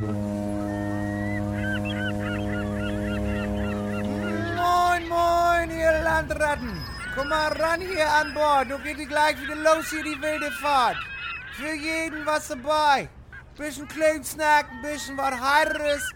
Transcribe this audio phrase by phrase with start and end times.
[0.00, 0.18] Moin,
[5.08, 6.84] moin, ihr Landratten.
[7.14, 8.70] Komm mal ran hier an Bord.
[8.70, 10.96] Du geht gleich wieder los hier die wilde Fahrt.
[11.52, 13.08] Für jeden was dabei.
[13.56, 13.88] Bisschen
[14.24, 16.12] Snack, ein bisschen was Heiteres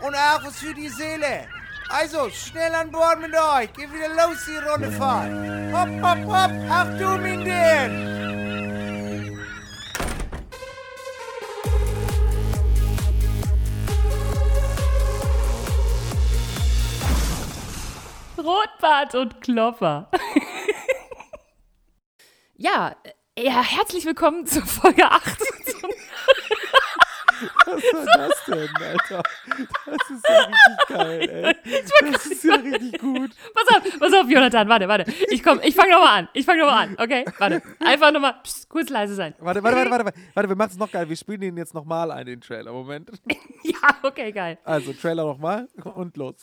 [0.00, 1.46] und auch was für die Seele.
[1.90, 3.72] Also, schnell an Bord mit euch.
[3.72, 5.30] Geht wieder los die Rundefahrt.
[5.72, 6.50] Hopp, hopp, hopp.
[6.68, 8.11] Ach du, mein Ding.
[19.02, 20.08] Rotbart und Klopper.
[22.56, 22.94] ja,
[23.34, 25.38] äh, ja, herzlich willkommen zur Folge 8.
[27.66, 29.22] Was war das denn, Alter?
[29.86, 32.12] Das ist ja richtig geil, ey.
[32.12, 33.32] Das ist ja richtig gut.
[33.52, 35.12] pass auf, pass auf, Jonathan, warte, warte.
[35.28, 36.28] Ich komm, ich fang nochmal an.
[36.34, 37.24] Ich fang nochmal an, okay?
[37.38, 37.60] Warte.
[37.80, 38.36] Einfach nochmal
[38.68, 39.34] kurz leise sein.
[39.40, 41.08] Warte, warte, warte, warte, warte, warte, wir machen es noch geil.
[41.08, 42.72] Wir spielen den jetzt nochmal ein, den Trailer.
[42.72, 43.10] Moment.
[43.64, 44.58] Ja, okay, geil.
[44.64, 46.36] Also, Trailer nochmal und los.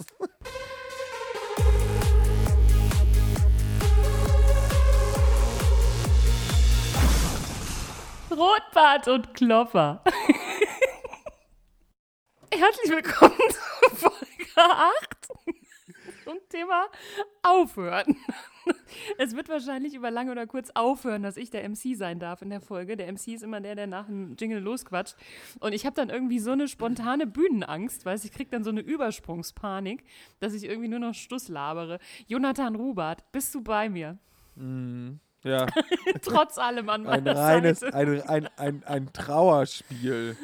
[8.31, 10.03] Rotbart und Klopper.
[12.53, 15.27] Herzlich willkommen zu Folge 8
[16.23, 16.85] zum Thema
[17.41, 18.15] Aufhören.
[19.17, 22.51] Es wird wahrscheinlich über lange oder kurz aufhören, dass ich der MC sein darf in
[22.51, 22.97] der Folge.
[22.97, 25.15] Der MC ist immer der, der nach dem Jingle losquatscht.
[25.59, 28.81] Und ich habe dann irgendwie so eine spontane Bühnenangst, weißt ich kriege dann so eine
[28.81, 30.03] Übersprungspanik,
[30.39, 31.97] dass ich irgendwie nur noch Stuss labere.
[32.27, 34.19] Jonathan Rubart, bist du bei mir?
[35.43, 35.65] Ja,
[36.21, 37.95] Trotz allem an ein meiner reines, Seite.
[37.95, 40.35] ein, ein, ein, ein Trauerspiel.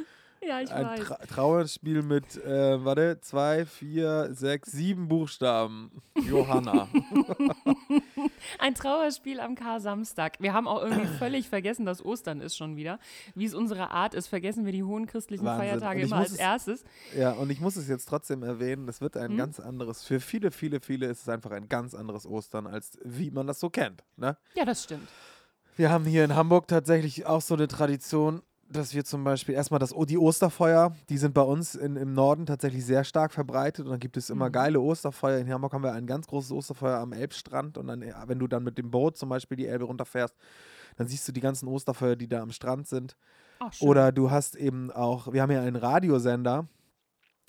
[0.47, 0.99] Ja, ich Ein weiß.
[1.01, 5.91] Tra Trauerspiel mit, äh, warte, zwei, vier, sechs, sieben Buchstaben.
[6.27, 6.88] Johanna.
[8.59, 10.38] Ein Trauerspiel am Kar-Samstag.
[10.39, 12.99] Wir haben auch irgendwie völlig vergessen, dass Ostern ist schon wieder.
[13.33, 15.67] Wie es unsere Art ist, vergessen wir die hohen christlichen Wahnsinn.
[15.67, 16.83] Feiertage immer als es- erstes.
[17.17, 19.38] Ja, und ich muss es jetzt trotzdem erwähnen, es wird ein Hm?
[19.38, 23.31] ganz anderes, für viele, viele, viele ist es einfach ein ganz anderes Ostern, als wie
[23.31, 24.03] man das so kennt.
[24.17, 24.38] Ne?
[24.55, 25.07] Ja, das stimmt.
[25.78, 29.80] Wir haben hier in Hamburg tatsächlich auch so eine Tradition, dass wir zum Beispiel erstmal
[29.80, 33.92] das, die Osterfeuer, die sind bei uns in, im Norden tatsächlich sehr stark verbreitet und
[33.92, 34.53] dann gibt es immer Mhm.
[34.53, 35.38] geile Osterfeuer.
[35.40, 38.64] In Hamburg haben wir ein ganz großes Osterfeuer am Elbstrand und dann, wenn du dann
[38.64, 40.36] mit dem Boot zum Beispiel die Elbe runterfährst,
[40.98, 43.18] dann siehst du die ganzen Osterfeuer, die da am Strand sind.
[43.59, 43.72] Ach.
[43.80, 46.68] Oder du hast eben auch, wir haben ja einen Radiosender,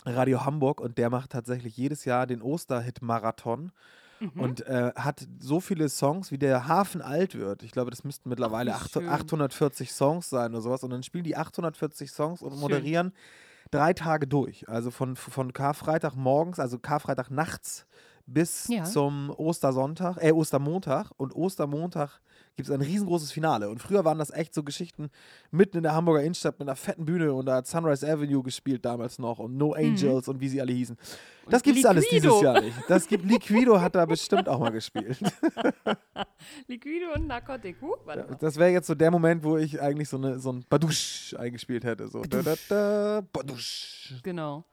[0.05, 3.73] Radio Hamburg, und der macht tatsächlich jedes Jahr den Osterhit-Marathon
[4.21, 4.41] Mhm.
[4.41, 7.63] und äh, hat so viele Songs, wie der Hafen alt wird.
[7.63, 9.09] Ich glaube, das müssten mittlerweile schön.
[9.09, 10.83] 840 Songs sein oder sowas.
[10.83, 12.61] Und dann spielen die 840 Songs und Schön.
[12.61, 13.13] moderieren
[13.71, 14.69] drei Tage durch.
[14.69, 17.87] Also von, von Karfreitag morgens, also Karfreitag nachts
[18.27, 18.85] bis Ja.
[18.85, 21.11] zum Ostersonntag, äh, Ostermontag.
[21.17, 22.21] Und Ostermontag
[22.57, 23.69] gibt es ein riesengroßes Finale.
[23.69, 25.11] Und früher waren das echt so Geschichten
[25.51, 28.85] mitten in der Hamburger Innenstadt mit einer fetten Bühne und da hat Sunrise Avenue gespielt
[28.85, 30.97] damals noch und No Angels und wie sie alle hießen.
[31.49, 32.43] Das gibt's alles dieses Liquido.
[32.43, 32.77] Jahr nicht.
[32.89, 35.19] Das gibt Liquido hat da bestimmt auch mal gespielt.
[36.67, 37.77] Liquide und Narkotik.
[37.81, 37.95] Huh.
[38.41, 41.85] Das wäre jetzt so der Moment, wo ich eigentlich so, eine, so ein Badusch eingespielt
[41.85, 42.09] hätte.
[42.09, 42.23] So.
[42.23, 44.15] Da, da, da, Badusch.
[44.23, 44.65] Genau.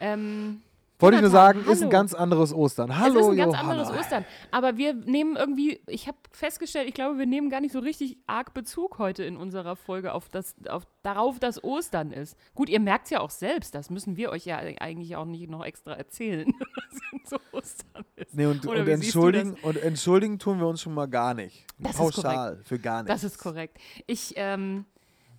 [0.00, 0.62] Ähm,
[1.00, 1.88] Wollte ich nur sagen, ist ein hallo.
[1.90, 2.98] ganz anderes Ostern.
[2.98, 3.70] Hallo, es ist ein ganz Johanna.
[3.70, 4.24] anderes Ostern.
[4.50, 8.18] Aber wir nehmen irgendwie, ich habe festgestellt, ich glaube, wir nehmen gar nicht so richtig
[8.26, 12.36] arg Bezug heute in unserer Folge auf das, auf, darauf, dass Ostern ist.
[12.56, 15.48] Gut, ihr merkt es ja auch selbst, das müssen wir euch ja eigentlich auch nicht
[15.48, 18.34] noch extra erzählen, was so Ostern ist.
[18.34, 21.64] Nee, und, und, entschuldigen, und entschuldigen tun wir uns schon mal gar nicht.
[21.78, 23.22] Das ist Pauschal, für gar nichts.
[23.22, 23.78] Das ist korrekt.
[24.08, 24.84] Ich, ähm,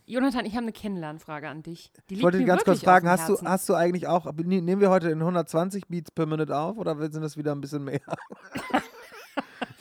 [0.10, 1.92] Jonathan, ich habe eine Kennenlernfrage an dich.
[2.10, 4.82] Die Ich wollte mir ganz kurz fragen, hast du, hast du eigentlich auch, ne- nehmen
[4.82, 8.02] wir heute in 120 Beats per Minute auf oder sind das wieder ein bisschen mehr?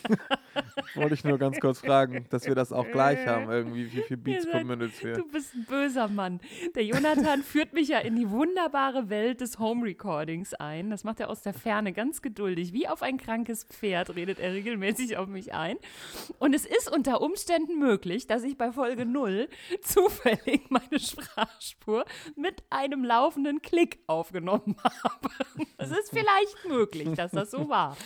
[0.94, 4.16] wollte ich nur ganz kurz fragen, dass wir das auch gleich haben, irgendwie, wie viel
[4.16, 5.14] Beats Ihr per Minute wir.
[5.14, 6.40] Du bist ein böser Mann.
[6.74, 10.90] Der Jonathan führt mich ja in die wunderbare Welt des Home Recordings ein.
[10.90, 12.72] Das macht er aus der Ferne ganz geduldig.
[12.72, 15.76] Wie auf ein krankes Pferd redet er regelmäßig auf mich ein.
[16.38, 19.48] Und es ist unter Umständen möglich, dass ich bei Folge 0
[19.82, 22.04] zufällig meine Sprachspur
[22.36, 25.30] mit einem laufenden Klick aufgenommen habe.
[25.76, 27.96] Es ist vielleicht möglich, dass das so war.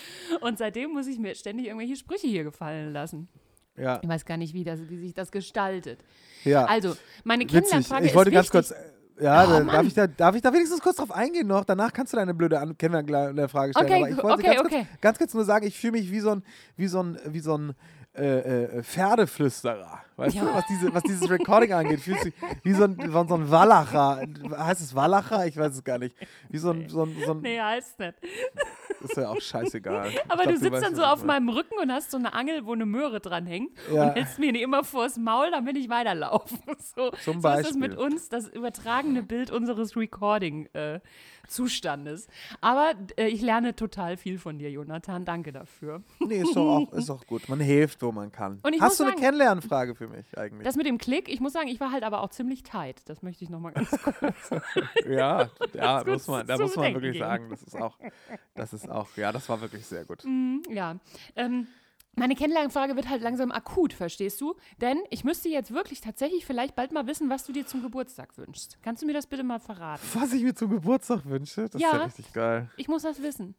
[0.41, 3.29] Und seitdem muss ich mir ständig irgendwelche Sprüche hier gefallen lassen.
[3.76, 6.05] Ja, Ich weiß gar nicht, wie, das, wie sich das gestaltet.
[6.44, 6.64] ja.
[6.67, 6.94] Also,
[7.25, 7.47] meine.
[7.47, 8.76] Kennenlernfrage Ich wollte ist ganz wichtig.
[8.76, 8.88] kurz.
[9.19, 11.64] äh, Ja, Oh, da, darf, ich da, darf ich da wenigstens kurz drauf eingehen noch?
[11.64, 13.87] Danach kannst du deine blöde An Kennenlernfrage stellen.
[13.87, 14.87] Okay, aber ich wollte okay, ganz, okay.
[14.91, 16.43] Kurz, ganz kurz nur sagen, ich fühle mich wie so ein,
[16.76, 17.75] wie so ein, wie so ein
[18.14, 20.00] äh, äh, Pferdeflüsterer.
[20.17, 20.43] Weißt Ja.
[20.44, 23.50] du, was, diese, was dieses Recording angeht, fühlst du dich wie so ein, so ein
[23.50, 24.23] Wallacher.
[24.59, 25.47] Heißt es Wallacher?
[25.47, 26.14] Ich weiß es gar nicht.
[26.50, 28.14] Wie so ein, so ein, so ein Nee, heißt nicht.
[29.00, 30.09] ist ja auch scheißeigal.
[30.11, 31.47] Ich Aber glaub, du sitzt dann so auf meine.
[31.47, 34.05] meinem Rücken und hast so eine Angel, wo eine Möhre dran hängt Ja.
[34.09, 36.55] und hältst mir die immer vors Maul, damit ich weiterlaufe.
[36.94, 37.81] So, Zum so ist Beispiel.
[37.81, 39.97] mit uns, das übertragene Bild unseres
[41.43, 42.29] Recording-Zustandes.
[42.61, 45.25] Aber äh, ich lerne total viel von dir, Jonathan.
[45.25, 46.03] Danke dafür.
[46.21, 47.49] Nee, ist doch auch, ist doch gut.
[47.49, 48.61] Man hilft, wo man kann.
[48.81, 50.65] Hast du eine sagen- Kennenlernfrage für mich eigentlich?
[50.65, 53.03] Das mit dem Klick, ich muss sagen, ich war halt aber auch ziemlich tight.
[53.09, 54.50] Das möchte ich nochmal ganz kurz.
[55.09, 57.25] ja, ja muss man, da muss man wirklich geben.
[57.25, 57.99] sagen, das ist auch,
[58.55, 60.25] das ist auch, ja, das war wirklich sehr gut.
[60.71, 60.97] ja.
[61.37, 61.67] Ähm,
[62.14, 64.55] meine Kennenlernfrage wird halt langsam akut, verstehst du?
[64.81, 68.37] Denn ich müsste jetzt wirklich tatsächlich vielleicht bald mal wissen, was du dir zum Geburtstag
[68.37, 68.79] wünschst.
[68.82, 70.03] Kannst du mir das bitte mal verraten?
[70.14, 71.93] Was ich mir zum Geburtstag wünsche, das ist Ja.
[71.97, 72.70] ja richtig geil.
[72.76, 73.55] Ich muss das wissen.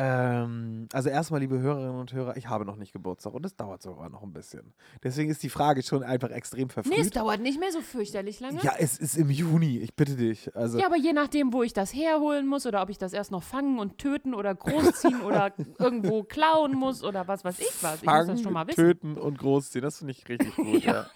[0.00, 3.82] Ähm, also erstmal, liebe Hörerinnen und Hörer, ich habe noch nicht Geburtstag und es dauert
[3.82, 4.72] sogar noch ein bisschen.
[5.02, 6.94] Deswegen ist die Frage schon einfach extrem verfrüht.
[6.94, 8.60] Nee, es dauert nicht mehr so fürchterlich lange.
[8.62, 10.54] ja, es ist im Juni, ich bitte dich.
[10.54, 13.32] Also Ja, aber je nachdem, wo ich das herholen muss oder ob ich das erst
[13.32, 17.96] noch fangen und töten oder großziehen oder irgendwo klauen muss oder was weiß ich was.
[17.96, 18.76] Ich muss das fangen, schon mal wissen.
[18.76, 21.06] töten und großziehen, das finde ich richtig gut, ja.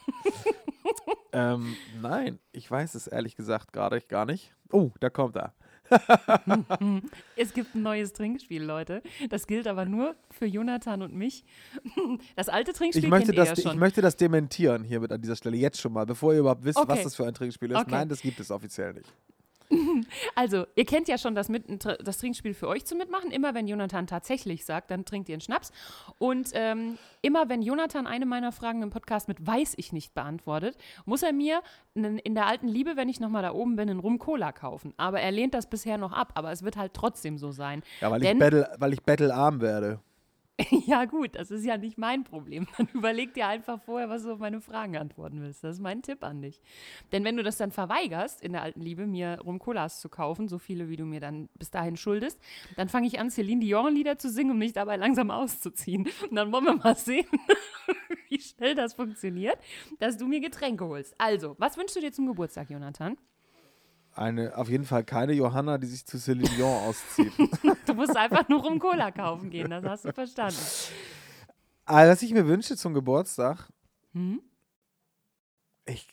[1.33, 4.53] ähm, nein, ich weiß es ehrlich gesagt gerade gar nicht.
[4.73, 5.55] Oh, da kommt er.
[7.37, 9.03] Es gibt ein neues Trinkspiel, Leute.
[9.31, 11.45] Das gilt aber nur für Jonathan und mich.
[12.37, 13.73] Das alte Trinkspiel Ich möchte, das, ja schon.
[13.73, 16.77] ich möchte das dementieren hiermit an dieser Stelle, jetzt schon mal, bevor ihr überhaupt wisst,
[16.79, 17.03] was Okay.
[17.05, 17.77] das für ein Trinkspiel ist.
[17.79, 17.91] Okay.
[17.91, 19.13] Nein, das gibt es offiziell nicht.
[20.35, 23.31] Also, ihr kennt ja schon das, mit, das Trinkspiel für euch zu mitmachen.
[23.31, 25.73] Immer wenn Jonathan tatsächlich sagt, dann trinkt ihr einen Schnaps.
[26.19, 30.77] Und ähm, immer wenn Jonathan eine meiner Fragen im Podcast mit Weiß ich nicht beantwortet,
[31.05, 31.63] muss er mir
[31.95, 34.95] in der alten Liebe, wenn ich nochmal da oben bin, einen Rum-Cola kaufen.
[34.97, 36.33] Aber er lehnt das bisher noch ab.
[36.35, 37.83] Aber es wird halt trotzdem so sein.
[38.01, 40.01] Ja, weil ich, Denn- battle, weil ich battlearm werde.
[40.87, 42.67] Ja, gut, das ist ja nicht mein Problem.
[42.77, 45.65] Dann überleg dir einfach vorher, was du auf meine Fragen antworten willst.
[45.65, 46.61] Das ist mein Tipp an dich.
[47.13, 50.59] Denn wenn du das dann verweigerst, in der alten Liebe, mir Rum-Colas zu kaufen, so
[50.59, 52.41] viele, wie du mir dann bis dahin schuldest,
[52.77, 56.09] dann fange ich an, Celine Dion-Lieder zu singen, um mich dabei langsam auszuziehen.
[56.29, 57.27] Und dann wollen wir mal sehen,
[58.29, 59.59] wie schnell das funktioniert,
[59.99, 61.15] dass du mir Getränke holst.
[61.19, 63.17] Also, was wünschst du dir zum Geburtstag, Jonathan?
[64.15, 67.33] Eine, auf jeden Fall keine Johanna, die sich zu Celine Dion auszieht.
[67.87, 70.57] Du musst einfach nur Rum-Cola kaufen gehen, das hast du verstanden.
[71.85, 73.69] Aber was ich mir wünsche zum Geburtstag,
[74.13, 74.41] Hm?
[75.87, 76.07] ich.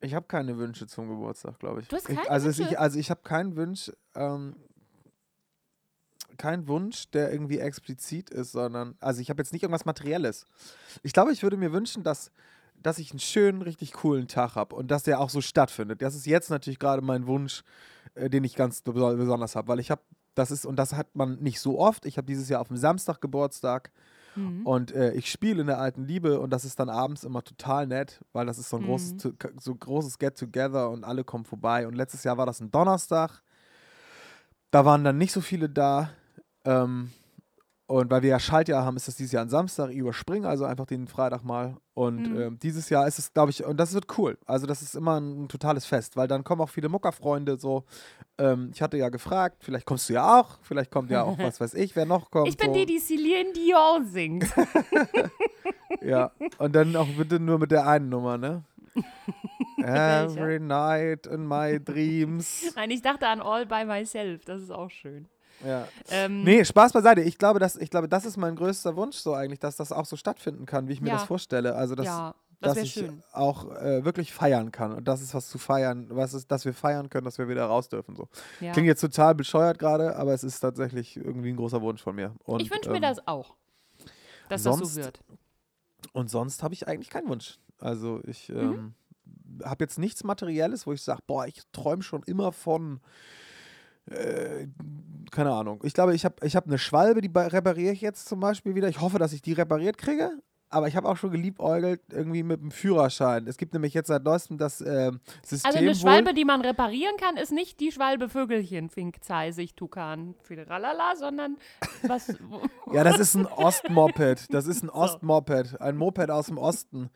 [0.00, 1.88] Ich habe keine Wünsche zum Geburtstag, glaube ich.
[1.88, 2.72] Du hast ich, keine also es- Wünsche?
[2.72, 4.56] ich, also ich habe keinen Wunsch, ähm,
[6.36, 10.46] kein Wunsch, der irgendwie explizit ist, sondern, also ich habe jetzt nicht irgendwas Materielles.
[11.02, 12.30] Ich glaube, ich würde mir wünschen, dass,
[12.84, 16.02] dass ich einen schönen, richtig coolen Tag habe und dass der auch so stattfindet.
[16.02, 17.64] Das ist jetzt natürlich gerade mein Wunsch,
[18.14, 20.02] äh, den ich ganz beso- besonders habe, weil ich habe,
[20.34, 22.76] das ist, und das hat man nicht so oft, ich habe dieses Jahr auf dem
[22.76, 23.90] Samstag Geburtstag
[24.36, 24.66] Mhm.
[24.66, 27.86] und äh, ich spiele in der alten Liebe und das ist dann abends immer total
[27.86, 28.86] nett, weil das ist so ein Mhm.
[28.86, 29.14] großes,
[29.60, 31.86] so großes Get-Together und alle kommen vorbei.
[31.86, 33.42] Und letztes Jahr war das ein Donnerstag.
[34.72, 36.10] Da waren dann nicht so viele da.
[36.64, 37.12] Ähm,
[37.86, 39.90] und weil wir ja Schaltjahr haben, ist das dieses Jahr ein Samstag.
[39.90, 41.76] Ich überspringe also einfach den Freitag mal.
[41.92, 42.40] Und Mhm.
[42.40, 44.36] ähm, dieses Jahr ist es, glaube ich, und das wird cool.
[44.46, 47.84] Also das ist immer ein, totales Fest, weil dann kommen auch viele Muckerfreunde so.
[48.38, 51.60] Ähm, ich hatte ja gefragt, vielleicht kommst du ja auch, vielleicht kommt ja auch, was
[51.60, 52.48] weiß ich, wer noch kommt.
[52.48, 52.74] Ich bin so.
[52.74, 54.46] die, die Celine Dion singt.
[56.02, 58.64] Ja, und dann auch bitte nur mit der einen Nummer, ne?
[59.78, 62.72] Every night in my dreams.
[62.74, 64.44] Nein, ich dachte an All by Myself.
[64.44, 65.28] Das ist auch schön.
[65.64, 65.88] Ja.
[66.10, 67.22] Ähm, Nee, Spaß beiseite.
[67.22, 70.06] Ich glaube, das, ich glaube, das ist mein größter Wunsch so eigentlich, dass das auch
[70.06, 71.14] so stattfinden kann, wie ich mir Ja.
[71.16, 71.74] das vorstelle.
[71.74, 73.22] Also, dass, ja, das dass ich schön.
[73.32, 74.92] auch äh, wirklich feiern kann.
[74.92, 77.64] Und das ist was zu feiern, was ist, dass wir feiern können, dass wir wieder
[77.66, 78.14] raus dürfen.
[78.16, 78.28] So.
[78.60, 78.72] Ja.
[78.72, 82.32] Klingt jetzt total bescheuert gerade, aber es ist tatsächlich irgendwie ein großer Wunsch von mir.
[82.44, 83.54] Und, ich wünsche mir ähm, das auch,
[84.48, 85.20] dass das sonst- so wird.
[86.12, 87.58] Und sonst habe ich eigentlich keinen Wunsch.
[87.78, 88.58] Also ich Mhm.
[88.58, 88.94] ähm,
[89.64, 93.00] habe jetzt nichts Materielles, wo ich sage, boah, ich träume schon immer von,
[94.10, 94.66] äh,
[95.30, 95.80] keine Ahnung.
[95.82, 98.88] Ich glaube, ich habe ich hab eine Schwalbe, die repariere ich jetzt zum Beispiel wieder.
[98.88, 100.30] Ich hoffe, dass ich die repariert kriege.
[100.74, 103.46] Aber ich habe auch schon geliebäugelt irgendwie mit dem Führerschein.
[103.46, 105.12] Es gibt nämlich jetzt seit neuestem das äh,
[105.44, 109.22] System Also eine wohl- Schwalbe, die man reparieren kann, ist nicht die Schwalbe Vögelchen, Fink,
[109.22, 111.56] Zeisig, Tukan, Fideralala, sondern
[112.06, 112.28] was.
[112.92, 114.52] Ja, das ist ein Ostmoped.
[114.52, 115.80] Das ist ein Ostmoped.
[115.80, 117.10] Ein Moped aus dem Osten.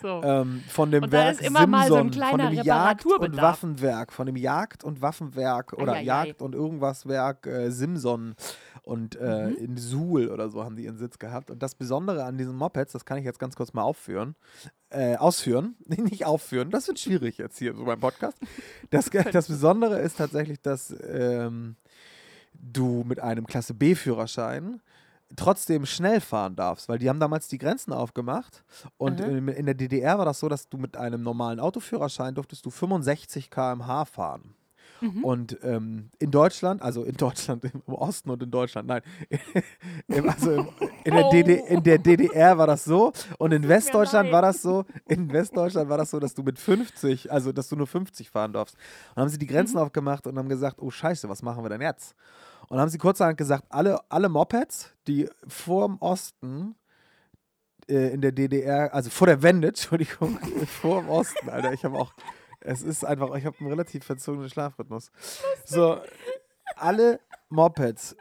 [0.00, 0.22] so.
[0.24, 3.06] ähm, von dem Und Werk ist immer mal so ein Simson, kleiner von dem Jagd-
[3.06, 3.36] und.
[3.36, 6.04] Waffenwerk, von dem Jagd- und Waffenwerk oder Eieiei.
[6.04, 8.34] Jagd- und irgendwas Werk äh, Simson
[8.82, 9.56] und äh, Mhm.
[9.56, 11.50] in Suhl oder so haben die ihren Sitz gehabt.
[11.50, 14.34] Und das Besondere an diesen Mopeds, das kann ich jetzt ganz kurz mal aufführen,
[14.90, 18.38] äh, ausführen, nicht aufführen, das wird schwierig jetzt hier so beim Podcast.
[18.90, 21.76] Das, das Besondere ist tatsächlich, dass ähm,
[22.52, 24.82] du mit einem Klasse B-Führerschein
[25.36, 28.64] trotzdem schnell fahren darfst, weil die haben damals die Grenzen aufgemacht
[28.98, 29.28] und Aha.
[29.28, 32.70] in, in der DDR war das so, dass du mit einem normalen Autoführerschein durftest du
[32.70, 34.54] 65 km/h fahren.
[35.22, 39.02] Und ähm, in Deutschland, also in Deutschland, im Osten und in Deutschland, nein,
[40.28, 40.68] also im,
[41.04, 41.30] in, der Oh.
[41.30, 45.88] DD, in der DDR war das so und in Westdeutschland war das so, in Westdeutschland
[45.88, 48.74] war das so, dass du mit 50, also dass du nur 50 fahren darfst.
[48.74, 48.82] Und
[49.16, 49.82] dann haben sie die Grenzen Mhm.
[49.82, 52.14] aufgemacht und haben gesagt, oh scheiße, was machen wir denn jetzt?
[52.62, 56.74] Und dann haben sie kurzerhand gesagt, alle, alle Mopeds, die vorm Osten
[57.88, 61.96] äh, in der DDR, also vor der Wende, Entschuldigung, vor dem Osten, Alter, ich habe
[61.98, 62.12] auch,
[62.60, 65.10] es ist einfach, ich habe einen relativ verzogenen Schlafrhythmus.
[65.64, 66.00] So,
[66.76, 68.16] alle Mopeds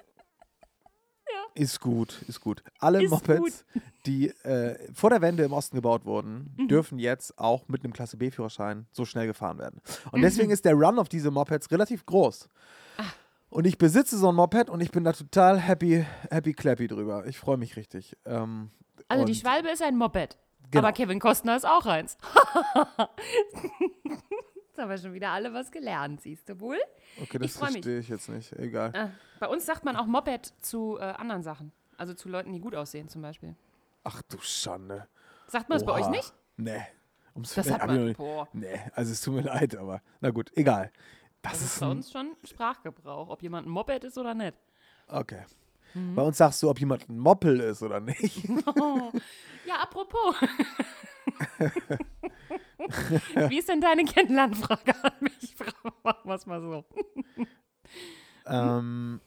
[1.55, 2.63] ist gut, ist gut.
[2.79, 3.65] Alle Ist Mopeds,
[4.05, 6.67] die äh, vor der Wende im Osten gebaut wurden, Mhm.
[6.69, 9.81] dürfen jetzt auch mit einem Klasse B-Führerschein so schnell gefahren werden.
[9.83, 10.09] Mhm.
[10.11, 12.47] Und deswegen ist der Run auf diese Mopeds relativ groß.
[12.97, 13.03] Ah.
[13.49, 17.25] Und ich besitze so ein Moped und ich bin da total happy, happy clappy drüber.
[17.25, 18.15] Ich freue mich richtig.
[18.25, 18.69] Ähm,
[19.09, 20.37] Also die Schwalbe ist ein Moped.
[20.71, 20.83] Genau.
[20.83, 22.17] Aber Kevin Costner ist auch eins.
[24.67, 26.77] Jetzt haben wir schon wieder alle was gelernt, siehst du wohl?
[27.21, 27.71] Okay, das mich.
[27.71, 28.53] verstehe ich jetzt nicht.
[28.53, 28.93] Egal.
[28.93, 29.07] Äh,
[29.39, 31.71] bei uns sagt man auch Moped zu äh, anderen Sachen.
[31.97, 33.55] Also zu Leuten, die gut aussehen zum Beispiel.
[34.03, 35.07] Ach du Schande.
[35.47, 36.33] Sagt man es bei euch nicht?
[36.55, 36.81] Nee.
[37.33, 38.13] Ums Das Verrecken hat ich man.
[38.13, 38.47] Boah.
[38.53, 40.91] Nee, also es tut mir leid, aber na gut, egal.
[41.41, 44.55] Das, Das ist ist bei uns schon Sprachgebrauch, ob jemand ein Moped ist oder nicht.
[45.07, 45.43] okay.
[45.93, 46.15] Mhm.
[46.15, 48.47] Bei uns sagst du, ob jemand ein Moppel ist oder nicht.
[49.65, 50.35] Ja, apropos.
[53.49, 55.55] Wie ist denn deine Kennenlernfrage an mich?
[56.03, 56.83] Machen wir es mal so.
[58.47, 59.19] ähm,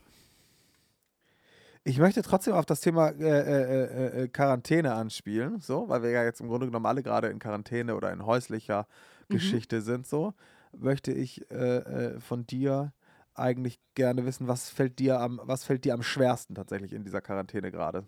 [1.85, 6.11] ich möchte trotzdem auf das Thema äh, äh, äh, äh, Quarantäne anspielen, so, weil wir
[6.11, 8.87] ja jetzt im Grunde genommen alle gerade in Quarantäne oder in häuslicher
[9.28, 9.35] Mhm.
[9.35, 10.35] Geschichte sind, so,
[10.76, 12.92] möchte ich äh, äh, von dir
[13.34, 17.20] eigentlich gerne wissen, was fällt dir am, was fällt dir am schwersten tatsächlich in dieser
[17.20, 18.06] Quarantäne gerade?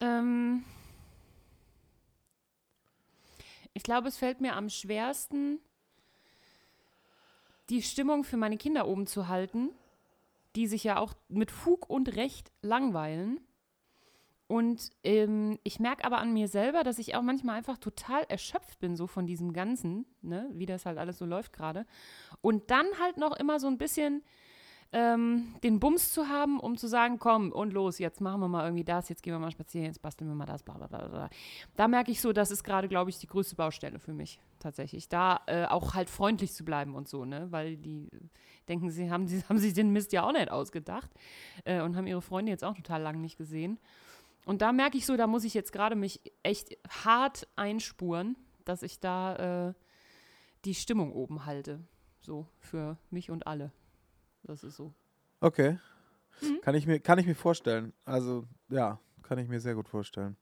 [0.00, 0.64] Ähm,
[3.74, 5.58] ich glaube, es fällt mir am schwersten,
[7.68, 9.70] die Stimmung für meine Kinder oben zu halten,
[10.56, 13.40] die sich ja auch mit Fug und Recht langweilen.
[14.50, 18.80] Und ähm, ich merke aber an mir selber, dass ich auch manchmal einfach total erschöpft
[18.80, 21.86] bin, so von diesem Ganzen, ne, wie das halt alles so läuft gerade.
[22.40, 24.24] Und dann halt noch immer so ein bisschen
[24.90, 28.64] ähm, den Bums zu haben, um zu sagen, komm und los, jetzt machen wir mal
[28.64, 31.30] irgendwie das, jetzt gehen wir mal spazieren, jetzt basteln wir mal das, bla bla bla.
[31.76, 35.08] Da merke ich so, das ist gerade, glaube ich, die größte Baustelle für mich tatsächlich.
[35.08, 37.46] Da äh, auch halt freundlich zu bleiben und so, ne?
[37.52, 38.08] Weil die
[38.68, 41.10] denken, sie haben, sie haben sich den Mist ja auch nicht ausgedacht
[41.64, 43.78] äh, und haben ihre Freunde jetzt auch total lang nicht gesehen.
[44.44, 48.82] Und da merke ich so, da muss ich jetzt gerade mich echt hart einspuren, dass
[48.82, 49.74] ich da äh,
[50.64, 51.80] die Stimmung oben halte.
[52.20, 53.72] So, für mich und alle.
[54.42, 54.92] Das ist so.
[55.40, 55.78] Okay.
[56.40, 56.60] Mhm.
[56.62, 57.92] Kann, ich mir, kann ich mir vorstellen.
[58.04, 60.36] Also, ja, kann ich mir sehr gut vorstellen.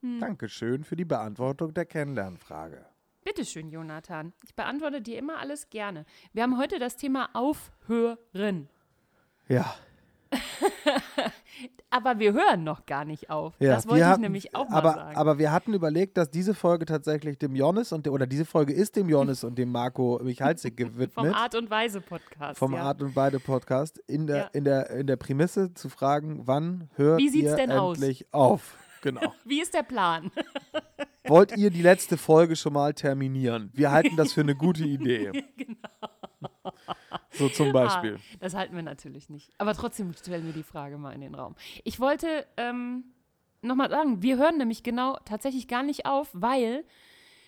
[0.00, 0.20] Mhm.
[0.20, 2.84] Dankeschön für die Beantwortung der Kennenlernfrage.
[3.24, 4.32] Bitteschön, Jonathan.
[4.44, 6.04] Ich beantworte dir immer alles gerne.
[6.32, 8.68] Wir haben heute das Thema Aufhören.
[9.48, 9.74] Ja.
[11.90, 13.54] Aber wir hören noch gar nicht auf.
[13.58, 15.16] ja das wollte ich hatten- nämlich auch mal aber, sagen.
[15.16, 18.72] Aber wir hatten überlegt, dass diese Folge tatsächlich dem Jonas und der, oder diese Folge
[18.72, 21.12] ist dem Jonas und dem Marco Michalzik gewidmet.
[21.12, 22.58] Vom Art und Weise Podcast.
[22.58, 22.82] vom ja.
[22.82, 24.50] Art und Weide Podcast in der, Ja.
[24.54, 27.98] in, der, in der Prämisse zu fragen, wann hört Wie sieht's ihr denn aus?
[27.98, 28.76] endlich auf?
[29.02, 29.20] Genau.
[29.44, 30.30] Wie ist der Plan?
[31.26, 33.70] Wollt ihr die letzte Folge schon mal terminieren?
[33.74, 35.30] Wir halten das für eine gute Idee.
[37.30, 38.16] So zum Beispiel.
[38.16, 39.50] Ah, das halten wir natürlich nicht.
[39.58, 41.54] Aber trotzdem stellen wir die Frage mal in den Raum.
[41.84, 43.04] Ich wollte ähm,
[43.62, 46.84] nochmal sagen, wir hören nämlich genau tatsächlich gar nicht auf, weil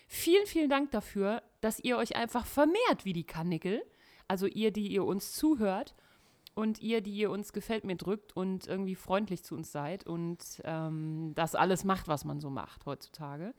[0.07, 3.83] vielen, vielen Dank dafür, dass ihr euch einfach vermehrt wie die Kanickel.
[4.27, 5.93] Also ihr, die ihr uns zuhört
[6.55, 10.39] und ihr, die ihr uns gefällt mir drückt und irgendwie freundlich zu uns seid und
[10.63, 13.53] ähm, das alles macht, was man so macht heutzutage.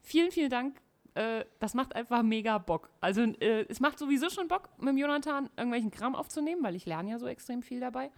[0.00, 0.80] Vielen, vielen Dank.
[1.18, 2.90] Äh, das macht einfach mega Bock.
[3.00, 6.86] Also äh, es macht sowieso schon Bock, mit dem Jonathan irgendwelchen Kram aufzunehmen, weil ich
[6.86, 8.12] lerne ja so extrem viel dabei.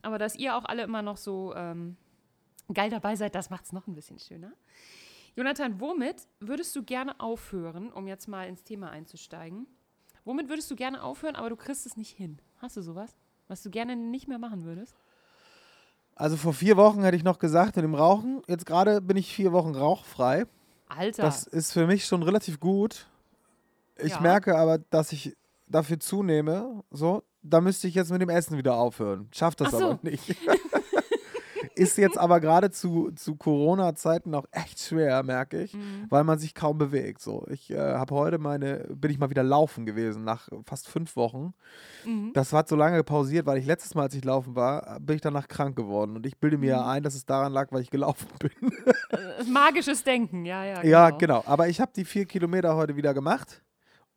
[0.00, 1.98] Aber dass ihr auch alle immer noch so ähm,
[2.72, 4.52] geil dabei seid, das macht es noch ein bisschen schöner.
[5.36, 9.66] Jonathan, womit würdest du gerne aufhören, um jetzt mal ins Thema einzusteigen?
[10.24, 12.40] Womit würdest du gerne aufhören, aber du kriegst es nicht hin?
[12.62, 13.14] Hast du sowas,
[13.48, 14.96] was du gerne nicht mehr machen würdest?
[16.14, 18.40] Also vor vier Wochen hätte ich noch gesagt, mit dem Rauchen.
[18.46, 20.46] Jetzt gerade bin ich vier Wochen rauchfrei.
[20.88, 23.06] Alter, Das ist für mich schon relativ gut.
[23.96, 24.20] Ich Ja.
[24.20, 26.82] merke aber, dass ich dafür zunehme.
[26.90, 29.28] So, da müsste ich jetzt mit dem Essen wieder aufhören.
[29.32, 29.76] Schafft das so.
[29.92, 30.22] aber nicht.
[31.78, 36.06] ist jetzt aber gerade zu, zu Corona-Zeiten auch echt schwer, merke ich, Mhm.
[36.10, 37.20] weil man sich kaum bewegt.
[37.22, 41.16] So, ich äh, habe heute meine, bin ich mal wieder laufen gewesen nach fast fünf
[41.16, 41.54] Wochen.
[42.04, 42.32] Mhm.
[42.34, 45.22] Das hat so lange pausiert, weil ich letztes Mal, als ich laufen war, bin ich
[45.22, 46.16] danach krank geworden.
[46.16, 46.82] Und ich bilde mir Mhm.
[46.82, 48.72] ein, dass es daran lag, weil ich gelaufen bin.
[49.10, 50.82] Äh, magisches Denken, ja, ja.
[50.84, 51.42] Ja, genau.
[51.46, 53.62] Aber ich habe die vier Kilometer heute wieder gemacht.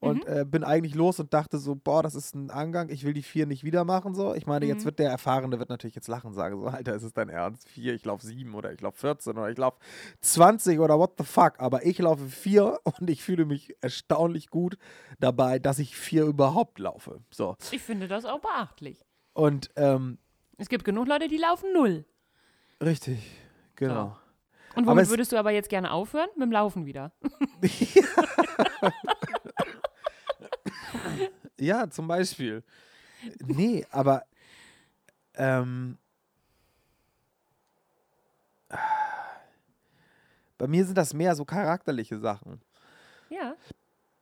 [0.01, 3.13] Und äh, bin eigentlich los und dachte so, boah, das ist ein Angang, ich will
[3.13, 4.13] die vier nicht wieder machen.
[4.15, 4.33] So.
[4.33, 4.85] Ich meine, jetzt Mhm.
[4.85, 7.69] wird der Erfahrene wird natürlich jetzt lachen, sagen so, Alter, ist es dein Ernst?
[7.69, 9.77] Vier, ich laufe sieben oder ich laufe 14 oder ich laufe
[10.21, 11.53] 20 oder what the fuck.
[11.59, 14.77] Aber ich laufe vier und ich fühle mich erstaunlich gut
[15.19, 17.21] dabei, dass ich vier überhaupt laufe.
[17.29, 17.55] So.
[17.71, 19.05] Ich finde das auch beachtlich.
[19.33, 20.17] Und ähm,
[20.57, 22.05] Es gibt genug Leute, die laufen null.
[22.83, 23.19] richtig,
[23.75, 24.17] genau.
[24.75, 26.29] Und Aber womit es- würdest du aber jetzt gerne aufhören?
[26.35, 27.11] Mit dem Laufen wieder.
[31.61, 32.63] Ja, zum Beispiel.
[33.45, 34.23] Nee, aber
[35.35, 35.97] ähm,
[40.57, 42.61] bei mir sind das mehr so charakterliche Sachen.
[43.29, 43.55] Ja.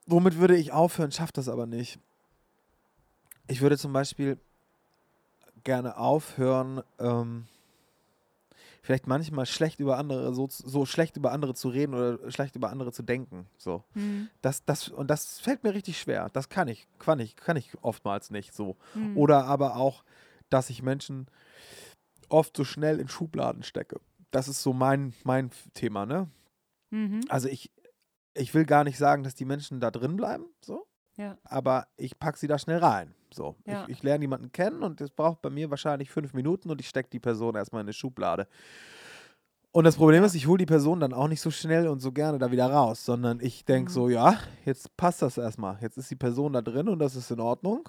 [0.05, 1.97] Womit würde ich aufhören, schafft das aber nicht.
[3.47, 4.37] Ich würde zum Beispiel
[5.63, 7.47] gerne aufhören, ähm,
[8.81, 12.69] vielleicht manchmal schlecht über andere, so, so schlecht über andere zu reden oder schlecht über
[12.69, 13.47] andere zu denken.
[13.57, 13.83] So.
[13.93, 14.29] Hm.
[14.41, 16.29] Das, das, und das fällt mir richtig schwer.
[16.33, 18.77] Das kann ich, kann ich, kann ich oftmals nicht so.
[18.93, 19.17] Hm.
[19.17, 20.03] Oder aber auch,
[20.49, 21.27] dass ich Menschen
[22.29, 23.99] oft so schnell in Schubladen stecke.
[24.31, 26.29] Das ist so mein, mein Thema, ne?
[26.91, 27.21] Mhm.
[27.29, 27.71] Also ich,
[28.35, 30.85] ich will gar nicht sagen, dass die Menschen da drin bleiben, so,
[31.17, 31.37] Ja.
[31.43, 33.15] aber ich packe sie da schnell rein.
[33.33, 33.55] So.
[33.65, 33.83] Ja.
[33.83, 36.89] Ich, ich lerne jemanden kennen und das braucht bei mir wahrscheinlich fünf Minuten und ich
[36.89, 38.47] stecke die Person erstmal in eine Schublade.
[39.71, 42.11] Und das Problem ist, ich hole die Person dann auch nicht so schnell und so
[42.11, 43.93] gerne da wieder raus, sondern ich denke Mhm.
[43.93, 45.77] so, ja, jetzt passt das erstmal.
[45.81, 47.87] Jetzt ist die Person da drin und das ist in Ordnung.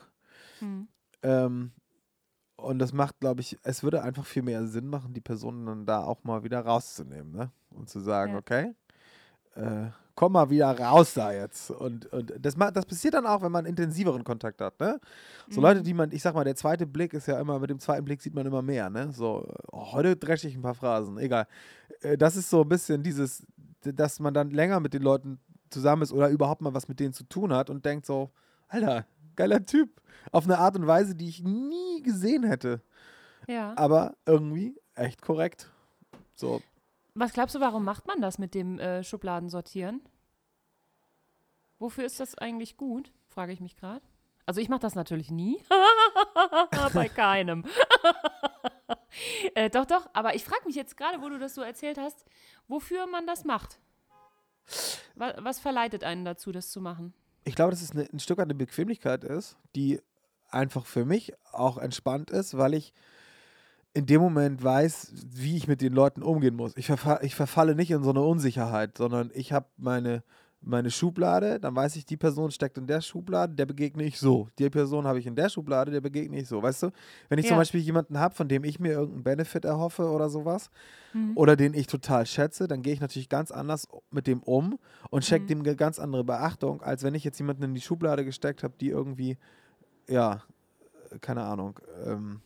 [0.59, 0.88] Hm.
[1.23, 1.73] Ähm,
[2.56, 5.87] und das macht, glaube ich, es würde einfach viel mehr Sinn machen, die Person dann
[5.87, 7.50] da auch mal wieder rauszunehmen, ne?
[7.70, 8.38] Und zu sagen, Ja.
[8.38, 8.75] okay,
[9.54, 9.87] äh,
[10.21, 11.71] komm mal wieder raus da jetzt.
[11.71, 15.00] Und, und das, das passiert dann auch, wenn man intensiveren Kontakt hat, ne?
[15.49, 15.67] So Mhm.
[15.67, 18.05] Leute, die man, ich sag mal, der zweite Blick ist ja immer, mit dem zweiten
[18.05, 19.12] Blick sieht man immer mehr, ne?
[19.12, 21.47] So, oh, heute dresche ich ein paar Phrasen, egal.
[22.03, 23.47] Äh, das ist so ein bisschen dieses,
[23.81, 25.39] dass man dann länger mit den Leuten
[25.71, 28.31] zusammen ist oder überhaupt mal was mit denen zu tun hat und denkt so,
[28.69, 29.89] Alter, geiler Typ.
[30.33, 32.83] Auf eine Art und Weise, die ich nie gesehen hätte.
[33.49, 33.73] Ja.
[33.75, 35.71] Aber irgendwie echt korrekt.
[36.35, 36.61] So,
[37.14, 40.02] Was glaubst du, warum macht man das mit dem äh, Schubladensortieren?
[41.79, 43.12] Wofür ist das eigentlich gut?
[43.29, 44.05] Frage ich mich gerade.
[44.47, 45.62] Also ich mache das natürlich nie.
[46.95, 47.65] Bei keinem.
[49.54, 50.08] äh, doch, doch.
[50.13, 52.25] Aber ich frage mich jetzt gerade, wo du das so erzählt hast,
[52.69, 53.80] wofür man das macht.
[55.15, 57.15] Was, was verleitet einen dazu, das zu machen?
[57.45, 60.00] ich glaube, dass es eine, ein Stück weit eine Bequemlichkeit ist, die
[60.50, 62.93] einfach für mich auch entspannt ist, weil ich
[63.93, 66.76] in dem Moment weiß, wie ich mit den Leuten umgehen muss.
[66.76, 70.23] Ich, verfa ich verfalle nicht in so eine Unsicherheit, sondern ich habe meine,
[70.61, 74.49] meine Schublade, dann weiß ich, die Person steckt in der Schublade, der begegne ich so.
[74.59, 76.63] Die Person habe ich in der Schublade, der begegne ich so.
[76.63, 76.91] Weißt du,
[77.29, 77.59] wenn ich zum Ja.
[77.59, 80.71] Beispiel jemanden habe, von dem ich mir irgendeinen Benefit erhoffe oder sowas,
[81.13, 81.33] Mhm.
[81.35, 84.79] oder den ich total schätze, dann gehe ich natürlich ganz anders mit dem um
[85.11, 85.49] und schenke Mhm.
[85.49, 88.75] dem eine ganz andere Beachtung, als wenn ich jetzt jemanden in die Schublade gesteckt habe,
[88.81, 89.37] die irgendwie,
[90.09, 90.43] ja,
[91.11, 92.41] äh, keine Ahnung, ähm,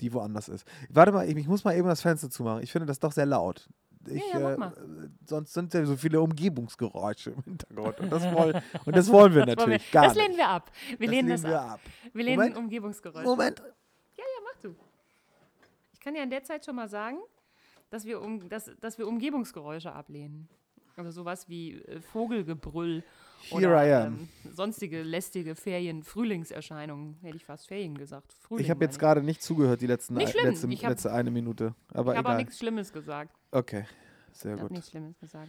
[0.00, 0.66] die woanders ist.
[0.90, 2.62] Warte mal, ich, ich muss mal eben das Fenster zumachen.
[2.62, 3.68] Ich finde das doch sehr laut.
[4.08, 5.10] Ich, ja, mach äh, mal.
[5.24, 8.00] sonst sind ja so viele Umgebungsgeräusche im Hintergrund.
[8.00, 10.26] Und das, wollen, und das wollen wir Das wollen natürlich wir, gar das nicht.
[10.26, 10.70] lehnen wir ab.
[10.86, 11.70] Wir das lehnen das wir ab.
[11.72, 11.80] ab.
[12.12, 12.56] Wir lehnen Moment.
[12.56, 13.24] Umgebungsgeräusche.
[13.26, 13.62] Moment.
[14.44, 14.74] Mach du.
[15.92, 17.18] Ich kann ja in der Zeit schon mal sagen,
[17.90, 20.48] dass wir, um, dass, dass wir Umgebungsgeräusche ablehnen.
[20.96, 23.02] Also sowas wie äh, Vogelgebrüll
[23.50, 24.28] Here oder I am.
[24.44, 28.32] Ähm, sonstige lästige Ferien, Frühlingserscheinungen, hätte ich fast Ferien gesagt.
[28.40, 30.46] Frühling Ich habe jetzt gerade nicht zugehört, die letzten, Nicht schlimm.
[30.50, 31.74] letzte, Ich hab- letzte eine Minute.
[31.92, 33.34] Aber Ich habe auch nichts Schlimmes gesagt.
[33.50, 33.84] Okay,
[34.32, 34.70] sehr Ich habe gut.
[34.72, 35.48] nichts Schlimmes gesagt.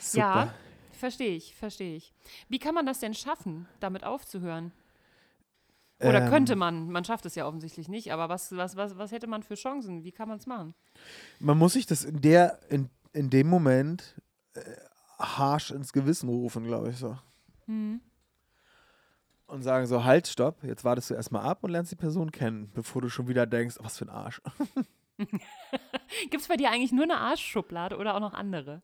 [0.00, 0.18] Super.
[0.18, 0.54] Ja,
[0.92, 2.12] verstehe ich, verstehe ich.
[2.48, 4.72] Wie kann man das denn schaffen, damit aufzuhören?
[6.00, 6.90] Oder Ähm, könnte man?
[6.90, 10.04] Man schafft es ja offensichtlich nicht, aber was, was, was, was hätte man für Chancen?
[10.04, 10.74] Wie kann man es machen?
[11.40, 14.14] Man muss sich das in der, in, in dem Moment
[15.18, 17.18] harsch ins Gewissen rufen, glaube ich so.
[17.66, 18.00] Hm.
[19.46, 22.70] Und sagen so, halt, stopp, jetzt wartest du erstmal ab und lernst die Person kennen,
[22.74, 24.42] bevor du schon wieder denkst, was für ein Arsch.
[26.30, 28.82] Gibt es bei dir eigentlich nur eine Arschschublade oder auch noch andere?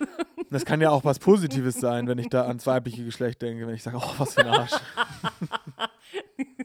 [0.51, 3.73] Das kann ja auch was Positives sein, wenn ich da ans weibliche Geschlecht denke, wenn
[3.73, 4.71] ich sage, oh, was für ein Arsch.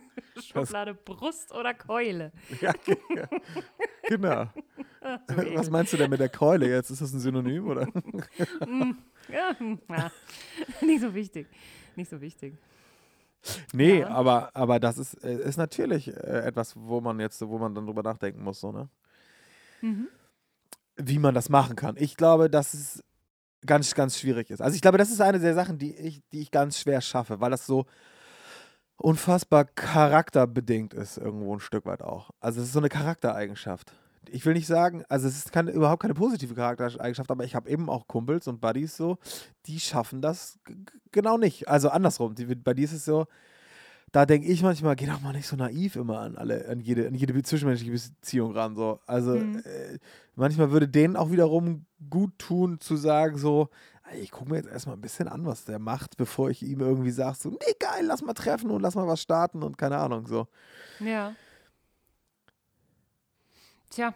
[0.52, 2.32] Schublade Brust oder Keule?
[2.60, 2.72] ja,
[3.14, 3.28] ja.
[4.08, 4.46] Genau.
[5.54, 6.90] Was meinst du denn mit der Keule jetzt?
[6.90, 7.86] Ist das ein Synonym oder?
[9.28, 10.10] Ja, hm, ja.
[10.80, 11.46] nicht so wichtig.
[11.96, 12.54] Nicht so wichtig.
[13.72, 14.08] Nee, Ja.
[14.08, 17.86] aber, aber das ist, äh, ist natürlich äh, etwas, wo man jetzt, wo man dann
[17.86, 18.88] drüber nachdenken muss, so, ne?
[19.80, 20.08] Mhm.
[20.96, 21.96] Wie man das machen kann.
[21.98, 23.02] Ich glaube, dass es
[23.64, 24.60] ganz, ganz schwierig ist.
[24.60, 27.40] Also ich glaube, das ist eine der Sachen, die ich, die ich ganz schwer schaffe,
[27.40, 27.86] weil das so
[29.00, 32.30] unfassbar charakterbedingt ist, irgendwo ein Stück weit auch.
[32.40, 33.92] Also es ist so eine Charaktereigenschaft,
[34.28, 37.70] ich will nicht sagen, also es ist keine, überhaupt keine positive Charaktereigenschaft, aber ich habe
[37.70, 39.18] eben auch Kumpels und Buddies so,
[39.66, 40.58] die schaffen das
[41.10, 41.68] genau nicht.
[41.68, 43.26] Also andersrum, die, bei dir ist es so,
[44.12, 47.06] da denke ich manchmal, geh doch mal nicht so naiv immer an alle, an jede,
[47.06, 48.74] an jede zwischenmenschliche Beziehung ran.
[48.74, 48.98] So.
[49.06, 49.58] Also mhm.
[49.58, 49.98] äh,
[50.34, 53.68] manchmal würde denen auch wiederum gut tun, zu sagen, so,
[54.14, 57.10] ich gucke mir jetzt erstmal ein bisschen an, was der macht, bevor ich ihm irgendwie
[57.10, 60.26] sage, so, nee, geil, lass mal treffen und lass mal was starten und keine Ahnung,
[60.26, 60.48] so.
[60.98, 61.34] Ja.
[63.90, 64.14] Tja,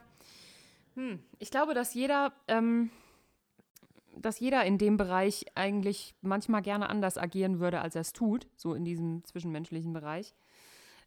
[0.94, 1.20] hm.
[1.38, 2.90] ich glaube, dass jeder, ähm,
[4.16, 8.46] dass jeder in dem Bereich eigentlich manchmal gerne anders agieren würde, als er es tut,
[8.57, 10.35] so in diesem zwischenmenschlichen Bereich.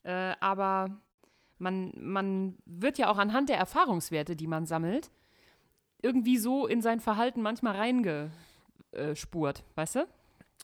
[0.04, 0.98] Äh, aber
[1.58, 5.10] man, man wird ja auch anhand der Erfahrungswerte, die man sammelt,
[6.02, 7.76] irgendwie so in sein Verhalten manchmal
[8.94, 10.08] reingespurt, weißt du?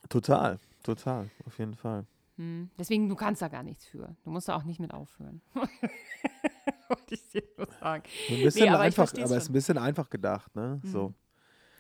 [0.10, 2.06] Total, total, auf jeden Fall.
[2.38, 2.70] Hm.
[2.78, 4.16] Deswegen, du kannst da gar nichts für.
[4.24, 5.42] Du musst da auch nicht mit aufhören.
[5.54, 8.04] Wollte ich dir nur sagen.
[8.30, 10.80] Ein bisschen nee, aber einfach, aber es ist ein bisschen einfach gedacht, ne?
[10.84, 10.90] Mhm.
[10.90, 11.14] So.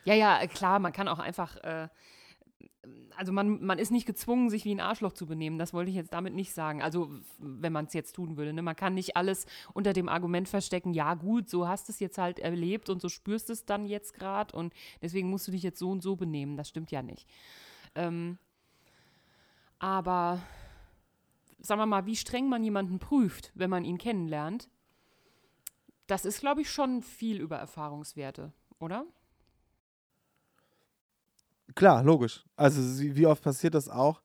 [0.05, 1.87] Ja, ja, klar, man kann auch einfach, äh,
[3.15, 5.57] also man, man ist nicht gezwungen, sich wie ein Arschloch zu benehmen.
[5.57, 6.81] Das wollte ich jetzt damit nicht sagen.
[6.81, 8.53] Also, wenn man es jetzt tun würde.
[8.53, 8.61] Ne?
[8.61, 12.17] Man kann nicht alles unter dem Argument verstecken, ja gut, so hast du es jetzt
[12.17, 15.79] halt erlebt und so spürst es dann jetzt gerade und deswegen musst du dich jetzt
[15.79, 16.57] so und so benehmen.
[16.57, 17.27] Das stimmt ja nicht.
[17.95, 18.37] Ähm,
[19.79, 20.41] aber
[21.59, 24.69] sagen wir mal, wie streng man jemanden prüft, wenn man ihn kennenlernt,
[26.07, 29.05] das ist, glaube ich, schon viel über Erfahrungswerte, oder?
[31.75, 32.43] Klar, logisch.
[32.55, 34.21] Also wie oft passiert das auch,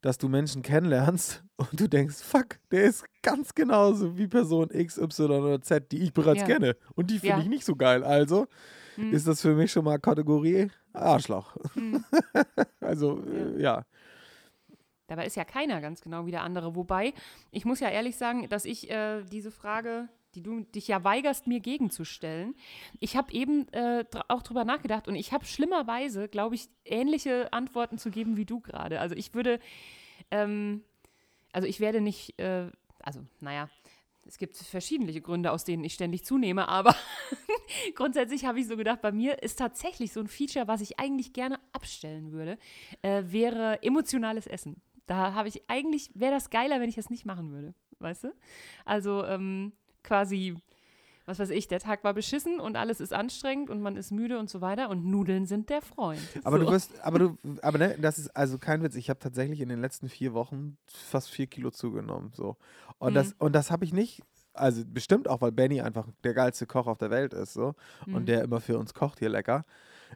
[0.00, 4.98] dass du Menschen kennenlernst und du denkst, fuck, der ist ganz genauso wie Person X,
[4.98, 6.46] Y oder Z, die ich bereits ja.
[6.46, 6.76] kenne.
[6.94, 7.42] Und die finde ja.
[7.42, 8.04] ich nicht so geil.
[8.04, 8.46] Also
[8.96, 9.12] hm.
[9.12, 11.56] ist das für mich schon mal Kategorie Arschloch.
[11.74, 12.04] Hm.
[12.80, 13.32] also, ja.
[13.32, 13.86] Äh, ja.
[15.06, 16.74] Dabei ist ja keiner ganz genau wie der andere.
[16.74, 17.12] Wobei,
[17.50, 21.46] ich muss ja ehrlich sagen, dass ich äh, diese Frage die du dich ja weigerst,
[21.46, 22.54] mir gegenzustellen.
[23.00, 27.98] Ich habe eben äh, auch drüber nachgedacht und ich habe schlimmerweise, glaube ich, ähnliche Antworten
[27.98, 29.00] zu geben wie du gerade.
[29.00, 29.60] Also ich würde,
[30.30, 30.82] ähm,
[31.52, 33.68] also ich werde nicht, äh, also naja,
[34.26, 36.94] es gibt verschiedene Gründe, aus denen ich ständig zunehme, aber
[37.94, 41.32] grundsätzlich habe ich so gedacht, bei mir ist tatsächlich so ein Feature, was ich eigentlich
[41.32, 42.58] gerne abstellen würde,
[43.02, 44.80] äh, wäre emotionales Essen.
[45.06, 48.34] Da habe ich eigentlich, wäre das geiler, wenn ich das nicht machen würde, weißt du?
[48.84, 50.56] Also, ähm, quasi,
[51.26, 54.38] was weiß ich, der Tag war beschissen und alles ist anstrengend und man ist müde
[54.38, 56.20] und so weiter und Nudeln sind der Freund.
[56.44, 56.64] Aber so.
[56.64, 58.94] du wirst, aber du, aber ne, das ist also kein Witz.
[58.94, 62.56] Ich habe tatsächlich in den letzten vier Wochen fast vier Kilo zugenommen, so.
[62.98, 63.14] Und mhm.
[63.14, 64.22] das, und das habe ich nicht
[64.54, 67.74] also bestimmt auch, weil Benny einfach der geilste Koch auf der Welt ist, so.
[68.06, 68.14] Mhm.
[68.14, 69.64] Und der immer für uns kocht hier lecker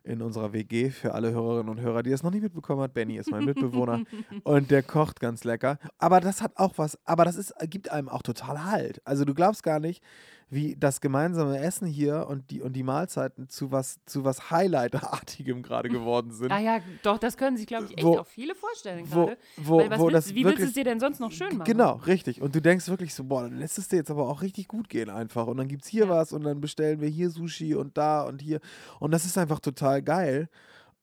[0.05, 2.95] in unserer WG für alle Hörerinnen und Hörer, die es noch nicht mitbekommen hat.
[2.95, 4.03] Benny ist mein Mitbewohner
[4.45, 5.79] und der kocht ganz lecker.
[5.99, 9.01] Aber das hat auch was, aber das ist, gibt einem auch total Halt.
[9.05, 10.03] Also du glaubst gar nicht,
[10.49, 15.63] wie das gemeinsame Essen hier und die, und die Mahlzeiten zu was, zu was Highlight-artigem
[15.63, 16.53] gerade geworden sind.
[16.53, 19.37] Ah ja, doch, das können sich, glaube ich, echt wo, auch viele vorstellen gerade.
[19.57, 21.65] Wo, wo, wo willst, wie willst du es dir denn sonst noch schön machen?
[21.65, 22.41] Genau, richtig.
[22.41, 24.89] Und du denkst wirklich so, boah, dann lässt es dir jetzt aber auch richtig gut
[24.89, 25.49] gehen einfach.
[25.49, 26.11] Und dann gibt es hier ja.
[26.11, 28.61] was und dann bestellen wir hier Sushi und da und hier.
[29.01, 30.49] Und das ist einfach total geil.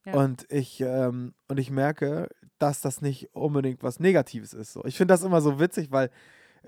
[0.06, 0.14] Ja.
[0.14, 2.28] Und ich, ähm, und ich merke,
[2.58, 4.72] dass das nicht unbedingt was Negatives ist.
[4.72, 4.84] So.
[4.86, 6.10] Ich finde das immer so witzig, weil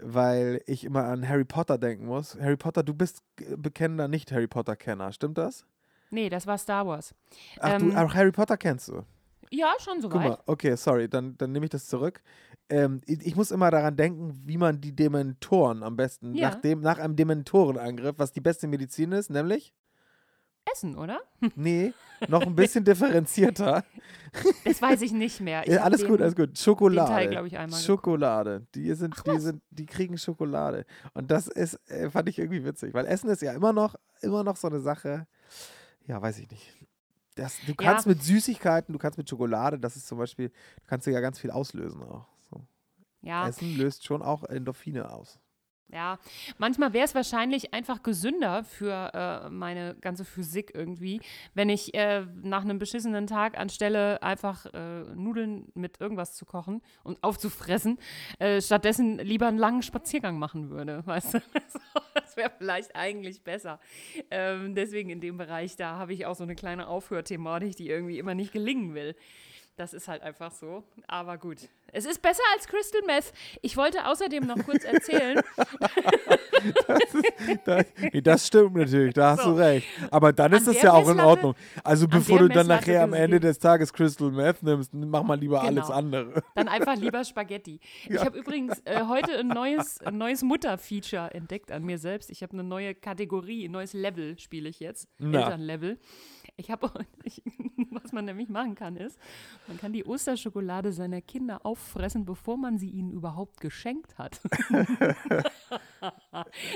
[0.00, 2.36] weil ich immer an Harry Potter denken muss.
[2.40, 3.22] Harry Potter, du bist
[3.56, 5.64] bekennender Nicht-Harry Potter-Kenner, stimmt das?
[6.10, 7.14] Nee, das war Star Wars.
[7.60, 9.02] Ach, ähm, du, auch Harry Potter kennst du?
[9.50, 12.22] Ja, schon so Guck mal, okay, sorry, dann, dann nehme ich das zurück.
[12.68, 16.50] Ähm, ich, ich, muss immer daran denken, wie man die Dementoren am besten, ja.
[16.50, 19.72] nach, dem, nach einem Dementorenangriff, was die beste Medizin ist, nämlich?
[20.72, 21.20] Essen, oder?
[21.54, 21.92] Nee,
[22.28, 23.84] noch ein bisschen differenzierter.
[24.64, 25.62] Das weiß ich nicht mehr.
[25.66, 26.58] Ich ja, alles gut, alles gut.
[26.58, 27.10] Schokolade.
[27.10, 28.66] Teil, ich, einmal Schokolade.
[28.74, 30.84] Die sind, Ach, die sind, die kriegen Schokolade.
[31.14, 34.44] Und das ist, äh, fand ich irgendwie witzig, weil Essen ist ja immer noch, immer
[34.44, 35.26] noch so eine Sache.
[36.06, 36.70] Ja, weiß ich nicht.
[37.36, 38.12] Das, du kannst ja.
[38.12, 41.50] mit Süßigkeiten, du kannst mit Schokolade, das ist zum Beispiel, du kannst ja ganz viel
[41.50, 42.26] auslösen auch.
[42.50, 42.66] So.
[43.22, 43.48] Ja.
[43.48, 45.38] Essen löst schon auch Endorphine aus.
[45.92, 46.18] Ja,
[46.58, 51.20] manchmal wäre es wahrscheinlich einfach gesünder für äh, meine ganze Physik irgendwie,
[51.54, 56.82] wenn ich äh, nach einem beschissenen Tag anstelle einfach äh, Nudeln mit irgendwas zu kochen
[57.04, 57.98] und aufzufressen,
[58.40, 61.42] äh, stattdessen lieber einen langen Spaziergang machen würde, weißt du?
[62.14, 63.78] das wäre vielleicht eigentlich besser.
[64.32, 68.18] Ähm, deswegen in dem Bereich, da habe ich auch so eine kleine Aufhörthematik, die irgendwie
[68.18, 69.14] immer nicht gelingen will.
[69.76, 70.84] Das ist halt einfach so.
[71.06, 71.58] Aber gut.
[71.92, 73.32] Es ist besser als Crystal Meth.
[73.62, 75.40] Ich wollte außerdem noch kurz erzählen.
[76.88, 79.52] Das, ist, das, nee, das stimmt natürlich, da hast So.
[79.52, 79.86] du recht.
[80.10, 81.54] Aber dann ist das ja auch in Ordnung.
[81.84, 85.60] Also bevor du dann nachher am Ende des Tages Crystal Meth nimmst, mach mal lieber
[85.60, 85.66] Genau.
[85.82, 86.42] alles andere.
[86.56, 87.78] Dann einfach lieber Spaghetti.
[88.08, 92.30] Ich habe übrigens äh, heute ein neues, ein neues Mutter-Feature entdeckt an mir selbst.
[92.30, 95.08] Ich habe eine neue Kategorie, ein neues Level spiele ich jetzt.
[95.18, 95.42] Na.
[95.42, 95.98] Elternlevel.
[96.58, 96.90] Ich habe,
[97.90, 99.18] was man nämlich machen kann, ist,
[99.68, 104.40] man kann die Osterschokolade seiner Kinder auffressen, bevor man sie ihnen überhaupt geschenkt hat.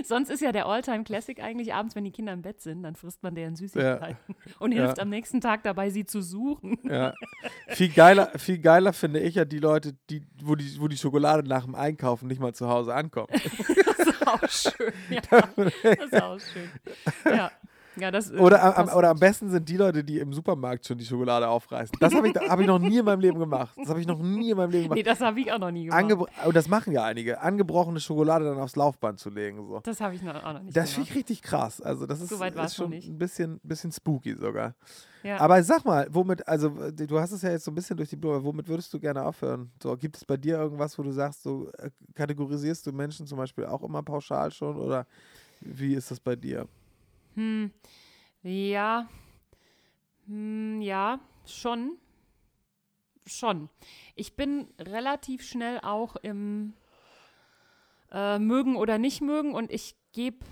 [0.04, 2.94] Sonst ist ja der Alltime Classic eigentlich abends, wenn die Kinder im Bett sind, dann
[2.94, 5.02] frisst man deren Süßigkeiten und hilft Ja.
[5.02, 6.78] am nächsten Tag dabei, sie zu suchen.
[6.84, 7.14] Ja.
[7.68, 11.46] Viel geiler, viel geiler finde ich ja die Leute, die, wo, die, wo die Schokolade
[11.48, 13.30] nach dem Einkaufen nicht mal zu Hause ankommt.
[14.00, 14.92] Das ist auch schön.
[15.10, 15.20] Ja,
[15.82, 16.70] das ist auch schön.
[17.24, 17.50] Ja,
[18.00, 20.98] ja das äh, Oder, am, oder am besten sind die Leute, die im Supermarkt schon
[20.98, 21.96] die Schokolade aufreißen.
[22.00, 23.74] Das habe ich, hab ich noch nie in meinem Leben gemacht.
[23.76, 25.06] Das habe ich noch nie in meinem Leben Nee, gemacht.
[25.06, 25.98] das habe ich auch noch nie gemacht.
[26.00, 29.66] Angebro und das machen ja einige, angebrochene Schokolade dann aufs Laufband zu legen.
[29.66, 29.80] So.
[29.82, 31.80] das habe ich noch, auch noch nicht Das finde ich richtig krass.
[31.80, 34.74] Also das ist, So ist schon ein bisschen, bisschen spooky sogar.
[35.22, 35.38] Ja.
[35.38, 38.08] Aber sag mal, womit, also äh, du hast es ja jetzt so ein bisschen durch
[38.08, 39.70] die Blume, womit würdest du gerne aufhören?
[39.82, 43.36] So, gibt es bei dir irgendwas, wo du sagst, so äh, kategorisierst du Menschen zum
[43.36, 45.06] Beispiel auch immer pauschal schon oder
[45.60, 46.66] wie ist das bei dir?
[47.34, 47.70] Hm,
[48.42, 49.08] ja,
[50.26, 51.98] hm, ja, schon.
[53.26, 53.68] Schon.
[54.14, 56.72] Ich bin relativ schnell auch im
[58.10, 60.44] äh, Mögen oder nicht mögen und ich gebe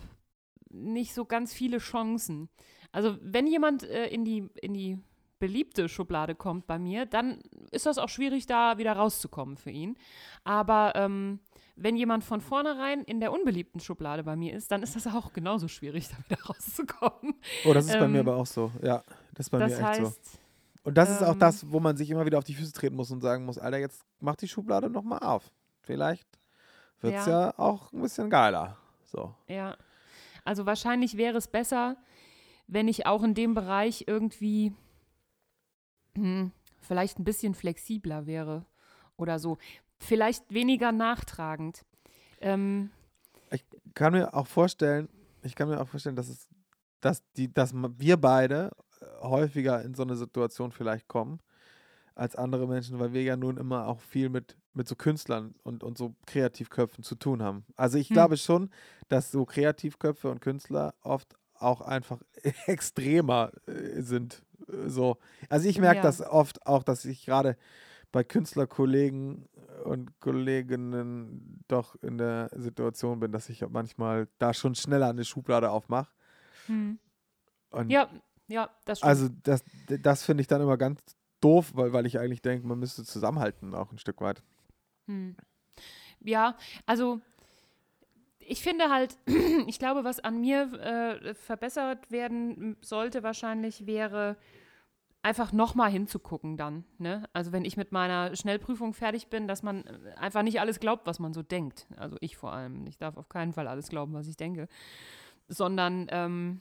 [0.70, 2.48] nicht so ganz viele Chancen.
[2.92, 4.98] Also wenn jemand äh, in, die, in die
[5.38, 9.96] beliebte Schublade kommt bei mir, dann ist das auch schwierig, da wieder rauszukommen für ihn.
[10.44, 11.40] Aber ähm,
[11.80, 15.32] wenn jemand von vornherein in der unbeliebten Schublade bei mir ist, dann ist das auch
[15.32, 17.34] genauso schwierig, da wieder rauszukommen.
[17.64, 18.72] Oh, das ist bei mir Ähm, aber auch so.
[18.82, 19.02] Ja,
[19.34, 20.06] das ist bei das mir echt so.
[20.06, 20.40] heißt,
[20.84, 22.96] Und das ist auch ähm, das, wo man sich immer wieder auf die Füße treten
[22.96, 25.50] muss und sagen muss, Alter, jetzt mach die Schublade nochmal auf.
[25.82, 26.28] Vielleicht
[27.00, 27.46] wird es ja.
[27.46, 27.58] Ja.
[27.58, 28.76] auch ein bisschen geiler.
[29.04, 29.34] So.
[29.46, 29.76] ja.
[30.44, 31.96] Also wahrscheinlich wäre es besser,
[32.66, 34.72] wenn ich auch in dem Bereich irgendwie
[36.16, 38.64] hm, vielleicht ein bisschen flexibler wäre
[39.16, 39.58] oder so.
[39.98, 41.82] Vielleicht weniger nachtragend.
[42.40, 42.90] Ähm,
[43.94, 45.08] kann mir auch vorstellen,
[45.42, 46.48] ich kann mir auch vorstellen, dass es,
[47.00, 51.40] dass die, dass wir beide äh, häufiger in so eine Situation vielleicht kommen
[52.14, 55.84] als andere Menschen, weil wir ja nun immer auch viel mit, mit so Künstlern und,
[55.84, 57.64] und so Kreativköpfen zu tun haben.
[57.76, 58.14] Also ich Hm.
[58.14, 58.70] glaube schon,
[59.08, 62.20] dass so Kreativköpfe und Künstler oft auch einfach
[62.66, 64.42] extremer äh, sind.
[64.68, 65.18] äh, So.
[65.48, 66.02] Also ich merke Ja.
[66.02, 67.56] das oft auch, dass ich gerade
[68.10, 69.48] bei Künstlerkollegen
[69.84, 75.70] und Kolleginnen doch in der Situation bin, dass ich manchmal da schon schneller eine Schublade
[75.70, 76.12] aufmache.
[76.66, 76.98] hm.
[77.90, 78.08] Ja,
[78.48, 79.10] ja, das stimmt.
[79.10, 79.62] also das,
[80.00, 81.00] das finde ich dann immer ganz
[81.40, 84.42] doof, weil, weil ich eigentlich denke, man müsste zusammenhalten auch ein Stück weit.
[85.06, 85.36] Hm.
[86.20, 87.20] Ja, also
[88.40, 89.16] ich finde halt,
[89.66, 94.36] ich glaube, was an mir äh, verbessert werden sollte wahrscheinlich wäre
[95.22, 96.84] einfach nochmal hinzugucken dann.
[96.98, 97.28] Ne?
[97.32, 101.06] Also wenn ich mit meiner Schnellprüfung fertig bin, dass man äh, einfach nicht alles glaubt,
[101.06, 101.86] was man so denkt.
[101.96, 102.86] Also ich vor allem.
[102.86, 104.68] Ich darf auf keinen Fall alles glauben, was ich denke.
[105.48, 106.60] Sondern ähm,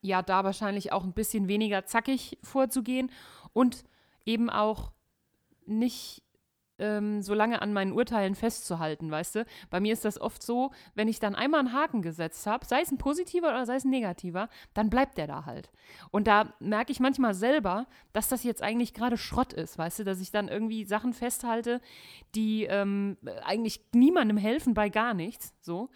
[0.00, 3.10] ja, da wahrscheinlich auch ein bisschen weniger zackig vorzugehen
[3.52, 3.84] und
[4.24, 4.92] eben auch
[5.66, 6.22] nicht
[6.78, 9.46] ähm, so lange an meinen Urteilen festzuhalten, weißt du?
[9.70, 12.80] Bei mir ist das oft so, wenn ich dann einmal einen Haken gesetzt habe, sei
[12.80, 15.70] es ein positiver oder sei es ein negativer, dann bleibt der da halt.
[16.10, 20.04] Und da merke ich manchmal selber, dass das jetzt eigentlich gerade Schrott ist, weißt du,
[20.04, 21.80] dass ich dann irgendwie Sachen festhalte,
[22.34, 25.90] die ähm, eigentlich niemandem helfen bei gar nichts, so.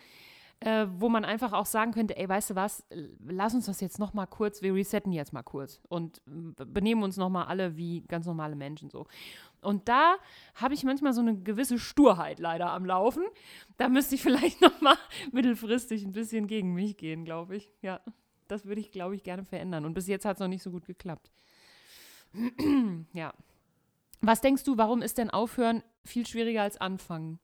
[0.65, 2.87] Äh, wo man einfach auch sagen könnte, ey, weißt du was,
[3.27, 7.03] lass uns das jetzt noch mal kurz, wir resetten jetzt mal kurz und äh, benehmen
[7.03, 9.09] uns noch mal alle wie ganz normale Menschen so.
[9.63, 10.17] Und da
[10.57, 13.25] habe ich manchmal so eine gewisse Sturheit leider am Laufen.
[13.79, 14.97] Da müsste ich vielleicht noch mal
[15.33, 17.71] mittelfristig ein bisschen gegen mich gehen, glaube ich.
[17.81, 18.01] Ja,
[18.49, 19.85] das würde ich, glaube ich, gerne verändern.
[19.87, 21.31] Und bis jetzt hat es noch nicht so gut geklappt.
[23.13, 23.33] ja.
[24.21, 27.39] Was denkst du, warum ist denn Aufhören viel schwieriger als Anfangen?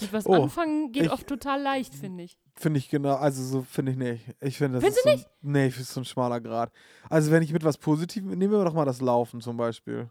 [0.00, 2.38] Mit was Oh, anfangen geht ich- oft total leicht, finde ich.
[2.54, 4.24] Finde ich genau, also so finde ich nicht.
[4.40, 6.72] Ich finde, das Findest ist so, ein- Nee, ich finde es so ein schmaler Grad.
[7.08, 10.10] Also wenn ich mit was Positivem, nehmen wir doch mal das Laufen zum Beispiel.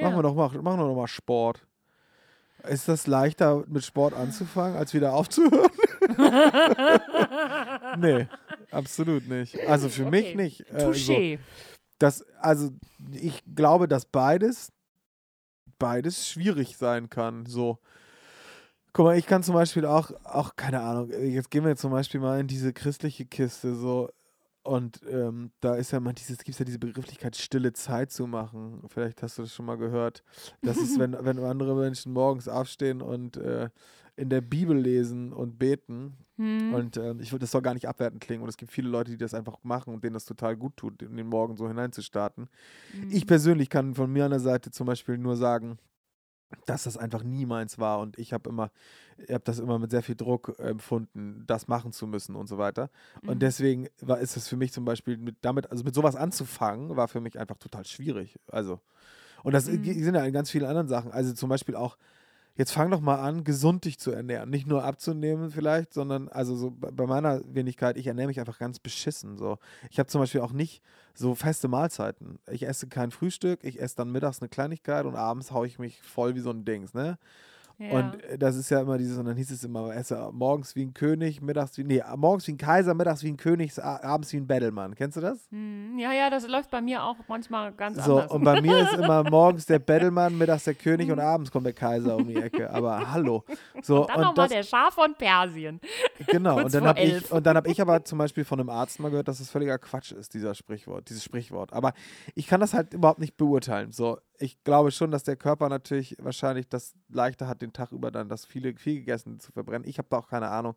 [0.00, 1.66] Machen wir doch mal, machen wir doch mal Sport.
[2.68, 5.70] Ist das leichter, mit Sport anzufangen, als wieder aufzuhören?
[7.98, 8.26] nee,
[8.70, 9.58] absolut nicht.
[9.66, 10.34] Also für mich Okay.
[10.36, 10.70] nicht.
[10.72, 10.90] Äh, so.
[10.90, 11.38] Touché.
[11.98, 12.70] Das, also
[13.12, 14.72] ich glaube, dass beides,
[15.78, 17.46] beides schwierig sein kann.
[17.46, 17.78] So.
[18.92, 22.20] Guck mal, ich kann zum Beispiel auch, auch, keine Ahnung, jetzt gehen wir zum Beispiel
[22.20, 24.10] mal in diese christliche Kiste, so,
[24.62, 28.26] Und ähm, da ist ja mal dieses, gibt es ja diese Begrifflichkeit, stille Zeit zu
[28.26, 28.82] machen.
[28.88, 30.22] Vielleicht hast du das schon mal gehört.
[30.60, 33.70] Das ist, wenn, wenn andere Menschen morgens aufstehen und äh,
[34.16, 36.18] in der Bibel lesen und beten.
[36.36, 36.74] Hm.
[36.74, 38.42] Und äh, ich würde das soll gar nicht abwertend klingen.
[38.42, 41.02] Und es gibt viele Leute, die das einfach machen und denen das total gut tut,
[41.02, 42.50] in den Morgen so hineinzustarten.
[42.92, 43.10] Hm.
[43.10, 45.78] Ich persönlich kann von mir an der Seite zum Beispiel nur sagen,
[46.66, 48.70] dass das einfach nie meins war und ich habe immer,
[49.18, 52.58] ich habe das immer mit sehr viel Druck empfunden, das machen zu müssen und so
[52.58, 52.90] weiter.
[53.22, 53.28] Mhm.
[53.28, 56.96] Und deswegen war ist es für mich zum Beispiel mit damit, also mit sowas anzufangen,
[56.96, 58.38] war für mich einfach total schwierig.
[58.50, 58.80] Also
[59.42, 59.84] und das Mhm.
[59.84, 61.12] sind ja in ganz vielen anderen Sachen.
[61.12, 61.96] Also zum Beispiel auch
[62.60, 64.50] Jetzt fang doch mal an, gesund dich zu ernähren.
[64.50, 68.78] Nicht nur abzunehmen vielleicht, sondern also so bei meiner Wenigkeit, ich ernähre mich einfach ganz
[68.78, 69.38] beschissen.
[69.38, 69.56] So.
[69.88, 70.82] Ich habe zum Beispiel auch nicht
[71.14, 72.38] so feste Mahlzeiten.
[72.50, 76.02] Ich esse kein Frühstück, ich esse dann mittags eine Kleinigkeit und abends haue ich mich
[76.02, 77.18] voll wie so ein Dings, ne?
[77.80, 77.90] Ja.
[77.98, 80.84] Und äh, das ist ja immer dieses, und dann hieß es immer, esse morgens wie
[80.84, 84.36] ein König, mittags wie, nee, morgens wie ein Kaiser, mittags wie ein König, abends wie
[84.36, 84.94] ein Bettelmann.
[84.94, 85.48] Kennst du das?
[85.50, 88.30] Hm, ja, ja, das läuft bei mir auch manchmal ganz So, anders.
[88.30, 91.24] und bei mir ist immer morgens der Bettelmann, mittags der König und Mhm.
[91.24, 92.70] abends kommt der Kaiser um die Ecke.
[92.70, 93.44] Aber hallo.
[93.82, 95.80] So, Dann und nochmal das, der Schaf von Persien.
[96.28, 99.00] Genau, und dann habe ich, und dann hab ich aber zum Beispiel von einem Arzt
[99.00, 101.72] mal gehört, dass das völliger Quatsch ist, dieser Sprichwort, dieses Sprichwort.
[101.72, 101.92] Aber
[102.34, 103.92] ich kann das halt überhaupt nicht beurteilen.
[103.92, 108.10] So, ich glaube schon, dass der Körper natürlich wahrscheinlich das leichter hat, den Tag über
[108.10, 109.86] dann das viele, viel gegessen zu verbrennen.
[109.86, 110.76] Ich habe da auch keine Ahnung.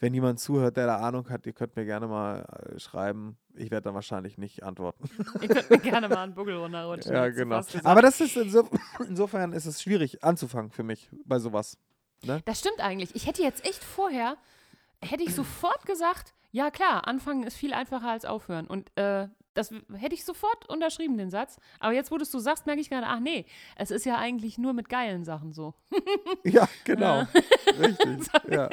[0.00, 3.36] Wenn jemand zuhört, der da Ahnung hat, ihr könnt mir gerne mal äh, schreiben.
[3.54, 5.08] Ich werde dann wahrscheinlich nicht antworten.
[5.40, 7.12] Ihr könnt mir gerne mal einen Buckel runterrutschen.
[7.12, 7.62] ja, genau.
[7.84, 8.68] Aber das ist inso,
[9.08, 11.78] insofern ist es schwierig anzufangen für mich bei sowas.
[12.44, 13.14] Das stimmt eigentlich.
[13.14, 14.36] Ich hätte jetzt echt vorher,
[15.00, 18.66] hätte ich sofort gesagt, ja klar, anfangen ist viel einfacher als aufhören.
[18.66, 21.58] Und äh, das hätte ich sofort unterschrieben, den Satz.
[21.80, 24.18] Aber jetzt, wo du es so sagst, merke ich gerade, ach nee, es ist ja
[24.18, 25.74] eigentlich nur mit geilen Sachen so.
[26.44, 27.26] Ja, genau.
[27.78, 28.28] Richtig.
[28.50, 28.68] Ja.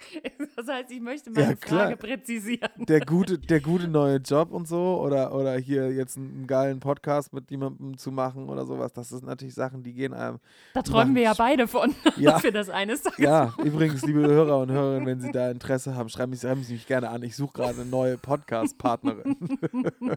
[0.56, 1.80] Das heißt, ich möchte Ja, meine klar.
[1.82, 2.70] Frage präzisieren.
[2.78, 7.32] der gute, der gute neue Job und so oder, oder hier jetzt einen, geilen Podcast
[7.32, 10.38] mit jemandem zu machen oder sowas, das sind natürlich Sachen, die gehen einem.
[10.74, 11.94] Da träumen wir ja beide von.
[12.16, 12.38] Ja.
[12.38, 13.18] Für das eines Tages.
[13.18, 16.72] Ja, übrigens, liebe Hörer und Hörerinnen, wenn Sie da Interesse haben, schreiben Sie, schreiben Sie
[16.72, 17.22] mich gerne an.
[17.22, 19.36] Ich suche gerade eine neue Podcast-Partnerin.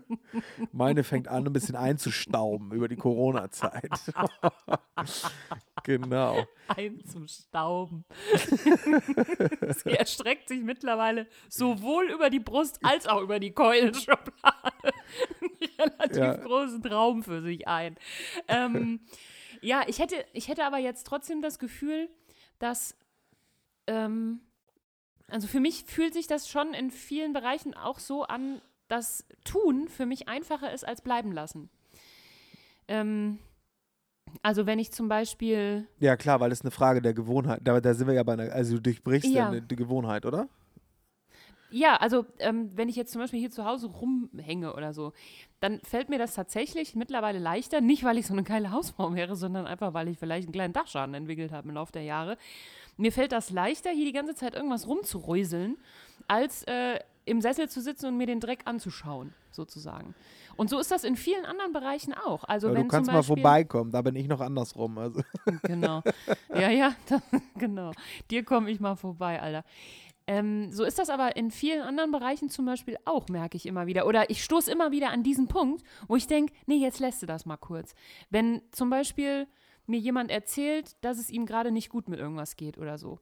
[0.72, 3.90] Meine fängt an, ein bisschen einzustauben über die Corona-Zeit.
[5.84, 6.38] genau.
[6.68, 8.06] Ein zum Stauben.
[9.84, 14.34] Sie erstreckt sich mittlerweile sowohl über die Brust als auch über die Keulenschublade.
[15.52, 16.34] Einen relativ Ja.
[16.36, 17.96] großen Traum für sich ein.
[18.48, 19.02] Ähm,
[19.62, 22.10] ja, ich hätte, ich hätte aber jetzt trotzdem das Gefühl,
[22.60, 22.96] dass,
[23.88, 24.42] ähm,
[25.28, 29.88] also für mich fühlt sich das schon in vielen Bereichen auch so an, dass Tun
[29.88, 31.70] für mich einfacher ist als bleiben lassen.
[32.88, 33.40] Ähm,
[34.42, 37.62] also wenn ich zum Beispiel Ja, klar, weil das ist eine Frage der Gewohnheit.
[37.64, 39.60] Da, da sind wir ja bei einer, also du durchbrichst ja, Ja.
[39.60, 40.48] die Gewohnheit, oder?
[41.72, 45.14] Ja, also ähm, wenn ich jetzt zum Beispiel hier zu Hause rumhänge oder so,
[45.60, 49.36] dann fällt mir das tatsächlich mittlerweile leichter, nicht weil ich so eine geile Hausfrau wäre,
[49.36, 52.38] sondern einfach, weil ich vielleicht einen kleinen Dachschaden entwickelt habe im Laufe der Jahre.
[52.98, 55.78] Mir fällt das leichter, hier die ganze Zeit irgendwas rumzuräuseln,
[56.28, 60.16] als äh, im Sessel zu sitzen und mir den Dreck anzuschauen, sozusagen.
[60.60, 62.44] Und so ist das in vielen anderen Bereichen auch.
[62.44, 64.98] Also Aber wenn du kannst zum mal Beispiel, vorbeikommen, da bin ich noch andersrum.
[64.98, 65.22] Also,
[65.64, 66.04] Genau.
[66.54, 67.22] Ja, ja, da,
[67.58, 67.94] genau.
[68.30, 69.64] Dir komme ich mal vorbei, Alter.
[70.28, 73.88] Ähm, so ist das aber in vielen anderen Bereichen zum Beispiel auch, merke ich immer
[73.88, 74.06] wieder.
[74.06, 77.26] Oder ich stoße immer wieder an diesen Punkt, wo ich denke, nee, jetzt lässt du
[77.26, 77.96] das mal kurz.
[78.30, 79.48] Wenn zum Beispiel
[79.88, 83.20] mir jemand erzählt, dass es ihm gerade nicht gut mit irgendwas geht oder so,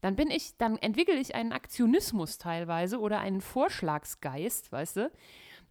[0.00, 5.10] dann bin ich, dann entwickle ich einen Aktionismus teilweise oder einen Vorschlagsgeist, weißt du,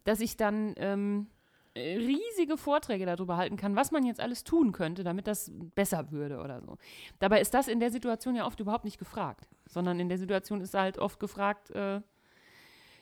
[0.04, 1.26] dass ich dann ähm,
[1.74, 6.10] äh, riesige Vorträge darüber halten kann, was man jetzt alles tun könnte, damit das besser
[6.10, 6.78] würde oder so.
[7.20, 10.60] Dabei ist das in der Situation ja oft überhaupt nicht gefragt, sondern in der Situation
[10.60, 12.00] ist halt oft gefragt, äh,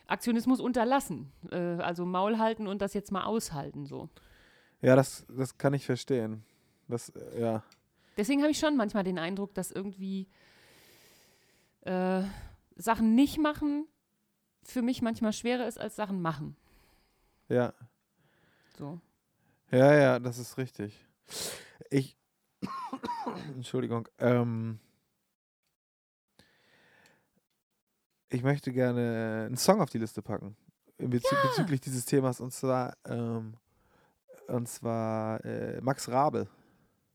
[0.07, 4.09] Aktionismus unterlassen, äh, also Maul halten und das jetzt mal aushalten so.
[4.83, 6.45] ja, das, das kann ich verstehen.
[6.89, 7.63] Das, äh, ja.
[8.17, 10.27] Deswegen habe ich schon manchmal den Eindruck, dass irgendwie
[11.83, 12.23] äh,
[12.77, 13.87] Sachen nicht machen
[14.63, 16.57] für mich manchmal schwerer ist als Sachen machen.
[17.49, 17.73] Ja,
[18.77, 19.01] So.
[19.71, 21.07] ja, ja, das ist richtig.
[21.91, 22.17] Ich,
[23.55, 24.79] Entschuldigung, ähm,
[28.29, 30.57] ich möchte gerne einen Song auf die Liste packen
[30.99, 33.55] Bezü bezüglich dieses Themas und zwar, ähm,
[34.49, 36.49] und zwar äh, Max Rabe.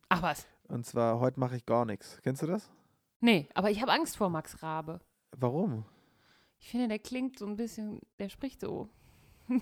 [0.10, 0.48] Ach was?
[0.70, 2.20] Und zwar heute mache ich gar nichts.
[2.24, 2.72] Kennst du das?
[3.20, 5.02] Nee, aber ich habe Angst vor Max Rabe.
[5.36, 5.86] Warum?
[6.60, 8.88] Ich finde, der klingt so ein bisschen, der spricht so.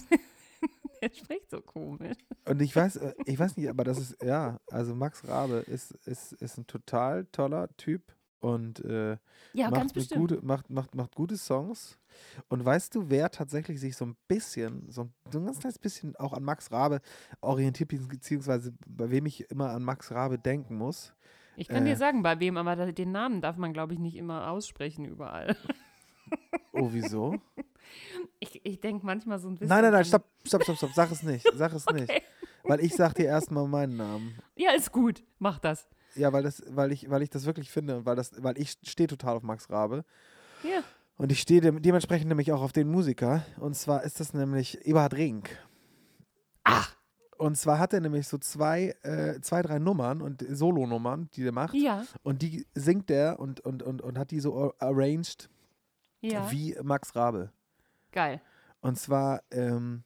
[1.02, 2.18] der spricht so komisch.
[2.48, 5.92] Und ich weiß, äh, ich weiß nicht, aber das ist, ja, also Max Rabe ist,
[6.06, 8.16] ist, ist ein total toller Typ.
[8.40, 9.18] und äh,
[9.54, 11.98] Ja, macht, gute, macht, macht, macht gute Songs.
[12.50, 15.80] Und weißt du, wer tatsächlich sich so ein bisschen, so ein, so ein ganz kleines
[15.80, 17.02] bisschen auch an Max Rabe
[17.42, 21.14] orientiert, beziehungsweise bei wem ich immer an Max Rabe denken muss?
[21.56, 24.16] Ich kann äh, dir sagen, bei wem, aber den Namen darf man, glaube ich, nicht
[24.16, 25.56] immer aussprechen überall.
[26.74, 27.36] Oh, wieso?
[28.40, 29.68] Ich, ich denke manchmal so ein bisschen.
[29.68, 32.10] nein, nein, nein, stopp, stopp, stopp, stopp, sag es nicht, sag es nicht.
[32.10, 32.22] Okay.
[32.64, 34.40] Weil ich sag dir erstmal meinen Namen.
[34.56, 35.24] Ja, ist gut.
[35.40, 35.88] Mach das.
[36.16, 38.78] Ja, weil das, weil ich, weil ich das wirklich finde und weil das, weil ich
[38.84, 40.04] stehe total auf Max Rabe.
[40.64, 40.84] Ja.
[41.18, 43.44] Und ich stehe dem, dementsprechend nämlich auch auf den Musiker.
[43.60, 45.58] Und zwar ist das nämlich Eberhard Rink.
[46.64, 46.96] Ach.
[47.38, 51.52] Und zwar hat er nämlich so zwei, äh, zwei, drei Nummern und Solo-Nummern, die er
[51.52, 51.74] macht.
[51.74, 52.06] Ja.
[52.22, 55.50] Und die singt er und, und, und, und hat die so arranged
[56.22, 56.50] Ja.
[56.52, 57.52] wie Max Rabe.
[58.12, 58.42] Geil.
[58.82, 60.04] Und zwar, ähm,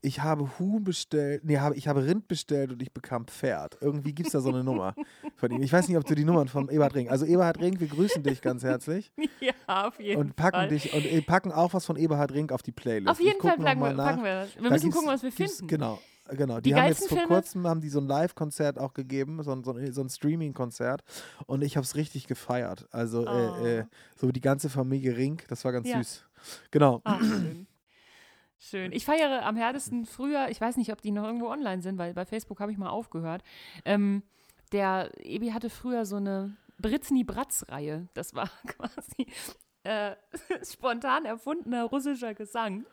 [0.00, 3.78] ich habe Huhn bestellt, nee, habe, ich habe Rind bestellt und ich bekam Pferd.
[3.80, 4.94] Irgendwie gibt es da so eine Nummer
[5.36, 5.62] von ihm.
[5.62, 7.10] Ich weiß nicht, ob du die Nummern von Eberhard Rink.
[7.10, 10.68] Also Eberhard Rink, wir grüßen dich ganz herzlich Ja, auf jeden und packen Fall.
[10.68, 13.08] dich und äh, packen auch was von Eberhard Rink auf die Playlist.
[13.10, 14.54] Auf jeden Fall packen wir, packen wir das.
[14.54, 15.66] Wir Da müssen gucken, was wir finden.
[15.66, 15.98] Genau,
[16.28, 16.56] genau.
[16.56, 17.26] Die Die, haben jetzt vor Filme?
[17.34, 21.02] kurzem haben die so ein Live-Konzert auch gegeben, so ein, so ein, so ein Streaming-Konzert
[21.46, 22.86] und ich habe es richtig gefeiert.
[22.90, 23.84] Also äh, äh,
[24.16, 25.90] so die ganze Familie Rink, das war ganz Oh.
[25.90, 25.98] Ja.
[25.98, 26.24] süß.
[26.70, 27.00] Genau.
[27.04, 27.66] Ach, schön.
[28.60, 28.92] Schön.
[28.92, 32.12] Ich feiere am härtesten früher, ich weiß nicht, ob die noch irgendwo online sind, weil
[32.14, 33.42] bei Facebook habe ich mal aufgehört.
[33.84, 34.22] Ähm,
[34.72, 38.08] der Ebi hatte früher so eine Britzny-Bratz-Reihe.
[38.14, 39.26] Das war quasi
[39.84, 40.16] äh,
[40.68, 42.84] spontan erfundener russischer Gesang.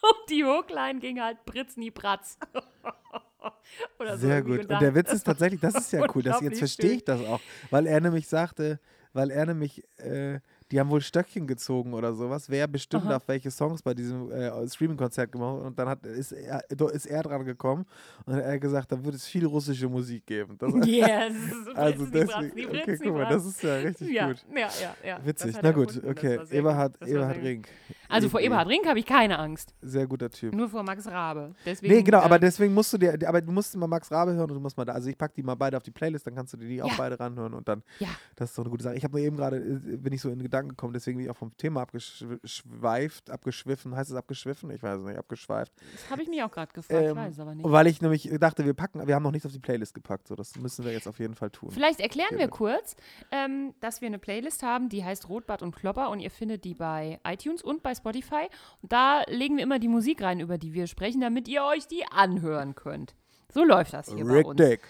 [0.00, 2.38] Und die Hookline ging halt Britzny-Bratz.
[3.98, 4.60] Oder so Sehr gut.
[4.60, 7.20] Und da- der Witz ist tatsächlich, das ist ja cool, dass jetzt verstehe ich das
[7.24, 7.40] auch,
[7.70, 8.80] weil er nämlich sagte,
[9.12, 10.40] weil er nämlich, äh,
[10.70, 13.12] die haben wohl Stöckchen gezogen oder sowas, wer bestimmt Aha.
[13.12, 16.62] darf, welche Songs bei diesem äh, Streaming-Konzert gemacht und dann hat, ist, er,
[16.92, 17.86] ist er dran gekommen
[18.26, 20.56] und hat er gesagt, da wird es viel russische Musik geben.
[20.58, 21.32] Das, Yes,
[21.74, 24.44] also Britzny-Bratz, deswegen, okay, guck mal, das ist ja richtig ja, gut.
[24.54, 25.24] Ja, ja, ja.
[25.24, 25.56] Witzig.
[25.62, 26.56] Na gut, erfunden, das okay.
[26.56, 27.42] Eberhard, Eberhard.
[27.42, 27.68] Rink.
[28.08, 28.40] Also vor.
[28.40, 29.74] Eberhard Rink habe ich keine Angst.
[29.82, 30.54] Sehr guter Typ.
[30.54, 31.54] Nur vor Max Rabe.
[31.64, 34.32] Deswegen, Nee, genau, aber äh, deswegen musst du dir, aber du musst mal Max Rabe
[34.32, 36.26] hören und du musst mal da, also ich packe die mal beide auf die Playlist,
[36.26, 38.08] dann kannst du dir die auch beide ranhören und dann, Ja.
[38.36, 38.96] das ist doch eine gute Sache.
[38.96, 41.30] Ich habe nur eben gerade, äh, bin ich so in Gedanken gekommen, deswegen bin ich
[41.30, 44.70] auch vom Thema abgeschweift, abgeschwiffen, heißt es abgeschwiffen?
[44.70, 45.72] Ich weiß es nicht, abgeschweift.
[45.92, 47.68] das habe ich mich auch gerade gefragt, ich Ähm, weiß aber nicht.
[47.70, 50.34] Weil ich nämlich dachte, wir packen, wir haben noch nichts auf die Playlist gepackt, so
[50.34, 51.70] das müssen wir jetzt auf jeden Fall tun.
[51.70, 52.50] Vielleicht erklären wir Gerne.
[52.50, 52.96] kurz,
[53.30, 56.74] ähm, dass wir eine Playlist haben, die heißt Rotbart und Klopper und ihr findet die
[56.74, 58.48] bei iTunes und bei Spotify.
[58.82, 61.86] Und da legen wir immer die Musik rein, über die wir sprechen, damit ihr euch
[61.86, 63.14] die anhören könnt.
[63.52, 64.56] So läuft das hier bei Rick uns.
[64.56, 64.80] Dick.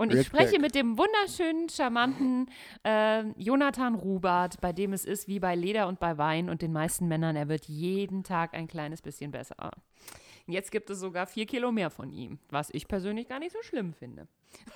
[0.00, 2.46] Und ich spreche mit dem wunderschönen, charmanten
[2.84, 6.72] äh, Jonathan Rubart, bei dem es ist wie bei Leder und bei Wein und den
[6.72, 9.70] meisten Männern, er wird jeden Tag ein kleines bisschen besser.
[10.46, 13.58] Jetzt gibt es sogar vier Kilo mehr von ihm, was ich persönlich gar nicht so
[13.62, 14.26] schlimm finde.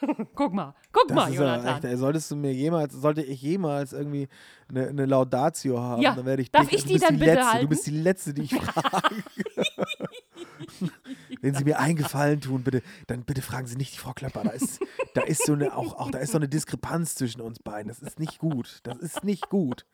[0.34, 1.74] guck mal, guck Das mal, Jonathan.
[1.76, 4.28] echt, ey, solltest du mir jemals, sollte ich jemals irgendwie
[4.68, 7.32] eine, eine Laudatio haben, Ja, dann werde ich darf dich, ich die dann die bitte
[7.34, 7.64] letzte, halten?
[7.64, 9.14] Du bist die letzte, die ich frage.
[11.44, 14.44] Wenn Sie mir eingefallen tun, bitte, dann bitte fragen Sie nicht die Frau Klapper.
[14.44, 14.80] Da ist,
[15.12, 17.88] da ist so eine, auch, auch da ist so eine Diskrepanz zwischen uns beiden.
[17.88, 18.80] Das ist nicht gut.
[18.84, 19.84] Das ist nicht gut.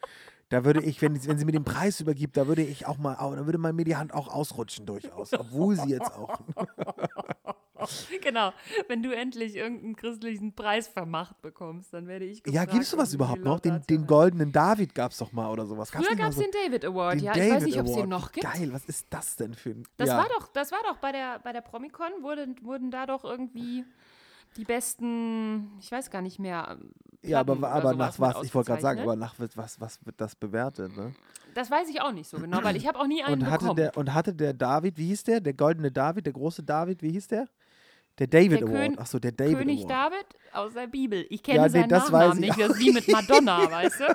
[0.48, 3.14] Da würde ich, wenn, wenn sie mir den Preis übergibt, da würde ich auch mal,
[3.14, 5.32] da würde mal mir die Hand auch ausrutschen durchaus.
[5.32, 6.38] Obwohl sie jetzt auch.
[8.22, 8.52] genau,
[8.88, 12.66] wenn du endlich irgendeinen christlichen Preis vermacht bekommst, dann werde ich gefragt.
[12.66, 13.60] Ja, gibt es sowas ob du überhaupt die noch?
[13.60, 15.90] Den, den goldenen David gab es doch mal oder sowas.
[15.90, 17.32] Früher nicht mal gab es so- den David Award, den ja.
[17.32, 18.46] ich weiß David nicht, ob es den noch gibt.
[18.52, 19.82] Geil, was ist das denn für ein.
[19.96, 20.18] Das ja.
[20.18, 23.84] war doch, das war doch bei der, bei der Promicon, wurden, wurden da doch irgendwie
[24.56, 26.78] die besten, ich weiß gar nicht mehr.
[27.22, 28.46] Ja, aber, Platten oder aber sowas nach was?
[28.46, 31.12] Ich wollte gerade sagen, aber nach was- was, was wird das bewertet, ne?
[31.54, 33.64] Das weiß ich auch nicht so genau, weil ich habe auch nie einen Und hatte,
[33.64, 33.76] bekommen.
[33.76, 35.40] der, und hatte der David, wie hieß der?
[35.40, 37.48] Der goldene David, der große David, wie hieß der?
[38.18, 38.98] Der David Der Award.
[38.98, 40.12] Achso, der David König Award.
[40.12, 41.26] David aus der Bibel.
[41.30, 42.60] Ich kenne Ja, nee, seinen das Nachnamen nicht.
[42.60, 44.04] Das ist wie mit Madonna, weißt du?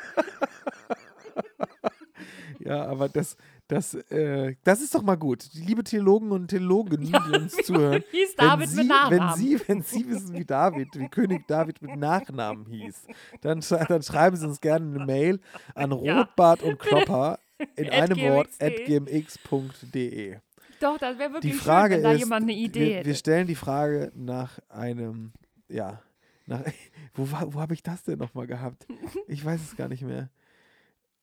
[2.60, 3.38] Ja, aber das,
[3.68, 5.54] das, äh, das ist doch mal gut.
[5.54, 8.04] Die liebe Theologen und Theologinnen, die uns zuhören.
[8.10, 9.30] Hieß wenn David Sie, mit Nachnamen.
[9.30, 13.06] Wenn Sie, wenn Sie wissen, wie David, wie König David mit Nachnamen hieß,
[13.42, 15.40] dann, dann schreiben Sie uns gerne eine Mail
[15.76, 16.22] an Ja.
[16.22, 17.38] Rotbart und Klopper
[17.76, 20.38] in einem Wort at gmx.de.
[20.80, 23.06] Doch, das wäre Die wirklich Frage schön, wenn da ist, jemand eine Idee wir, hätte.
[23.08, 25.32] wir stellen die Frage nach einem,
[25.70, 26.02] ja,
[26.46, 26.62] nach,
[27.14, 28.86] wo, war- wo habe ich das denn nochmal gehabt?
[29.28, 30.30] Ich weiß es gar nicht mehr.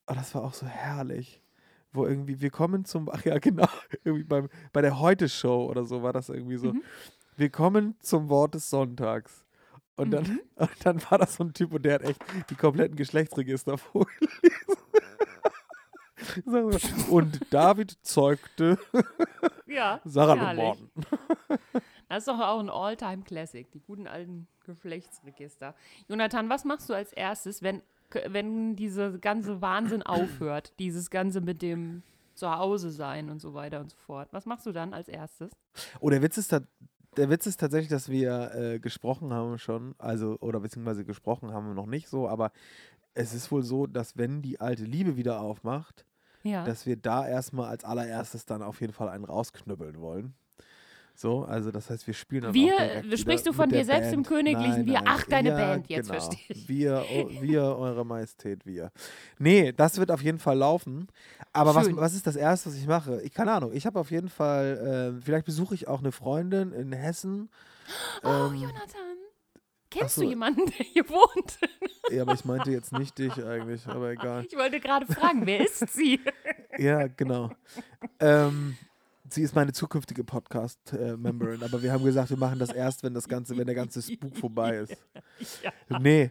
[0.06, 1.40] Oh, das war auch so herrlich.
[1.92, 3.68] Wo irgendwie, wir kommen zum, ach ja, genau,
[4.04, 6.72] irgendwie beim, bei der Heute-Show oder so war das irgendwie so.
[6.72, 6.82] Mhm.
[7.36, 9.44] Wir kommen zum Wort des Sonntags.
[9.96, 10.40] Und dann, Mhm.
[10.56, 14.30] und dann war das so ein Typ und der hat echt die kompletten Geschlechtsregister vorgelesen.
[17.10, 18.78] Und David zeugte
[19.66, 20.54] ja, Sarah.
[20.54, 20.90] Morten.
[22.08, 25.74] Das ist doch auch ein All-Time-Classic, die guten alten Geschlechtsregister.
[26.08, 27.82] Jonathan, was machst du als erstes, wenn
[28.28, 32.02] wenn diese ganze Wahnsinn aufhört, dieses ganze mit dem
[32.34, 34.28] Zuhause sein und so weiter und so fort.
[34.32, 35.50] Was machst du dann als erstes?
[36.00, 36.60] Oh, der Witz ist, ta-
[37.16, 41.68] der Witz ist tatsächlich, dass wir äh, gesprochen haben schon, also, oder beziehungsweise gesprochen haben
[41.68, 42.52] wir noch nicht so, aber
[43.14, 46.04] es ist wohl so, dass wenn die alte Liebe wieder aufmacht,
[46.42, 46.64] Ja.
[46.64, 50.34] dass wir da erstmal als allererstes dann auf jeden Fall einen rausknüppeln wollen.
[51.14, 54.08] So, also das heißt, wir spielen dann Wir, auch direkt sprichst du von dir selbst
[54.12, 54.28] im Band.
[54.28, 54.92] Königlichen Nein, Wir?
[54.94, 56.20] nein, Ach, deine ja, Band, jetzt genau.
[56.20, 56.68] verstehe ich.
[56.68, 58.90] Wir, oh, wir, eure Majestät, wir.
[59.38, 61.06] Nee, das wird auf jeden Fall laufen.
[61.52, 63.20] Aber was, was ist das Erste, was ich mache?
[63.22, 63.72] Ich keine Ahnung.
[63.74, 67.50] Ich habe auf jeden Fall, äh, vielleicht besuche ich auch eine Freundin in Hessen.
[68.22, 69.11] Oh, Ähm, Jonathan.
[69.92, 70.22] Kennst so.
[70.22, 71.58] du jemanden, der hier wohnt?
[72.10, 74.44] ja, aber ich meinte jetzt nicht dich eigentlich, aber egal.
[74.46, 76.20] Ich wollte gerade fragen, wer ist sie?
[76.78, 77.50] Ja, genau.
[78.18, 78.78] ähm,
[79.28, 83.28] sie ist meine zukünftige Podcast-Memberin, aber wir haben gesagt, wir machen das erst, wenn das
[83.28, 84.96] ganze, wenn der ganze Spuk vorbei ist.
[85.62, 85.98] Ja.
[86.00, 86.30] Nee.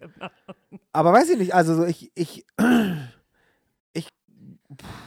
[0.91, 2.43] Aber weiß ich nicht, also so ich, ich,
[3.93, 4.07] ich,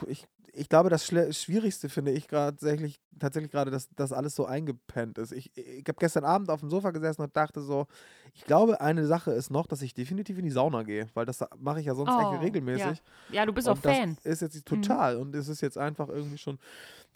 [0.07, 4.47] ich, ich glaube, das Schwierigste finde ich gerade tatsächlich, tatsächlich gerade, dass das alles so
[4.47, 5.33] eingepennt ist.
[5.33, 7.87] Ich, ich habe gestern Abend auf dem Sofa gesessen und dachte so,
[8.35, 11.45] ich glaube, eine Sache ist noch, dass ich definitiv in die Sauna gehe, weil das
[11.59, 13.03] mache ich ja sonst Oh, eigentlich regelmäßig.
[13.29, 14.11] Ja, ja du bist und auch Fan.
[14.11, 14.17] Mhm.
[14.23, 15.17] Das ist jetzt total.
[15.17, 16.59] Und es ist jetzt einfach irgendwie schon,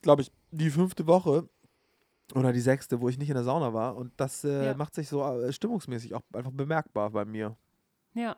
[0.03, 1.49] glaube ich, die fünfte Woche
[2.35, 3.97] oder die sechste, wo ich nicht in der Sauna war.
[3.97, 4.75] Und das äh, Ja.
[4.75, 7.57] macht sich so äh, stimmungsmäßig auch einfach bemerkbar bei mir.
[8.15, 8.37] Ja.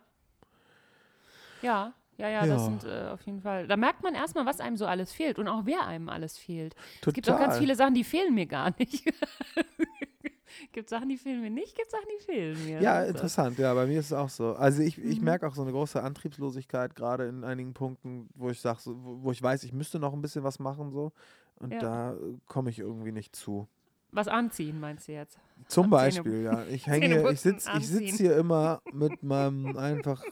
[1.63, 2.55] Ja, ja, ja, Ja.
[2.55, 3.67] das sind äh, auf jeden Fall.
[3.67, 6.75] Da merkt man erstmal, was einem so alles fehlt und auch wer einem alles fehlt.
[7.01, 7.09] Total.
[7.09, 9.05] Es gibt auch ganz viele Sachen, die fehlen mir gar nicht.
[10.73, 12.81] gibt Sachen, die fehlen mir nicht, gibt Sachen, die fehlen mir.
[12.81, 13.11] Ja, das.
[13.11, 13.59] interessant.
[13.59, 14.55] Ja, bei mir ist es auch so.
[14.55, 15.25] Also ich, ich Mhm.
[15.25, 19.23] merke auch so eine große Antriebslosigkeit, gerade in einigen Punkten, wo ich sage, so, wo,
[19.25, 21.13] wo ich weiß, ich müsste noch ein bisschen was machen so.
[21.57, 21.81] Und Ja.
[21.81, 22.17] da äh,
[22.47, 23.69] komme ich irgendwie nicht zu.
[24.13, 25.39] Was anziehen, meinst du jetzt?
[25.69, 26.65] Zum Zähne- Beispiel, ja.
[26.71, 30.23] Ich hänge, ich sitze ich sitz hier immer mit meinem einfach,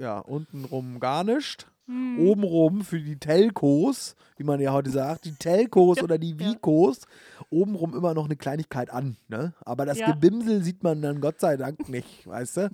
[0.00, 1.66] ja, untenrum gar nicht.
[1.86, 2.18] Hm.
[2.20, 6.38] Obenrum für die Telcos, wie man ja heute sagt, die Telcos oder die ja.
[6.38, 7.00] Vicos,
[7.48, 9.16] obenrum immer noch eine Kleinigkeit an.
[9.28, 9.54] Ne?
[9.64, 10.10] Aber das Ja.
[10.12, 12.70] Gebimsel sieht man dann Gott sei Dank nicht, weißt du?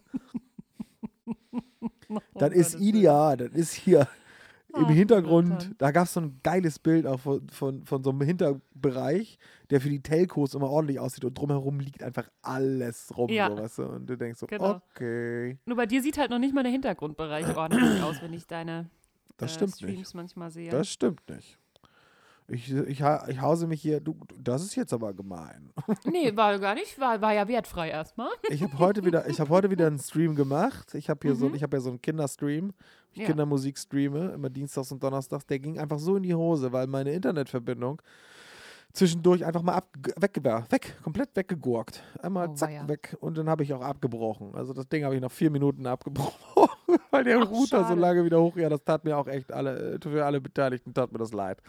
[2.09, 3.37] Oh Das ist ideal.
[3.37, 4.09] Das ist hier
[4.77, 5.73] im Hintergrund.
[5.79, 9.39] Da gab es so ein geiles Bild auch von, von, von so einem Hinterbereich,
[9.71, 13.31] der für die Telcos immer ordentlich aussieht und drumherum liegt einfach alles rum.
[13.31, 13.51] Ja.
[13.51, 13.83] So, weißt du?
[13.85, 14.81] Und du denkst so, Genau.
[14.93, 15.59] okay.
[15.67, 18.91] Nur bei dir sieht halt noch nicht mal der Hintergrundbereich ordentlich aus, wenn ich deine
[19.37, 20.15] Das äh, stimmt Streams nicht.
[20.15, 20.71] manchmal sehe.
[20.71, 21.59] Das stimmt nicht.
[22.47, 25.73] Ich, ich, ich hause mich hier, du, das ist jetzt aber gemein.
[26.05, 28.29] nee, war gar nicht, war, war ja wertfrei erstmal.
[28.51, 30.95] Ich habe heute wieder, ich habe heute wieder einen Stream gemacht.
[30.95, 32.73] Ich habe hier so, ich habe ja so einen Kinderstream,
[33.13, 33.23] ich Mhm.
[33.23, 33.27] Ja.
[33.29, 35.47] Kindermusik streame, immer dienstags und donnerstags.
[35.47, 38.03] Der ging einfach so in die Hose, weil meine Internetverbindung
[38.93, 42.03] zwischendurch einfach mal ab, weg, weg, komplett weggegurkt.
[42.21, 42.89] Einmal Oh, zack, weia.
[42.89, 43.17] weg.
[43.21, 44.55] Und dann habe ich auch abgebrochen.
[44.55, 46.69] Also das Ding habe ich nach vier Minuten abgebrochen,
[47.11, 48.01] weil der Ach, Router so schade.
[48.01, 48.57] lange wieder hoch.
[48.57, 51.61] Ja, das tat mir auch echt alle, äh, für alle Beteiligten tat mir das leid.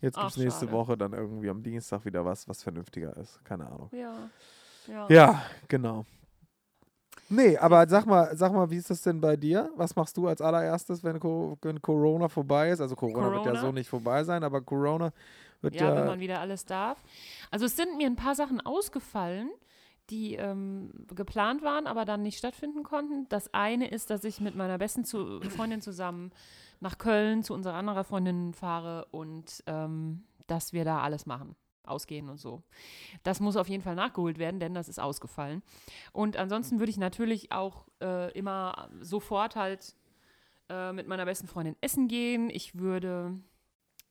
[0.00, 0.72] Jetzt gibt es nächste schade.
[0.76, 3.44] Woche dann irgendwie am Dienstag wieder was, was vernünftiger ist.
[3.44, 3.90] Keine Ahnung.
[3.92, 4.14] Ja.
[4.86, 5.06] Ja.
[5.08, 6.04] Ja, genau.
[7.28, 9.70] Nee, aber sag mal, sag mal, wie ist das denn bei dir?
[9.76, 12.80] Was machst du als allererstes, wenn, Co wenn Corona vorbei ist?
[12.80, 13.60] Also Corona, wird ja Corona?
[13.60, 15.12] so nicht vorbei sein, aber Corona
[15.60, 15.96] wird Ja, ja.
[15.96, 16.98] wenn man wieder alles darf.
[17.50, 19.50] Also es sind mir ein paar Sachen ausgefallen,
[20.08, 23.28] die ähm, geplant waren, aber dann nicht stattfinden konnten.
[23.28, 26.32] Das eine ist, dass ich mit meiner besten zu Freundin zusammen
[26.80, 31.54] nach Köln zu unserer anderen Freundin fahre und ähm, dass wir da alles machen.
[31.82, 32.62] Ausgehen und so.
[33.22, 35.62] Das muss auf jeden Fall nachgeholt werden, denn das ist ausgefallen.
[36.12, 39.96] Und ansonsten würde ich natürlich auch äh, immer sofort halt
[40.68, 42.48] äh, mit meiner besten Freundin essen gehen.
[42.50, 43.40] Ich würde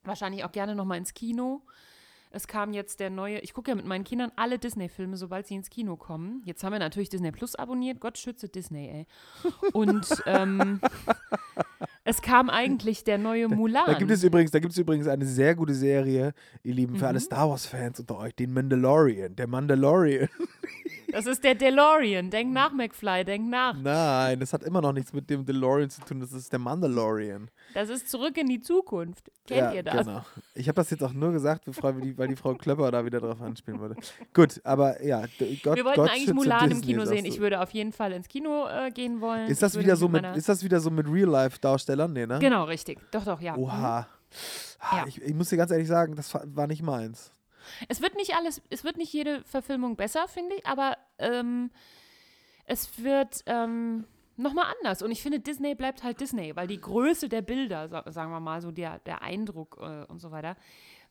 [0.03, 1.61] wahrscheinlich auch gerne noch mal ins Kino.
[2.31, 5.55] Es kam jetzt der neue, ich gucke ja mit meinen Kindern alle Disney-Filme, sobald sie
[5.55, 6.43] ins Kino kommen.
[6.45, 7.99] Jetzt haben wir natürlich Disney Plus abonniert.
[7.99, 9.07] Gott schütze Disney, ey.
[9.73, 10.79] Und ähm,
[12.03, 13.83] es kam eigentlich der neue Mulan.
[13.87, 17.05] Da gibt es übrigens, da gibt es übrigens eine sehr gute Serie, ihr Lieben, für
[17.05, 17.07] Mhm.
[17.07, 19.35] alle Star Wars-Fans unter euch, den Mandalorian.
[19.35, 20.29] Der Mandalorian.
[21.11, 22.29] Das ist der DeLorean.
[22.29, 23.75] Denk nach, McFly, denk nach.
[23.75, 27.49] Nein, das hat immer noch nichts mit dem DeLorean zu tun, das ist der Mandalorian.
[27.73, 29.31] Das ist zurück in die Zukunft.
[29.47, 30.05] Kennt ja, ihr das?
[30.05, 30.21] Genau.
[30.53, 33.79] Ich habe das jetzt auch nur gesagt, weil die Frau Klöpper da wieder drauf anspielen
[33.79, 33.95] würde.
[34.33, 35.21] Gut, aber ja,
[35.63, 37.25] Gott, Wir wollten Gott eigentlich Mulan im Disney, Kino sagst sehen.
[37.25, 39.47] Ich würde auf jeden Fall ins Kino äh, gehen wollen.
[39.47, 42.13] Ist das wieder so mit, ist das wieder so mit Real-Life-Darstellern?
[42.13, 42.39] Nee, ne?
[42.39, 42.99] Genau, richtig.
[43.11, 43.53] Doch, doch, ja.
[43.55, 43.63] Mhm.
[43.63, 44.07] Oha.
[44.79, 45.05] Ah, Ja.
[45.07, 47.31] Ich, ich muss dir ganz ehrlich sagen, das war nicht meins.
[47.87, 51.71] Es wird nicht alles, es wird nicht jede Verfilmung besser, finde ich, aber ähm,
[52.65, 54.05] es wird ähm,
[54.37, 55.01] nochmal anders.
[55.01, 58.39] Und ich finde, Disney bleibt halt Disney, weil die Größe der Bilder, sa sagen wir
[58.39, 60.55] mal, so der, der Eindruck äh, und so weiter,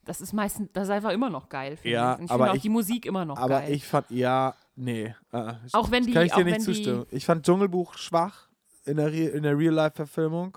[0.04, 1.76] das ist meistens, das ist einfach immer noch geil.
[1.82, 2.18] Ja, ich.
[2.20, 3.72] Und ich aber finde auch ich- die Musik immer noch Aber geil.
[3.72, 5.14] ich fand, ja, nee.
[5.32, 7.06] äh, Auch wenn die- Kann ich dir auch nicht wenn die- zustimmen.
[7.11, 8.48] Ich fand Dschungelbuch schwach.
[8.86, 10.56] in der, Re in der Real-Life-Verfilmung.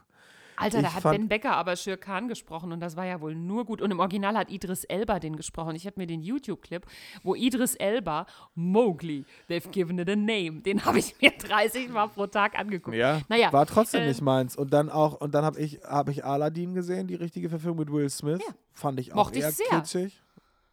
[0.61, 3.35] Alter, Ich da hat Ben Becker aber Shere Khan gesprochen und das war ja wohl
[3.35, 3.81] nur gut.
[3.81, 5.75] Und im Original hat Idris Elba den gesprochen.
[5.75, 6.85] Ich habe mir den YouTube-Clip,
[7.23, 12.07] wo Idris Elba, Mowgli, they've given it a name, den habe ich mir 30 Mal
[12.07, 12.95] pro Tag angeguckt.
[12.95, 14.55] Ja, Naja, war trotzdem äh, nicht meins.
[14.55, 17.91] Und dann auch, und dann habe ich, hab ich Aladdin gesehen, die richtige Verfilmung mit
[17.91, 18.39] Will Smith.
[18.45, 18.53] Ja.
[18.73, 19.65] Fand ich auch Mochte ich eher sehr.
[19.69, 20.21] kitschig.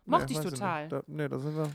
[0.06, 0.88] Mochte ich weiß total.
[0.88, 1.70] Da, nee, da sind wir.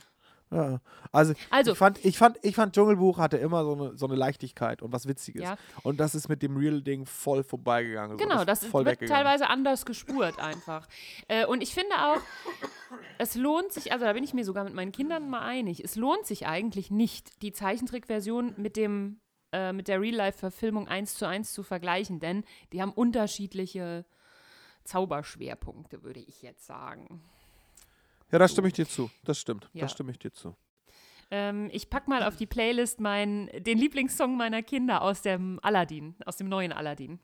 [0.53, 0.79] Ja.
[1.11, 4.15] Also, Also- ich, fand, ich, fand, ich fand Dschungelbuch hatte immer so eine, so eine
[4.15, 5.43] Leichtigkeit und was Witziges.
[5.43, 5.55] Ja.
[5.83, 8.17] Und das ist mit dem Real-Ding voll vorbeigegangen.
[8.17, 8.23] So.
[8.23, 10.87] Genau, ist das ist, voll wird teilweise anders gespurt einfach.
[11.27, 12.21] Äh, und ich finde auch,
[13.17, 15.95] es lohnt sich, also da bin ich mir sogar mit meinen Kindern mal einig, es
[15.95, 19.19] lohnt sich eigentlich nicht, die Zeichentrickversion mit dem
[19.51, 24.05] äh, mit der Real-Life-Verfilmung eins zu eins zu vergleichen, denn die haben unterschiedliche
[24.83, 27.21] Zauberschwerpunkte, würde ich jetzt sagen.
[28.33, 29.11] Ja, da stimme ich dir zu.
[29.23, 29.69] Das stimmt.
[29.73, 29.81] Ja.
[29.81, 30.55] Da stimme ich dir zu.
[31.29, 36.15] Ähm, ich pack mal auf die Playlist meinen, den Lieblingssong meiner Kinder aus dem Aladdin,
[36.25, 37.19] aus dem neuen Aladdin.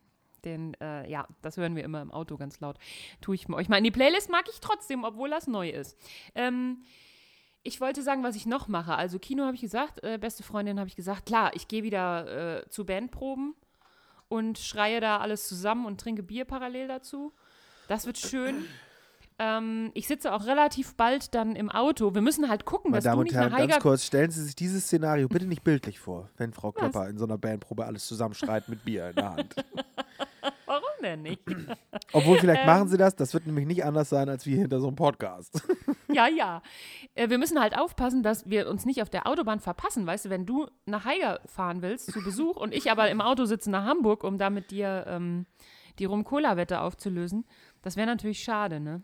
[0.46, 2.78] Den, äh, ja, das hören wir immer im Auto ganz laut.
[3.22, 5.98] Tue ich euch mal in die Playlist, mag ich trotzdem, obwohl das neu ist.
[6.36, 6.84] Ähm,
[7.64, 8.94] ich wollte sagen, was ich noch mache.
[8.94, 12.60] Also Kino habe ich gesagt, äh, beste Freundin habe ich gesagt, klar, ich gehe wieder
[12.60, 13.56] äh, zu Bandproben
[14.28, 17.34] und schreie da alles zusammen und trinke Bier parallel dazu.
[17.88, 18.68] Das wird schön.
[19.40, 22.14] Ähm, ich sitze auch relativ bald dann im Auto.
[22.14, 24.04] Wir müssen halt gucken, Meine dass Damen du und nicht Herren, nach ganz Heiger kurz,
[24.06, 27.10] stellen Sie sich dieses Szenario bitte nicht bildlich vor, wenn Frau Was?
[27.10, 29.56] In so einer Bandprobe alles zusammenschreit mit Bier in der Hand.
[30.66, 31.42] Warum denn nicht?
[32.14, 32.42] Obwohl, Ähm.
[32.42, 34.96] vielleicht machen Sie das, das wird nämlich nicht anders sein, als wir hinter so einem
[34.96, 35.64] Podcast.
[36.12, 36.62] ja, ja.
[37.16, 40.06] Äh, wir müssen halt aufpassen, dass wir uns nicht auf der Autobahn verpassen.
[40.06, 43.46] Weißt du, wenn du nach Haiger fahren willst zu Besuch und ich aber im Auto
[43.46, 45.46] sitze nach Hamburg, um da mit dir ähm,
[45.98, 47.46] die Rum-Cola-Wette aufzulösen,
[47.82, 49.02] das wäre natürlich schade, ne?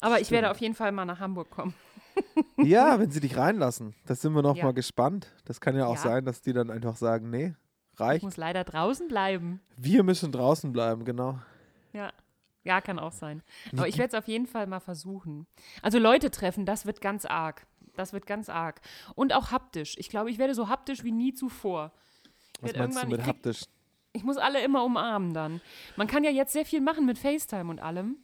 [0.00, 1.74] Aber ich werde auf jeden Fall mal nach Hamburg kommen.
[2.56, 4.64] ja, wenn Sie dich reinlassen, das sind wir noch Ja.
[4.64, 5.28] mal gespannt.
[5.44, 6.00] Das kann ja auch Ja.
[6.02, 7.54] sein, dass die dann einfach sagen, nee,
[7.94, 8.24] Ich reicht.
[8.24, 9.60] muss leider draußen bleiben.
[9.76, 11.38] Wir müssen draußen bleiben, genau.
[11.92, 12.12] Ja.
[12.64, 13.42] Ja, kann auch sein.
[13.76, 15.46] Aber ich werde es auf jeden Fall mal versuchen.
[15.82, 17.64] Also Leute treffen, das wird ganz arg.
[17.94, 18.80] Das wird ganz arg.
[19.14, 19.94] Und auch haptisch.
[19.98, 21.92] Ich glaube, ich werde so haptisch wie nie zuvor.
[22.62, 23.64] Ich Was meinst du mit ich krieg- haptisch?
[24.12, 25.60] Ich muss alle immer umarmen dann.
[25.96, 28.16] Man kann ja jetzt sehr viel machen mit FaceTime und allem.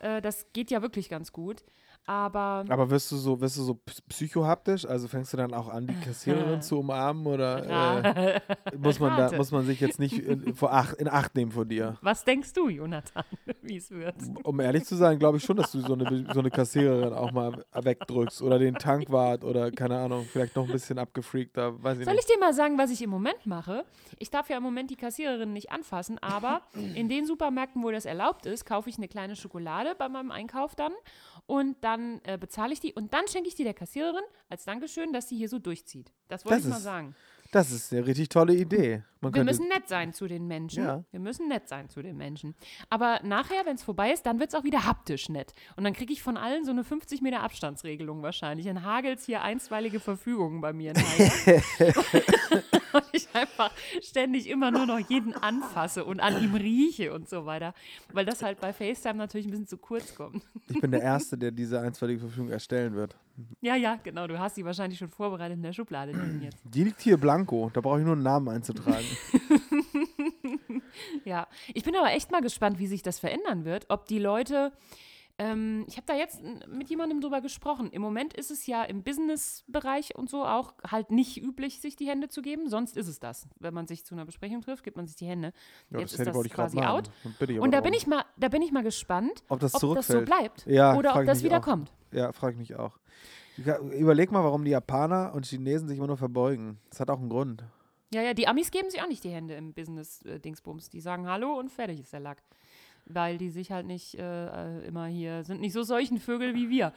[0.00, 1.64] Äh, das geht ja wirklich ganz gut.
[2.08, 3.78] Aber Aber wirst du so, wirst du so
[4.08, 4.86] psychohaptisch?
[4.86, 8.40] Also fängst du dann auch an, die Kassiererin zu umarmen oder äh,
[8.78, 11.68] muss man da muss man sich jetzt nicht in, vor acht, in Acht nehmen von
[11.68, 11.98] dir?
[12.00, 13.24] was denkst du, Jonathan,
[13.62, 14.14] wie es wird?
[14.42, 17.30] Um ehrlich zu sein, glaube ich schon, dass du so eine, so eine Kassiererin auch
[17.30, 22.04] mal wegdrückst oder den Tankwart oder keine Ahnung, vielleicht noch ein bisschen abgefreakter, weiß ich
[22.06, 22.26] Soll nicht.
[22.26, 23.84] ich dir mal sagen, was ich im Moment mache?
[24.18, 26.62] Ich darf ja im Moment die Kassiererin nicht anfassen, aber
[26.94, 30.74] in den Supermärkten, wo das erlaubt ist, kaufe ich eine kleine Schokolade bei meinem Einkauf
[30.74, 30.92] dann
[31.44, 35.12] und dann äh, bezahle ich die und dann schenke ich die der Kassiererin als Dankeschön,
[35.12, 36.12] dass sie hier so durchzieht.
[36.28, 37.14] Das wollte Das ich mal ist- sagen.
[37.50, 39.02] Das ist eine richtig tolle Idee.
[39.22, 40.84] Man Wir müssen nett sein zu den Menschen.
[40.84, 41.02] Ja.
[41.10, 42.54] Wir müssen nett sein zu den Menschen.
[42.90, 45.54] Aber nachher, wenn es vorbei ist, dann wird es auch wieder haptisch nett.
[45.74, 48.66] Und dann kriege ich von allen so eine 50 Meter Abstandsregelung wahrscheinlich.
[48.66, 50.92] Dann hagelt hier einstweilige Verfügungen bei mir.
[52.92, 53.70] und ich einfach
[54.02, 57.74] ständig immer nur noch jeden anfasse und an ihm rieche und so weiter.
[58.12, 60.42] Weil das halt bei FaceTime natürlich ein bisschen zu kurz kommt.
[60.68, 63.16] ich bin der Erste, der diese einstweilige Verfügung erstellen wird.
[63.60, 64.26] Ja, ja, genau.
[64.26, 66.12] Du hast sie wahrscheinlich schon vorbereitet in der Schublade
[66.42, 66.58] jetzt.
[66.64, 69.06] Die liegt hier blanko, da brauche ich nur einen Namen einzutragen.
[71.24, 73.86] Ja, ich bin aber echt mal gespannt, wie sich das verändern wird.
[73.88, 74.72] Ob die Leute,
[75.38, 77.90] ähm, ich habe da jetzt mit jemandem drüber gesprochen.
[77.90, 82.08] Im Moment ist es ja im Business-Bereich und so auch halt nicht üblich, sich die
[82.08, 82.68] Hände zu geben.
[82.68, 83.46] Sonst ist es das.
[83.60, 85.52] Wenn man sich zu einer Besprechung trifft, gibt man sich die Hände.
[85.90, 87.10] Ja, jetzt ist das ich grad quasi out.
[87.40, 90.08] Aber Und da bin ich mal, da bin ich mal gespannt, ob das ob das
[90.08, 91.64] so bleibt Ja, oder ob das wieder auch.
[91.64, 91.92] kommt.
[92.10, 92.98] Ja, frage ich mich auch.
[93.56, 96.78] Überleg mal, warum die Japaner und Chinesen sich immer nur verbeugen.
[96.90, 97.64] Das hat auch einen Grund.
[98.12, 100.88] Ja, ja, die Amis geben sich auch nicht die Hände im Business-Dingsbums.
[100.88, 102.42] Die sagen Hallo und fertig ist der Lack.
[103.08, 106.68] Weil die sich halt nicht äh, äh, immer hier, sind nicht so solchen Vögel wie
[106.68, 106.92] wir.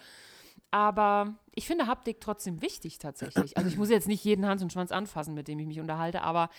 [0.71, 3.57] Aber ich finde Haptik trotzdem wichtig tatsächlich.
[3.57, 6.21] Also ich muss jetzt nicht jeden Hans und Schwanz anfassen, mit dem ich mich unterhalte,
[6.21, 6.49] aber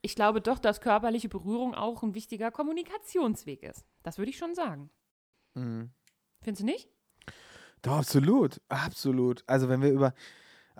[0.00, 3.86] ich glaube doch, dass körperliche Berührung auch ein wichtiger Kommunikationsweg ist.
[4.02, 4.90] Das würde ich schon sagen.
[5.54, 5.90] Mhm.
[6.40, 6.88] Findest du nicht?
[7.82, 8.60] Doch, absolut.
[8.68, 9.44] Absolut.
[9.46, 10.14] Also wenn wir über,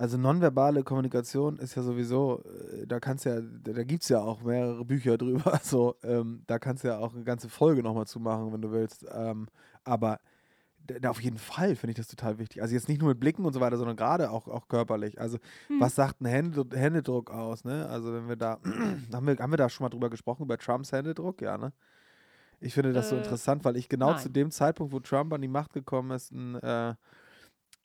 [0.02, 2.42] also nonverbale Kommunikation ist ja sowieso,
[2.72, 5.60] äh, da kannst ja, da, gibt es ja auch mehrere Bücher drüber.
[5.62, 8.72] So, ähm, da kannst du ja auch eine ganze Folge nochmal zu machen, wenn du
[8.72, 9.06] willst.
[9.14, 9.46] Ähm,
[9.84, 10.18] aber
[10.88, 12.60] da, auf jeden Fall finde ich das total wichtig.
[12.62, 15.20] Also jetzt nicht nur mit Blicken und so weiter, sondern gerade auch, auch körperlich.
[15.20, 15.38] Also
[15.78, 17.88] was sagt ein Hände, Händedruck aus, ne?
[17.88, 18.58] Also wenn wir da,
[19.12, 21.40] haben wir, haben wir da schon mal drüber gesprochen, über Trumps Händedruck?
[21.42, 21.72] Ja, ne?
[22.58, 24.18] Ich finde das so Äh, interessant, weil ich genau nein.
[24.18, 26.94] zu dem Zeitpunkt, wo Trump an die Macht gekommen ist, ein, äh,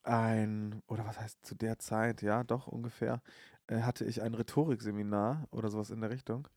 [0.07, 3.21] ein oder was heißt zu der Zeit, ja, doch ungefähr,
[3.67, 6.47] äh, hatte ich ein Rhetorikseminar oder sowas in der Richtung.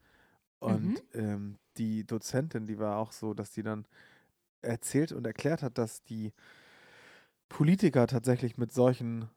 [0.61, 1.11] Und Mhm.
[1.15, 3.87] ähm, die Dozentin, die war auch so, dass die dann
[4.63, 6.33] erzählt und erklärt hat, dass die
[7.49, 9.29] Politiker tatsächlich mit solchen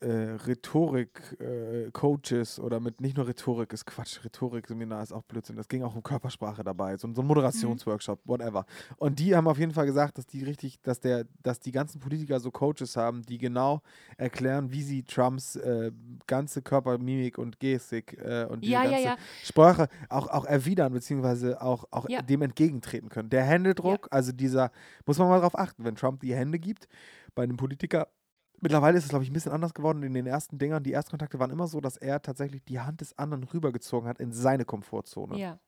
[0.00, 5.56] äh, Rhetorik-Coaches oder mit nicht nur Rhetorik ist Quatsch, Rhetorik-Seminar ist auch Blödsinn.
[5.56, 8.66] Das ging auch um Körpersprache dabei, so, so ein Moderationsworkshop, whatever.
[8.96, 12.00] Und die haben auf jeden Fall gesagt, dass die richtig, dass der, dass die ganzen
[12.00, 13.80] Politiker so Coaches haben, die genau
[14.16, 15.92] erklären, wie sie Trumps äh,
[16.26, 19.16] ganze Körpermimik und Gestik äh, und die Ja, ja, ganze ja.
[19.44, 22.22] Sprache auch, auch erwidern, beziehungsweise auch, auch Ja.
[22.22, 23.30] dem entgegentreten können.
[23.30, 24.70] Der Händedruck, also dieser,
[25.06, 26.88] muss man mal drauf achten, wenn Trump die Hände gibt
[27.34, 28.08] bei einem Politiker.
[28.60, 30.02] Mittlerweile ist es, glaube ich, ein bisschen anders geworden.
[30.02, 33.16] In den ersten Dingern, die Erstkontakte waren immer so, dass er tatsächlich die Hand des
[33.18, 35.38] anderen rübergezogen hat in seine Komfortzone.
[35.38, 35.58] Ja.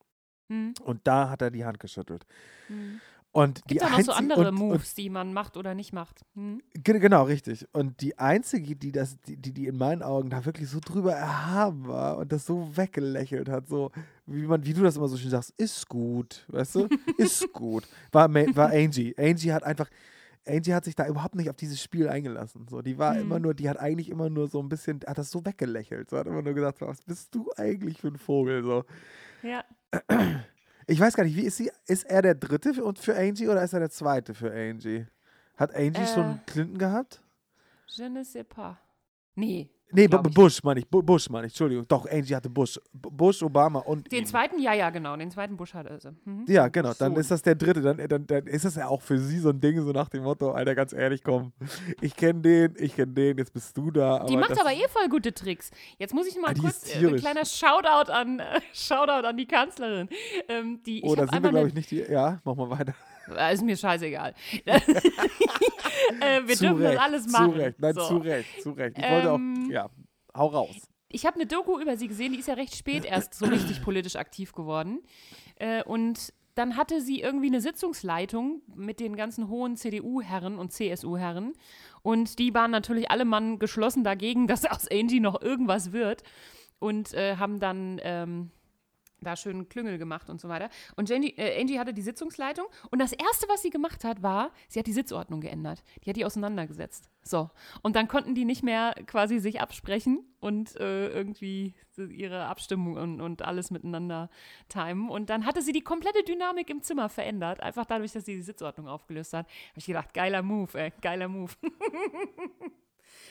[0.49, 0.75] Mhm.
[0.85, 2.27] Und da hat er die Hand geschüttelt.
[2.69, 3.01] Mhm.
[3.33, 6.23] Und die Gibt auch noch so andere und, Moves, die man macht oder nicht macht.
[6.35, 7.65] Und, ge- genau, richtig.
[7.73, 11.13] Und die einzige, die das, die, die, die in meinen Augen da wirklich so drüber
[11.13, 13.93] erhaben war und das so weggelächelt hat, so
[14.27, 16.89] wie man, wie du das immer so schön sagst, ist gut, weißt du?
[17.19, 17.87] Ist gut.
[18.11, 19.15] War, war Angie.
[19.17, 19.89] Angie hat einfach,
[20.47, 22.67] Angie hat sich da überhaupt nicht auf dieses Spiel eingelassen.
[22.69, 23.21] So, die war Mhm.
[23.21, 26.11] immer nur, die hat eigentlich immer nur so ein bisschen, hat das so weggelächelt.
[26.11, 28.63] So hat immer nur gesagt, was bist du eigentlich für ein Vogel?
[28.63, 28.85] So.
[29.43, 29.65] Ja.
[30.87, 31.71] Ich weiß gar nicht, wie ist sie?
[31.87, 35.07] Ist er der dritte für, für Angie oder ist er der zweite für Angie?
[35.57, 36.07] Hat Angie Äh.
[36.07, 37.23] schon Clinton gehabt?
[37.87, 38.77] Je ne sais pas.
[39.35, 39.69] Nee.
[39.93, 40.89] Nee, ich Bush meine ich.
[40.89, 41.53] Bu- Bush meine ich.
[41.53, 41.87] Entschuldigung.
[41.89, 42.79] Doch, Angie hatte Bush.
[42.93, 44.27] Bu- Bush, Obama und Den ihn.
[44.27, 45.17] zweiten, ja, ja, genau.
[45.17, 46.11] Den zweiten Bush hatte sie.
[46.25, 46.45] Mhm.
[46.49, 46.93] Ja, genau.
[46.99, 47.21] Dann Sohn.
[47.21, 47.81] ist das der dritte.
[47.83, 50.23] Dann, dann, dann ist das ja auch für sie so ein Ding, so nach dem
[50.23, 51.53] Motto, Alter, ganz ehrlich, komm,
[52.01, 54.25] ich kenne den, ich kenne den, jetzt bist du da.
[54.27, 55.71] Die macht aber eh voll gute Tricks.
[55.99, 59.47] Jetzt muss ich mal Ah, kurz äh, ein kleiner Shoutout an, äh, Shoutout an die
[59.47, 60.09] Kanzlerin.
[60.49, 62.01] Ähm, die, Oh, da sind wir, glaube ich, nicht die.
[62.09, 62.95] Ja, mach mal weiter.
[63.37, 64.35] Äh, Ist mir scheißegal.
[64.65, 64.81] äh,
[66.47, 67.53] wir zu dürfen Recht, das alles machen.
[67.53, 68.09] Zu Recht, nein, so.
[68.09, 68.99] zu Recht, zu Recht.
[68.99, 69.91] Ich wollte Ähm, auch, ja,
[70.37, 70.77] hau raus.
[71.09, 73.83] Ich habe eine Doku über sie gesehen, die ist ja recht spät erst so richtig
[73.83, 75.01] politisch aktiv geworden.
[75.57, 81.55] Äh, und dann hatte sie irgendwie eine Sitzungsleitung mit den ganzen hohen CDU-Herren und CSU-Herren.
[82.03, 86.23] Und die waren natürlich alle Mann geschlossen dagegen, dass aus Angie noch irgendwas wird.
[86.79, 88.51] Und äh, haben dann ähm,
[89.23, 90.69] da schön Klüngel gemacht und so weiter.
[90.97, 92.67] Und Angie, äh, Angie hatte die Sitzungsleitung.
[92.91, 95.83] Und das Erste, was sie gemacht hat, war, sie hat die Sitzordnung geändert.
[96.05, 97.11] Die hat die auseinandergesetzt.
[97.23, 97.51] So.
[97.83, 103.21] Und dann konnten die nicht mehr quasi sich absprechen und äh, irgendwie ihre Abstimmung und,
[103.21, 104.31] und alles miteinander
[104.69, 105.11] timen.
[105.11, 108.43] Und dann hatte sie die komplette Dynamik im Zimmer verändert, einfach dadurch, dass sie die
[108.43, 109.47] Sitzordnung aufgelöst hat.
[109.47, 111.53] Habe ich gedacht, geiler Move, ey, geiler Move.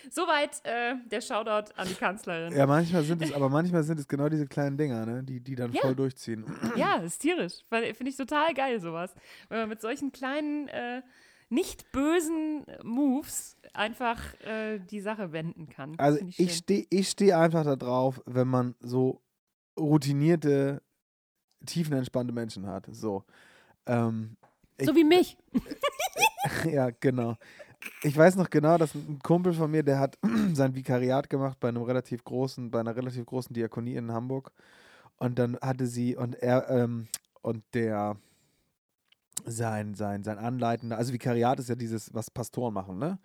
[0.09, 2.53] Soweit äh, der Shoutout an die Kanzlerin.
[2.55, 5.55] Ja, manchmal sind es, aber manchmal sind es genau diese kleinen Dinger, ne, die, die
[5.55, 5.81] dann Ja.
[5.81, 6.45] voll durchziehen.
[6.75, 7.61] Ja, ist tierisch.
[7.69, 9.13] Finde ich total geil, sowas.
[9.49, 11.01] Wenn man mit solchen kleinen, äh,
[11.51, 15.95] nicht bösen Moves einfach äh, die Sache wenden kann.
[15.97, 16.49] Also ich schön.
[16.49, 19.21] stehe ich steh einfach da drauf, wenn man so
[19.79, 20.81] routinierte,
[21.65, 22.87] tiefenentspannte Menschen hat.
[22.91, 23.23] So.
[23.87, 24.37] Ähm,
[24.81, 25.37] So wie mich.
[26.71, 27.35] ja, genau.
[28.01, 30.17] Ich weiß noch genau, dass ein Kumpel von mir, der hat
[30.53, 34.51] sein Vikariat gemacht bei einem relativ großen, bei einer relativ großen Diakonie in Hamburg.
[35.17, 37.07] Und dann hatte sie und er ähm,
[37.41, 38.17] und der
[39.45, 43.19] sein, sein, sein Anleitender, also Vikariat ist ja dieses, was Pastoren machen, ne?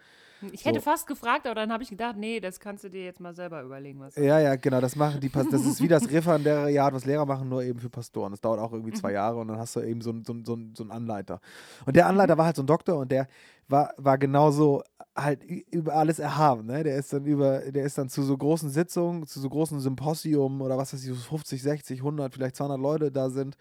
[0.52, 0.82] Ich hätte So.
[0.90, 3.62] fast gefragt, aber dann habe ich gedacht, nee, das kannst du dir jetzt mal selber
[3.62, 4.00] überlegen.
[4.00, 7.26] Was Ja, ja, genau, das machen die, Pas- das ist wie das Referendariat, was Lehrer
[7.26, 8.32] machen, nur eben für Pastoren.
[8.32, 10.58] Das dauert auch irgendwie zwei Jahre und dann hast du eben so, einen- so, so,
[10.74, 11.40] so einen Anleiter.
[11.86, 13.26] Und der Anleiter war halt so ein Doktor und der
[13.68, 14.82] war, war genauso
[15.16, 16.82] halt über alles erhaben, ne?
[16.82, 20.60] Der ist dann über, der ist dann zu so großen Sitzungen, zu so großen Symposium
[20.60, 23.56] oder was weiß ich, so 50, 60, 100, vielleicht 200 Leute da sind,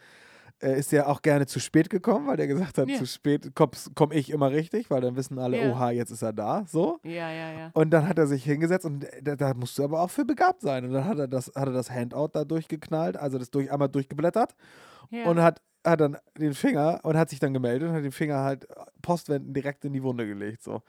[0.64, 2.97] äh, ist der auch gerne zu spät gekommen, weil der gesagt hat, Ja.
[2.97, 5.72] zu spät komme komm ich immer richtig, weil dann wissen alle, Ja.
[5.72, 6.99] oha, jetzt ist er da, so.
[7.03, 7.72] Ja, ja, ja.
[7.74, 10.61] Und dann hat er sich hingesetzt und da, da musst du aber auch für begabt
[10.61, 10.86] sein.
[10.86, 13.89] Und dann hat er das, hat er das Handout da durchgeknallt, also das durch, einmal
[13.89, 14.55] durchgeblättert
[15.09, 15.26] ja.
[15.26, 18.38] und hat, hat dann den Finger und hat sich dann gemeldet und hat den Finger
[18.38, 18.66] halt
[19.01, 20.64] postwendend direkt in die Wunde gelegt.
[20.64, 20.82] So.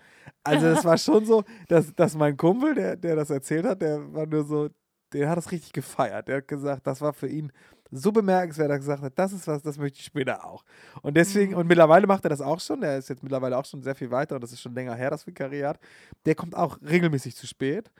[0.45, 4.13] Also es war schon so, dass, dass mein Kumpel, der, der das erzählt hat, der
[4.15, 4.69] war nur so,
[5.13, 6.29] der hat das richtig gefeiert.
[6.29, 7.53] Der hat gesagt, das war für ihn
[7.97, 10.65] so bemerkenswert, dass er gesagt hat, das ist was, das möchte ich später auch.
[11.03, 11.59] Und deswegen, Mhm.
[11.59, 14.11] und mittlerweile macht er das auch schon, der ist jetzt mittlerweile auch schon sehr viel
[14.11, 15.79] weiter und das ist schon länger her, das Vikariat.
[16.27, 17.91] Der kommt auch regelmäßig zu spät,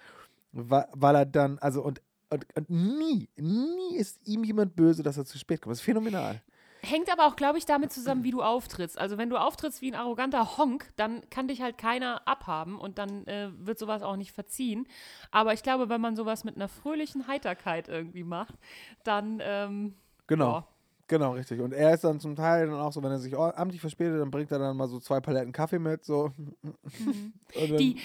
[0.53, 5.17] weil, weil er dann, also und, und, und nie, nie ist ihm jemand böse, dass
[5.17, 5.73] er zu spät kommt.
[5.73, 6.43] Das ist phänomenal.
[6.85, 8.99] Hängt aber auch, glaube ich, damit zusammen, wie du auftrittst.
[8.99, 12.99] Also wenn du auftrittst wie ein arroganter Honk, dann kann dich halt keiner abhaben und
[12.99, 14.87] dann äh, wird sowas auch nicht verziehen.
[15.31, 18.55] Aber ich glaube, wenn man sowas mit einer fröhlichen Heiterkeit irgendwie macht,
[19.03, 19.95] dann ähm,
[20.27, 20.53] Genau.
[20.53, 20.69] ja,
[21.07, 21.61] Genau, richtig.
[21.61, 24.31] Und er ist dann zum Teil dann auch so, wenn er sich amtlich verspätet, dann
[24.31, 26.33] bringt er dann mal so zwei Paletten Kaffee mit, so.
[26.63, 28.01] Dann, Die,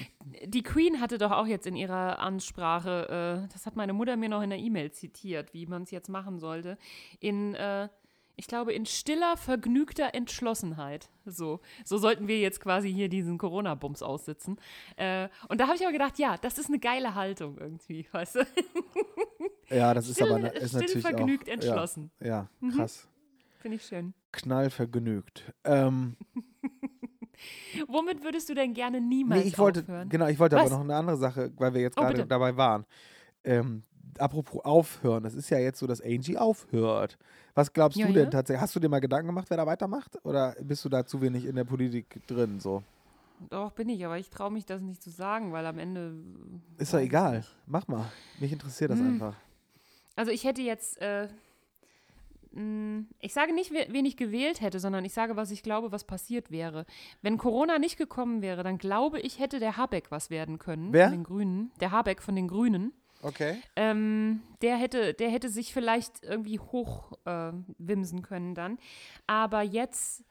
[0.45, 4.30] die Queen hatte doch auch jetzt in ihrer Ansprache, äh, das hat meine Mutter mir
[4.30, 6.77] noch in der E-Mail zitiert, wie man es jetzt machen sollte,
[7.19, 7.88] in, äh,
[8.39, 11.09] ich glaube, in stiller, vergnügter Entschlossenheit.
[11.25, 14.57] So, so sollten wir jetzt quasi hier diesen Corona-Bums aussitzen.
[14.95, 18.35] Äh, und da habe ich aber gedacht, ja, das ist eine geile Haltung irgendwie, weißt
[18.35, 18.39] du?
[19.69, 22.11] ja, das ist still- aber na- ist still natürlich vergnügt auch, entschlossen.
[22.19, 22.27] Mhm.
[22.27, 23.09] Ja, ja krass.
[23.59, 24.13] Finde ich schön.
[24.31, 25.53] Knallvergnügt.
[25.65, 26.15] Ähm,
[27.87, 30.07] Womit würdest du denn gerne niemals nee, ich wollte, aufhören?
[30.07, 30.71] genau, ich wollte aber Was?
[30.71, 32.85] noch eine andere Sache, weil wir jetzt Oh, gerade dabei waren.
[33.43, 33.83] Ähm,
[34.18, 37.18] apropos aufhören, das ist ja jetzt so, dass Angie aufhört.
[37.55, 38.30] Was glaubst Ja, du denn ja.
[38.30, 38.62] tatsächlich?
[38.62, 40.18] Hast du dir mal Gedanken gemacht, wer da weitermacht?
[40.26, 42.60] Oder bist du da zu wenig in der Politik drin?
[42.60, 42.84] So?
[43.49, 46.14] Doch, bin ich, aber ich traue mich das nicht zu sagen, weil am Ende.
[46.78, 47.45] Ist doch egal.
[47.68, 48.05] Mach mal.
[48.39, 49.07] Mich interessiert das Hm.
[49.14, 49.36] einfach.
[50.16, 51.30] Also ich hätte jetzt, äh,
[52.51, 55.91] mh, ich sage nicht, we- wen ich gewählt hätte, sondern ich sage, was ich glaube,
[55.91, 56.86] was passiert wäre.
[57.22, 60.91] Wenn Corona nicht gekommen wäre, dann glaube ich, hätte der Habeck was werden können.
[60.91, 61.05] Wer?
[61.05, 61.72] Von den Grünen.
[61.80, 62.91] Der Habeck von den Grünen.
[63.22, 63.61] Okay.
[63.76, 68.78] Ähm, der, hätte, der hätte sich vielleicht irgendwie hochwimsen äh, wimsen können dann.
[69.28, 70.24] Aber jetzt,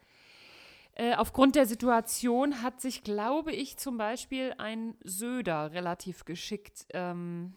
[0.94, 7.54] äh, aufgrund der Situation, hat sich, glaube ich, zum Beispiel ein Söder relativ geschickt ähm,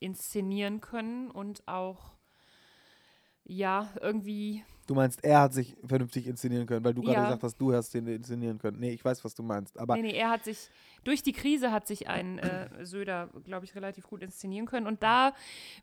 [0.00, 2.14] inszenieren können und auch,
[3.44, 7.24] ja, irgendwie Du meinst, er hat sich vernünftig inszenieren können, weil du gerade Ja.
[7.24, 8.80] gesagt hast, du hast den inszenieren können.
[8.80, 9.78] Nee, ich weiß, was du meinst.
[9.78, 10.70] Aber Nee, nee, er hat sich,
[11.04, 14.86] durch die Krise hat sich ein äh, Söder, glaube ich, relativ gut inszenieren können.
[14.86, 15.34] Und da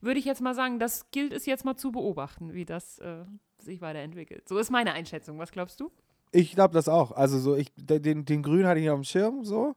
[0.01, 3.25] würde ich jetzt mal sagen, das gilt es jetzt mal zu beobachten, wie das äh,
[3.59, 4.49] sich weiterentwickelt.
[4.49, 5.37] So ist meine Einschätzung.
[5.37, 5.91] Was glaubst du?
[6.31, 7.11] ich glaube das auch.
[7.11, 9.75] Also so, ich, de- den, den Grün hatte ich auf dem Schirm, so.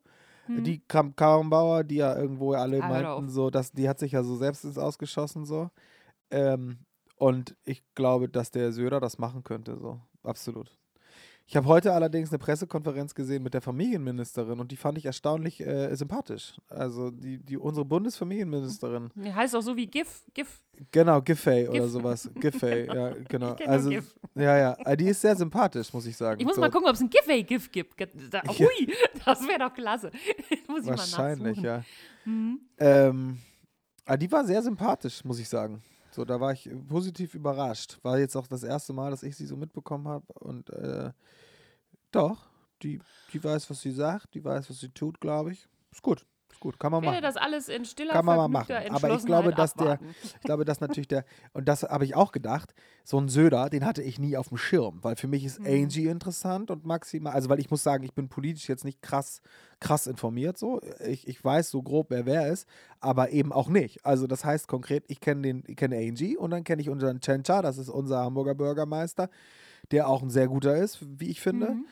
[0.49, 2.83] Die Kram Karrenbauer, die ja irgendwo alle.
[2.83, 5.69] Ah, meinten, so, dass, die hat sich ja so selbst ins Ausgeschossen, so.
[6.31, 6.79] Ähm,
[7.19, 10.01] und ich glaube, dass der Söder das machen könnte, so.
[10.23, 10.77] Absolut.
[11.51, 15.61] Ich habe heute allerdings eine Pressekonferenz gesehen mit der Familienministerin und die fand ich erstaunlich
[15.67, 16.61] äh, sympathisch.
[16.69, 19.09] Also die, die unsere Bundesfamilienministerin.
[19.15, 20.25] Die heißt auch so wie GIF.
[20.35, 20.61] GIF.
[20.93, 21.91] Genau, Giffey oder Gif.
[21.91, 22.31] sowas.
[22.35, 23.57] Giffey, ja, genau.
[23.59, 24.15] Nur Also, Gif.
[24.35, 26.39] ja, ja, äh, die ist sehr sympathisch, muss ich sagen.
[26.39, 27.99] Ich muss so, mal gucken, ob es ein Giveaway-GIF gibt.
[28.31, 28.51] Da, Ja.
[28.59, 28.93] hui,
[29.25, 30.11] das wäre doch klasse.
[30.69, 31.65] muss ich Wahrscheinlich, mal nachsuchen.
[31.65, 32.31] ja.
[32.31, 32.61] Mhm.
[32.77, 33.39] Ähm,
[34.05, 35.83] aber die war sehr sympathisch, muss ich sagen.
[36.11, 37.99] So, da war ich positiv überrascht.
[38.03, 40.25] War jetzt auch das erste Mal, dass ich sie so mitbekommen habe.
[40.35, 41.13] Und äh,
[42.11, 42.49] doch,
[42.83, 43.01] die,
[43.33, 45.69] die weiß, was sie sagt, die weiß, was sie tut, glaube ich.
[45.93, 46.25] Ist gut.
[46.59, 46.81] Ist gut.
[46.81, 47.23] Kann man Ich machen.
[47.23, 48.73] das alles in stiller, Kann man mal machen.
[48.91, 50.15] Aber ich glaube, dass der- abwarten.
[50.23, 53.85] Ich glaube, dass natürlich der, und das habe ich auch gedacht, so ein Söder, den
[53.85, 55.67] hatte ich nie auf dem Schirm, weil für mich ist Mhm.
[55.67, 59.41] Angie interessant und maximal, also weil ich muss sagen, ich bin politisch jetzt nicht krass,
[59.79, 60.81] krass informiert so.
[61.07, 62.67] Ich, ich weiß so grob, wer wer ist,
[62.99, 64.05] aber eben auch nicht.
[64.05, 67.21] Also das heißt konkret, ich kenne den, ich kenne Angie und dann kenne ich unseren
[67.21, 69.31] Chencha, das ist unser Hamburger Bürgermeister,
[69.93, 71.71] der auch ein sehr guter ist, wie ich finde.
[71.75, 71.87] Mhm.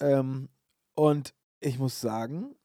[0.00, 0.48] Ähm,
[0.94, 2.59] und ich muss sagen, der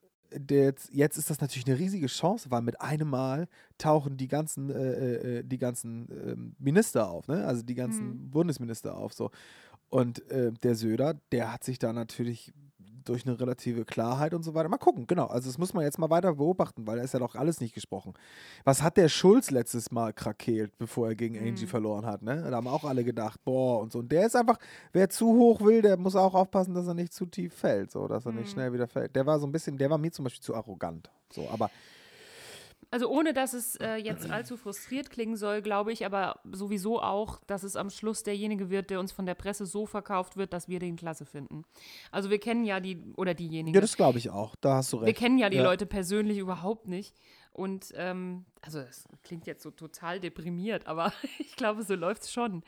[0.49, 3.47] jetzt, jetzt ist das natürlich eine riesige Chance, weil mit einem Mal
[3.77, 7.45] tauchen die ganzen, äh, äh, die ganzen ähm, Minister auf, ne?
[7.45, 8.31] Also die ganzen Mhm.
[8.31, 9.31] Bundesminister auf so.
[9.89, 12.53] Und äh, der Söder, der hat sich da natürlich
[13.09, 14.69] durch eine relative Klarheit und so weiter.
[14.69, 15.27] Mal gucken, genau.
[15.27, 17.73] Also das muss man jetzt mal weiter beobachten, weil da ist ja doch alles nicht
[17.73, 18.13] gesprochen.
[18.63, 21.69] Was hat der Schulz letztes Mal krakeelt, bevor er gegen Angie Mhm.
[21.69, 22.45] verloren hat, ne?
[22.49, 23.99] Da haben auch alle gedacht, boah und so.
[23.99, 24.57] Und der ist einfach,
[24.93, 28.07] wer zu hoch will, der muss auch aufpassen, dass er nicht zu tief fällt, so,
[28.07, 28.53] dass er nicht Mhm.
[28.53, 29.15] schnell wieder fällt.
[29.15, 31.09] Der war so ein bisschen, der war mir zum Beispiel zu arrogant.
[31.31, 31.69] So, aber
[32.95, 37.41] Also ohne, dass es äh, jetzt allzu frustriert klingen soll, glaube ich aber sowieso auch,
[37.45, 40.69] dass es am Schluss derjenige wird, der uns von der Presse so verkauft wird, dass
[40.69, 41.65] wir den klasse finden.
[42.09, 43.75] Also wir kennen ja die, oder diejenigen.
[43.75, 44.55] ja, das glaube ich auch.
[44.55, 45.17] Da hast du wir recht.
[45.17, 45.63] kennen ja die Ja.
[45.63, 47.13] Leute persönlich überhaupt nicht.
[47.51, 52.31] Und ähm, also es klingt jetzt so total deprimiert, aber ich glaube, so läuft es
[52.31, 52.63] schon.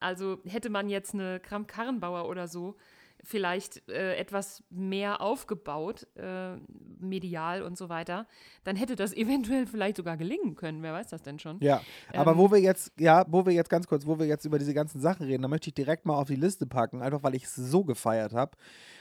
[0.00, 2.76] Also hätte man jetzt eine Kram-Karrenbauer oder so
[3.24, 6.56] vielleicht äh, etwas mehr aufgebaut, äh,
[7.00, 8.26] medial und so weiter,
[8.64, 10.82] dann hätte das eventuell vielleicht sogar gelingen können.
[10.82, 11.58] Wer weiß das denn schon?
[11.60, 11.80] Ja,
[12.14, 14.58] aber Ähm, wo wir jetzt, ja, wo wir jetzt ganz kurz, wo wir jetzt über
[14.58, 17.34] diese ganzen Sachen reden, da möchte ich direkt mal auf die Liste packen, einfach weil
[17.34, 18.52] ich es so gefeiert habe.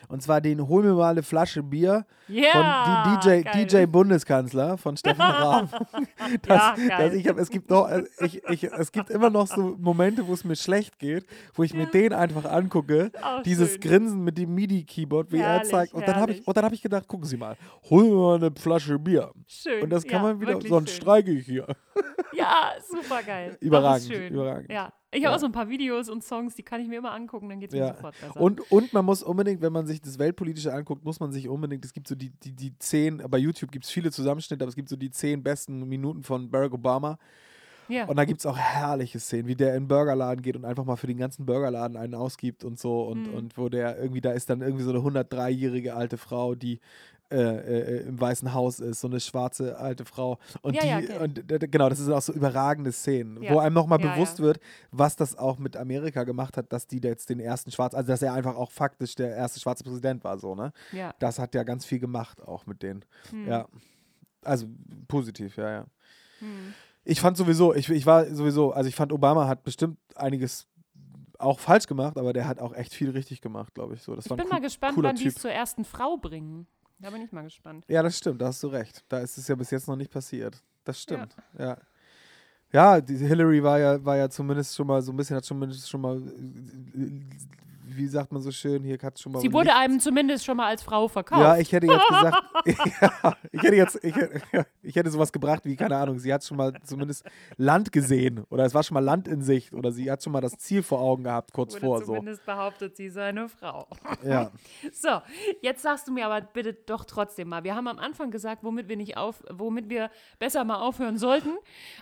[0.08, 3.66] Und zwar den Hol mir mal eine Flasche Bier Ja, von DJ, geil.
[3.66, 5.88] DJ Bundeskanzler von Stefan Raab.
[6.44, 7.90] das, Ja, dass ich hab, es gibt noch,
[8.22, 11.74] ich, ich, es gibt immer noch so Momente, wo es mir schlecht geht, wo ich
[11.74, 13.82] mir den einfach angucke, Auch dieses schön.
[13.82, 15.94] Grinsen mit dem MIDI-Keyboard, wie Herrlich, er zeigt.
[15.94, 16.48] Und dann habe ich, herrlich.
[16.48, 17.56] und dann habe ich gedacht, gucken Sie mal,
[17.90, 19.32] hol mir mal eine Flasche Bier.
[19.48, 19.84] Schön.
[19.84, 21.02] Und das kann ja, man wieder, sonst schön.
[21.02, 21.66] streike ich hier.
[22.32, 23.58] Ja, super geil.
[23.60, 24.72] Überragend, überragend.
[24.72, 24.94] Ja.
[25.12, 25.28] Ich Ja.
[25.28, 27.60] habe auch so ein paar Videos und Songs, die kann ich mir immer angucken, dann
[27.60, 27.96] geht es mir Ja.
[27.96, 28.40] sofort besser.
[28.40, 31.84] Und, und man muss unbedingt, wenn man sich das Weltpolitische anguckt, muss man sich unbedingt,
[31.84, 34.76] es gibt so die, die, die zehn, bei YouTube gibt es viele Zusammenschnitte, aber es
[34.76, 37.18] gibt so die zehn besten Minuten von Barack Obama.
[37.90, 38.06] Ja.
[38.06, 40.86] Und da gibt es auch herrliche Szenen, wie der in den Burgerladen geht und einfach
[40.86, 43.02] mal für den ganzen Burgerladen einen ausgibt und so.
[43.04, 43.34] Und, Mhm.
[43.34, 46.80] und wo der irgendwie, da ist dann irgendwie so eine 103-jährige alte Frau, die
[47.32, 50.40] äh, äh, im Weißen Haus ist, so eine schwarze alte Frau.
[50.64, 53.54] Und Ja, die, ja, kenn und äh, genau, das sind auch so überragende Szenen, Ja.
[53.54, 54.60] wo einem nochmal bewusst wird,
[54.90, 58.24] was das auch mit Amerika gemacht hat, dass die jetzt den ersten Schwarz, also dass
[58.24, 60.74] er einfach auch faktisch der erste schwarze Präsident war, so, ne?
[60.92, 61.14] Ja.
[61.20, 63.06] Das hat ja ganz viel gemacht auch mit denen.
[63.30, 63.48] Hm.
[63.48, 63.68] Ja.
[64.42, 64.66] Also
[65.08, 65.86] positiv, ja, ja.
[66.40, 66.74] Hm.
[67.06, 70.68] Ich fand sowieso, ich, ich war sowieso, also ich fand Obama hat bestimmt einiges
[71.38, 74.02] auch falsch gemacht, aber der hat auch echt viel richtig gemacht, glaube ich.
[74.02, 76.68] So, das Ich war bin cool- mal gespannt, wann die es zur ersten Frau bringen.
[77.00, 77.86] Da bin ich mal gespannt.
[77.88, 79.06] Ja, das stimmt, da hast du recht.
[79.08, 80.62] Da ist es ja bis jetzt noch nicht passiert.
[80.84, 81.36] Das stimmt.
[81.58, 81.78] Ja.
[82.72, 85.90] Ja, die Hillary war ja, war ja zumindest schon mal so ein bisschen, hat zumindest
[85.90, 87.22] schon mal, äh,
[87.96, 89.40] wie sagt man so schön, hier hat schon mal.
[89.40, 91.42] Sie wurde einem zumindest schon mal als Frau verkauft.
[91.42, 95.66] Ja, ich hätte jetzt gesagt, ja, ich hätte jetzt, ich hätte, ich hätte sowas gebracht
[95.66, 97.26] wie, keine Ahnung, sie hat schon mal zumindest
[97.58, 100.42] Land gesehen oder es war schon mal Land in Sicht oder sie hat schon mal
[100.42, 102.06] das Ziel vor Augen gehabt, kurz wurde vor so.
[102.06, 103.88] zumindest behauptet, sie sei eine Frau.
[104.24, 104.52] Ja.
[104.92, 105.22] So,
[105.62, 107.64] jetzt sagst du mir aber bitte doch trotzdem mal.
[107.64, 110.10] Wir haben am Anfang gesagt, womit wir nicht auf, womit wir
[110.40, 111.52] besser mal aufhören sollten,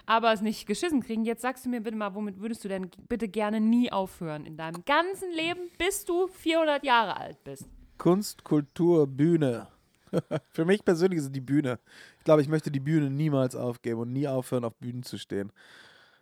[0.05, 1.25] aber es nicht geschissen kriegen.
[1.25, 4.57] Jetzt sagst du mir bitte mal, womit würdest du denn bitte gerne nie aufhören in
[4.57, 7.65] deinem ganzen Leben, bis du 400 Jahre alt bist?
[7.97, 9.67] Kunst, Kultur, Bühne.
[10.51, 11.79] Für mich persönlich ist es die Bühne.
[12.17, 15.51] Ich glaube, ich möchte die Bühne niemals aufgeben und nie aufhören, auf Bühnen zu stehen.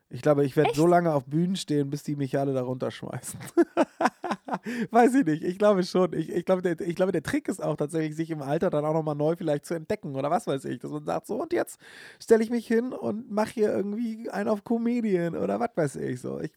[0.10, 3.39] Ich glaube, ich werde so lange auf Bühnen stehen, bis die mich alle da runterschmeißen.
[4.91, 5.43] Weiß ich nicht.
[5.43, 6.14] Ich glaube schon.
[6.14, 8.86] Ich, ich, glaube, der, ich glaube, der Trick ist auch tatsächlich, sich im Alter dann
[8.86, 10.80] auch nochmal neu vielleicht zu entdecken oder was weiß ich.
[10.80, 11.80] Dass man sagt, so und jetzt
[12.22, 16.22] stelle ich mich hin und mache hier irgendwie einen auf Comedian oder was weiß ich.
[16.22, 16.39] So.
[16.39, 16.51] Ich,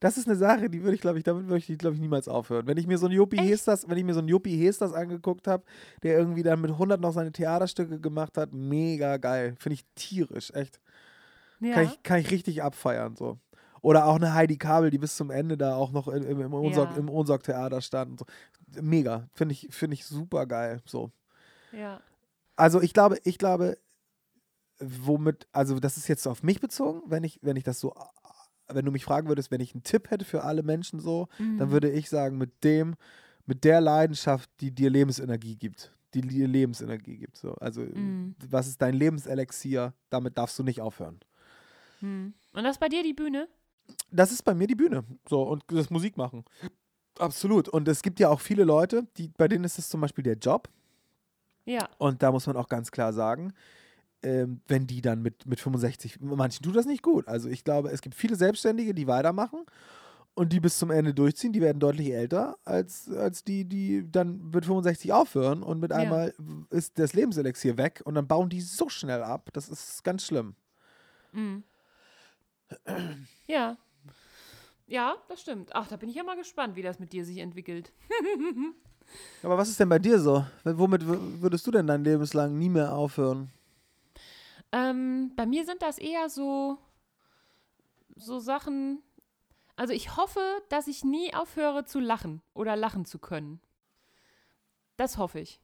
[0.00, 2.28] das ist eine Sache, die würde ich, glaube ich, damit würde ich, glaube ich, niemals
[2.28, 2.66] aufhören.
[2.66, 5.46] Wenn ich mir so einen Juppie Hesters, wenn ich mir so einen Juppie Hesters angeguckt
[5.48, 5.64] habe,
[6.02, 9.56] der irgendwie dann mit 100 noch seine Theaterstücke gemacht hat, mega geil.
[9.58, 10.80] Finde ich tierisch, echt.
[11.60, 11.74] Ja.
[11.74, 13.38] Kann, ich, kann ich richtig abfeiern, so.
[13.80, 16.54] Oder auch eine Heidi Kabel, die bis zum Ende da auch noch im, im, im
[16.54, 16.96] Ohnsorg, Ja.
[16.96, 18.10] im Ohnsorg-Theater stand.
[18.10, 18.82] und So.
[18.82, 19.28] Mega.
[19.34, 21.10] Finde ich, finde ich super geil, so.
[21.72, 22.00] ja.
[22.56, 23.78] Also ich glaube, ich glaube,
[24.80, 27.94] womit, also das ist jetzt auf mich bezogen, wenn ich, wenn ich das so,
[28.72, 31.58] wenn du mich fragen würdest, wenn ich einen Tipp hätte für alle Menschen so, Mhm.
[31.58, 32.94] dann würde ich sagen, mit dem,
[33.46, 37.36] mit der Leidenschaft, die dir Lebensenergie gibt, die dir Lebensenergie gibt.
[37.36, 37.54] So.
[37.54, 38.34] Also Mhm.
[38.50, 41.18] was ist dein Lebenselixier, damit darfst du nicht aufhören.
[42.00, 42.34] Hm.
[42.52, 43.48] Und das ist bei dir die Bühne?
[44.10, 45.04] Das ist bei mir die Bühne.
[45.28, 46.44] So, und das Musik machen.
[47.18, 47.68] Absolut.
[47.68, 50.36] Und es gibt ja auch viele Leute, die, bei denen ist es zum Beispiel der
[50.36, 50.68] Job.
[51.64, 51.88] Ja.
[51.98, 53.52] Und da muss man auch ganz klar sagen,
[54.22, 57.28] ähm, wenn die dann mit, mit 65, manchen tut das nicht gut.
[57.28, 59.60] Also ich glaube, es gibt viele Selbstständige, die weitermachen
[60.34, 64.50] und die bis zum Ende durchziehen, die werden deutlich älter als, als die, die dann
[64.50, 65.98] mit 65 aufhören und mit Ja.
[65.98, 66.34] einmal
[66.70, 69.50] ist das Lebenselixier weg und dann bauen die so schnell ab.
[69.52, 70.54] Das ist ganz schlimm.
[71.32, 71.64] Mhm.
[73.46, 73.76] Ja.
[74.86, 75.70] Ja, das stimmt.
[75.74, 77.92] Ach, da bin ich ja mal gespannt, wie das mit dir sich entwickelt.
[79.42, 80.44] Aber was ist denn bei dir so?
[80.64, 83.50] Womit würdest du denn dein Lebenslang nie mehr aufhören?
[84.72, 86.78] Ähm, bei mir sind das eher so,
[88.16, 89.02] so Sachen.
[89.76, 93.60] Also ich hoffe, dass ich nie aufhöre zu lachen oder lachen zu können.
[94.96, 95.60] Das hoffe ich.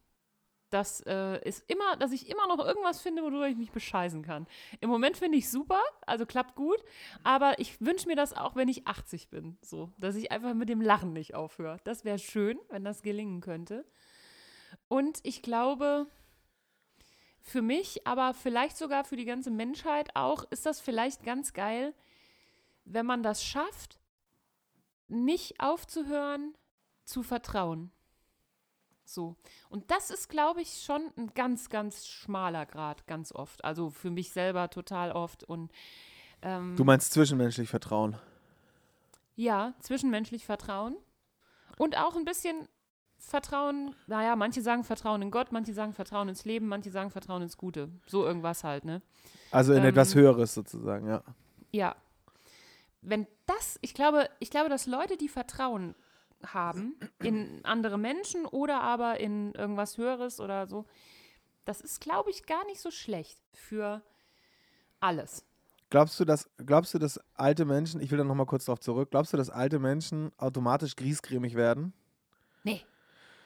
[0.70, 4.46] Das äh, ist immer, dass ich immer noch irgendwas finde, worüber ich mich bescheißen kann.
[4.80, 6.82] Im Moment finde ich super, also klappt gut,
[7.22, 10.68] aber ich wünsche mir das auch, wenn ich 80 bin, so, dass ich einfach mit
[10.68, 11.76] dem Lachen nicht aufhöre.
[11.84, 13.84] Das wäre schön, wenn das gelingen könnte.
[14.88, 16.08] Und ich glaube,
[17.46, 21.94] für mich, aber vielleicht sogar für die ganze Menschheit auch, ist das vielleicht ganz geil,
[22.86, 24.00] wenn man das schafft,
[25.08, 26.54] nicht aufzuhören
[27.04, 27.92] zu vertrauen.
[29.04, 29.36] So.
[29.68, 33.62] Und das ist, glaube ich, schon ein ganz, ganz schmaler Grad, ganz oft.
[33.62, 35.44] Also für mich selber total oft.
[35.44, 35.70] Und
[36.40, 38.16] ähm, Du meinst zwischenmenschlich Vertrauen.
[39.36, 40.96] ja, zwischenmenschlich Vertrauen.
[41.76, 42.66] Und auch ein bisschen
[43.28, 47.42] Vertrauen, naja, manche sagen Vertrauen in Gott, manche sagen Vertrauen ins Leben, manche sagen Vertrauen
[47.42, 47.90] ins Gute.
[48.06, 49.02] So irgendwas halt, ne?
[49.50, 51.22] Also in Ähm, etwas Höheres sozusagen, ja.
[51.72, 51.96] Ja.
[53.02, 55.94] Wenn das, ich glaube, ich glaube, dass Leute, die Vertrauen
[56.44, 60.84] haben in andere Menschen oder aber in irgendwas Höheres oder so,
[61.64, 64.02] das ist, glaube ich, gar nicht so schlecht für
[65.00, 65.44] alles.
[65.90, 69.10] Glaubst du, dass, glaubst du, dass alte Menschen, ich will da nochmal kurz drauf zurück,
[69.10, 71.92] glaubst du, dass alte Menschen automatisch griesgrämig werden?
[72.64, 72.82] Nee.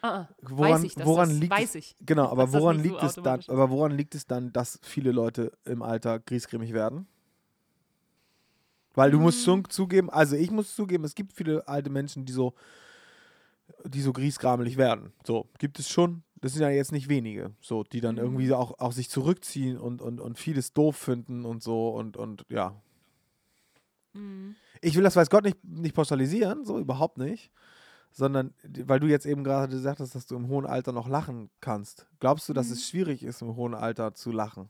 [0.02, 0.28] Ah, ah.
[0.42, 1.96] Woran, ich, woran das, liegt weiß es, ich.
[2.04, 5.12] Genau, aber woran nicht so liegt es dann, aber woran liegt es dann, dass viele
[5.12, 7.06] Leute im Alter griesgrämig werden?
[8.94, 9.44] Weil du musst Mm.
[9.44, 12.54] schon zugeben, also ich muss zugeben, es gibt viele alte Menschen, die so,
[13.84, 15.12] die so griesgramelig werden.
[15.24, 16.22] So, gibt es schon.
[16.40, 18.20] Das sind ja jetzt nicht wenige, so, die dann Mhm.
[18.22, 22.44] irgendwie auch, auch sich zurückziehen und, und, und vieles doof finden und so und, und
[22.48, 22.74] ja.
[24.80, 27.52] Ich will das, weiß Gott, nicht, nicht pauschalisieren, so überhaupt nicht.
[28.18, 28.52] Sondern,
[28.84, 32.08] weil du jetzt eben gerade gesagt hast, dass du im hohen Alter noch lachen kannst.
[32.18, 32.72] Glaubst du, dass Mhm.
[32.72, 34.68] es schwierig ist, im hohen Alter zu lachen?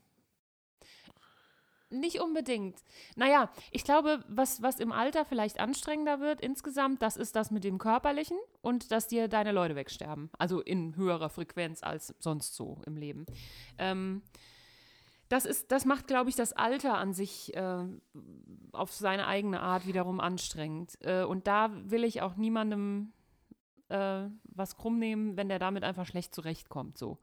[1.88, 2.76] Nicht unbedingt.
[3.16, 7.64] Naja, ich glaube, was, was im Alter vielleicht anstrengender wird insgesamt, das ist das mit
[7.64, 10.28] dem Körperlichen und dass dir deine Leute wegsterben.
[10.36, 13.24] Also in höherer Frequenz als sonst so im Leben.
[13.78, 14.20] Ähm,
[15.30, 17.86] das, ist, das macht, glaube ich, das Alter an sich äh,
[18.72, 20.99] auf seine eigene Art wiederum anstrengend.
[21.01, 23.14] Äh, und da will ich auch niemandem
[23.89, 26.99] äh, was krumm nehmen, wenn der damit einfach schlecht zurechtkommt.
[26.99, 27.18] So.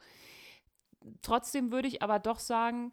[1.22, 2.92] Trotzdem würde ich aber doch sagen,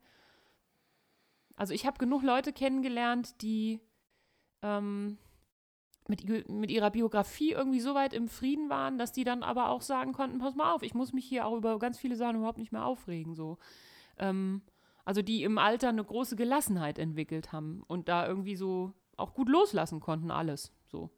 [1.56, 3.80] also ich habe genug Leute kennengelernt, die
[4.62, 5.18] ähm,
[6.08, 9.82] mit, mit ihrer Biografie irgendwie so weit im Frieden waren, dass die dann aber auch
[9.82, 12.58] sagen konnten, pass mal auf, ich muss mich hier auch über ganz viele Sachen überhaupt
[12.58, 13.34] nicht mehr aufregen.
[13.34, 13.58] So.
[14.18, 14.62] Ähm,
[15.04, 19.48] also die im Alter eine große Gelassenheit entwickelt haben und da irgendwie so auch gut
[19.48, 20.72] loslassen konnten, alles.
[20.86, 21.10] So.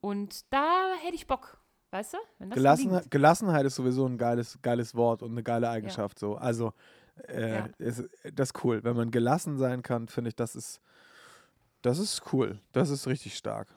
[0.00, 1.61] Und da hätte ich Bock,
[1.92, 2.48] weißt du?
[2.50, 3.10] Gelassenheit.
[3.10, 6.18] Gelassenheit ist sowieso ein geiles, geiles Wort und eine geile Eigenschaft.
[6.18, 6.36] So.
[6.36, 6.72] Also,
[7.28, 7.68] äh, Ja.
[7.78, 8.82] ist, das ist cool.
[8.82, 10.80] Wenn man gelassen sein kann, finde ich, das ist,
[11.82, 12.58] das ist cool.
[12.72, 13.68] Das ist richtig stark.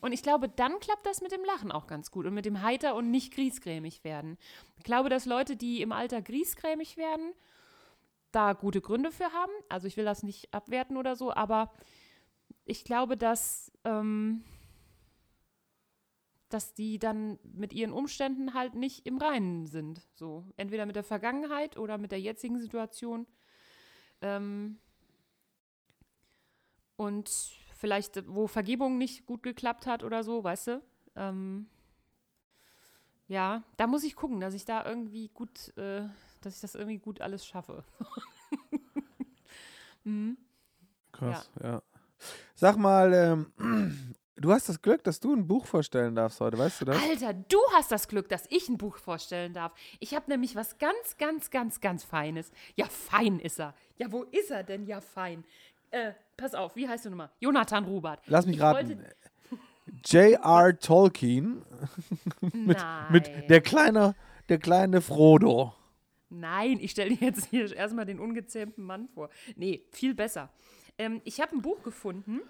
[0.00, 2.62] Und ich glaube, dann klappt das mit dem Lachen auch ganz gut und mit dem
[2.62, 4.36] Heiter und nicht griesgrämig werden.
[4.76, 7.32] Ich glaube, dass Leute, die im Alter griesgrämig werden,
[8.32, 9.52] da gute Gründe für haben.
[9.68, 11.70] Also ich will das nicht abwerten oder so, aber
[12.64, 14.42] ich glaube, dass, ähm,
[16.52, 20.02] dass die dann mit ihren Umständen halt nicht im Reinen sind.
[20.14, 23.26] So, entweder mit der Vergangenheit oder mit der jetzigen Situation.
[24.20, 24.78] Ähm,
[26.96, 27.30] und
[27.74, 30.82] vielleicht, wo Vergebung nicht gut geklappt hat oder so, weißt du?
[31.16, 31.66] Ähm,
[33.28, 36.08] ja, da muss ich gucken, dass ich da irgendwie gut, äh,
[36.42, 37.84] dass ich das irgendwie gut alles schaffe.
[40.04, 40.36] mhm.
[41.12, 41.82] Krass, ja.
[42.54, 46.80] Sag mal, ähm, du hast das Glück, dass du ein Buch vorstellen darfst heute, weißt
[46.80, 47.02] du das?
[47.02, 49.72] Alter, du hast das Glück, dass ich ein Buch vorstellen darf.
[50.00, 52.50] Ich habe nämlich was ganz, ganz, ganz, ganz Feines.
[52.76, 53.74] Ja, fein ist er.
[53.98, 54.86] Ja, wo ist er denn?
[54.86, 55.44] Ja, fein.
[55.90, 57.30] Äh, pass auf, wie heißt du nochmal?
[57.40, 58.20] Jonathan Rubert.
[58.26, 59.04] Lass mich Ich raten.
[60.06, 60.78] J.R.
[60.78, 61.62] Tolkien
[62.40, 63.06] Nein.
[63.10, 64.14] mit der kleine,
[64.48, 65.74] der kleine Frodo.
[66.30, 69.28] Nein, ich stelle dir jetzt hier erstmal den ungezähmten Mann vor.
[69.56, 70.48] Nee, viel besser.
[71.02, 72.40] Ähm, ich habe ein Buch gefunden.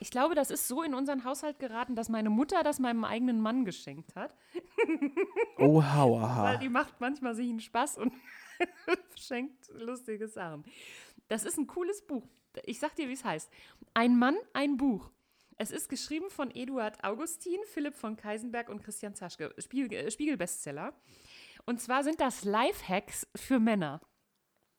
[0.00, 3.40] Ich glaube, das ist so in unseren Haushalt geraten, dass meine Mutter das meinem eigenen
[3.40, 4.34] Mann geschenkt hat.
[5.60, 6.56] Oh, Weil hauaha.
[6.58, 8.12] die macht manchmal sich einen Spaß und
[9.18, 10.64] schenkt lustige Sachen.
[11.26, 12.22] Das ist ein cooles Buch.
[12.64, 13.50] Ich sag dir, wie es heißt.
[13.92, 15.10] Ein Mann, ein Buch.
[15.56, 19.52] Es ist geschrieben von Eduard Augustin, Philipp von Keisenberg und Christian Zaschke.
[19.58, 20.94] Spiegel, äh, Spiegel-Bestseller.
[21.66, 24.00] Und zwar sind das Lifehacks für Männer.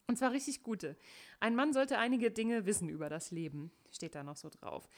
[0.09, 0.97] Und zwar richtig gute.
[1.39, 3.71] Ein Mann sollte einige Dinge wissen über das Leben.
[3.91, 4.89] Steht da noch so drauf.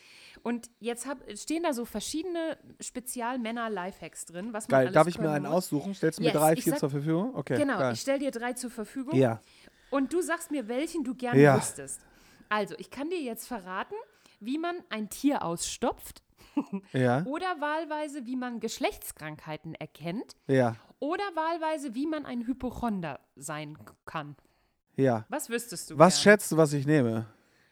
[0.41, 4.53] Und jetzt hab, stehen da so verschiedene Spezial-Männer-Lifehacks drin.
[4.53, 5.53] Was man Geil, darf ich mir einen muss.
[5.53, 5.93] aussuchen?
[5.93, 7.35] Stellst du mir Yes, drei, ich vier sag- zur Verfügung?
[7.35, 7.93] Okay, Genau, geil.
[7.93, 9.15] ich stelle dir drei zur Verfügung.
[9.15, 9.41] Ja,
[9.89, 11.57] Und du sagst mir, welchen du gerne Ja.
[11.57, 12.01] wüsstest.
[12.49, 13.95] Also, ich kann dir jetzt verraten,
[14.39, 16.23] wie man ein Tier ausstopft
[16.93, 23.77] ja, oder wahlweise, wie man Geschlechtskrankheiten erkennt ja, oder wahlweise, wie man ein Hypochonder sein
[24.05, 24.35] kann.
[24.95, 25.25] Ja.
[25.29, 25.97] Was wüsstest du?
[25.97, 26.21] Was gern?
[26.23, 27.25] schätzt du, was ich nehme?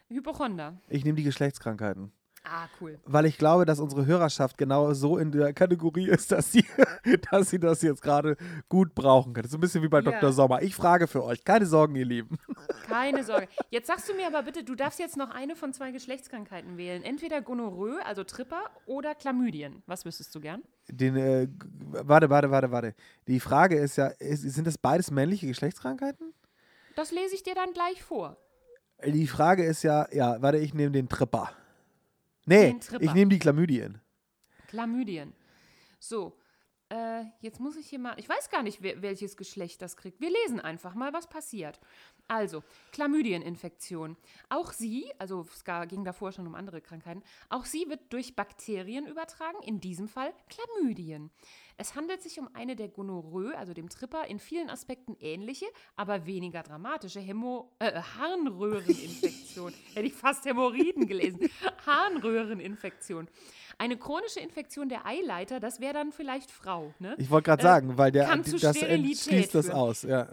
[0.09, 0.77] Hypochonder.
[0.87, 2.11] Ich nehme die Geschlechtskrankheiten.
[2.43, 2.97] Ah, cool.
[3.05, 6.65] Weil ich glaube, dass unsere Hörerschaft genau so in der Kategorie ist, dass sie,
[7.31, 8.37] dass sie das jetzt gerade
[8.69, 9.43] gut brauchen kann.
[9.43, 10.09] Das ist ein bisschen wie bei Ja.
[10.11, 10.31] Dr.
[10.31, 10.61] Sommer.
[10.61, 11.43] Ich frage für euch.
[11.43, 12.37] Keine Sorgen, ihr Lieben.
[12.87, 13.49] Keine Sorge.
[13.69, 17.03] Jetzt sagst du mir aber bitte, du darfst jetzt noch eine von zwei Geschlechtskrankheiten wählen.
[17.03, 19.83] Entweder Gonorrhoe, also Tripper, oder Chlamydien.
[19.85, 20.63] Was wüsstest du gern?
[20.87, 21.49] Den, äh,
[21.91, 22.95] warte, warte, warte, warte.
[23.27, 26.33] Die Frage ist ja, ist, sind das beides männliche Geschlechtskrankheiten?
[26.99, 28.35] Das lese ich dir dann gleich vor.
[29.05, 31.49] Die Frage ist ja, ja, warte, ich nehme den Tripper.
[32.45, 33.05] Nee, Den Tripper.
[33.05, 34.01] ich nehme die Chlamydien.
[34.67, 35.33] Chlamydien.
[35.97, 36.37] So,
[36.89, 38.15] äh, jetzt muss ich hier mal.
[38.17, 40.19] Ich weiß gar nicht, wer, welches Geschlecht das kriegt.
[40.19, 41.79] Wir lesen einfach mal, was passiert.
[42.29, 42.63] Also,
[42.93, 44.15] Chlamydieninfektion.
[44.49, 49.07] Auch sie, also es ging davor schon um andere Krankheiten, auch sie wird durch Bakterien
[49.07, 51.31] übertragen, in diesem Fall Chlamydien.
[51.77, 55.65] Es handelt sich um eine der Gonorrhoe, also dem Tripper, in vielen Aspekten ähnliche,
[55.95, 59.73] aber weniger dramatische Hämo äh, Harnröhreninfektion.
[59.95, 61.49] Hätte ich fast Hämorrhoiden gelesen.
[61.87, 63.27] Harnröhreninfektion.
[63.79, 66.93] Eine chronische Infektion der Eileiter, das wäre dann vielleicht Frau.
[66.99, 67.15] Ne?
[67.17, 70.03] Ich wollte gerade Äh, sagen, weil der kann zu das schließt das aus.
[70.03, 70.27] Ja.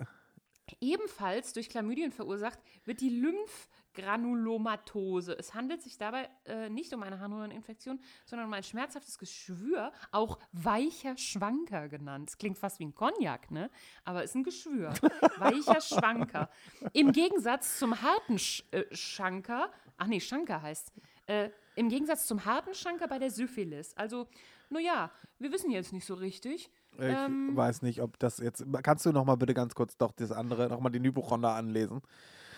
[0.81, 5.37] Ebenfalls durch Chlamydien verursacht wird die Lymphgranulomatose.
[5.39, 10.39] Es handelt sich dabei äh, nicht um eine Harnröhreninfektion, sondern um ein schmerzhaftes Geschwür, auch
[10.53, 12.29] weicher Schwanker genannt.
[12.29, 13.71] Das klingt fast wie ein Cognac, ne?
[14.05, 14.91] Aber ist ein Geschwür.
[15.39, 16.51] weicher Schwanker.
[16.93, 20.93] Im Gegensatz zum harten Sch äh, Schanker, ach nee, Schanker heißt,
[21.27, 23.97] äh, Im Gegensatz zum harten Schanker bei der Syphilis.
[23.97, 24.29] Also,
[24.71, 26.71] naja, wir wissen jetzt nicht so richtig.
[26.99, 27.51] Ich Ähm.
[27.55, 28.65] weiß nicht, ob das jetzt.
[28.83, 32.01] Kannst du noch mal bitte ganz kurz doch das andere, noch mal den Hypochonder anlesen?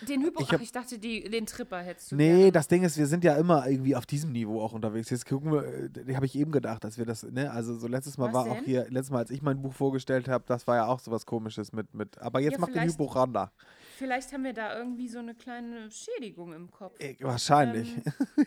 [0.06, 2.52] Den Hypo, Ich hab- ach, ich dachte, die, den Tripper hättest du Nee, gerne.
[2.52, 5.10] das Ding ist, wir sind ja immer irgendwie auf diesem Niveau auch unterwegs.
[5.10, 8.16] Jetzt gucken wir, äh, habe ich eben gedacht, dass wir das, ne, also so letztes
[8.16, 8.64] Mal Was war auch denn?
[8.64, 11.72] hier, letztes Mal, als ich mein Buch vorgestellt habe, das war ja auch sowas komisches
[11.72, 13.50] mit, mit, aber jetzt Ja, macht den Hypochonder.
[13.96, 16.94] Vielleicht haben wir da irgendwie so eine kleine Schädigung im Kopf.
[17.00, 17.96] Ich, wahrscheinlich.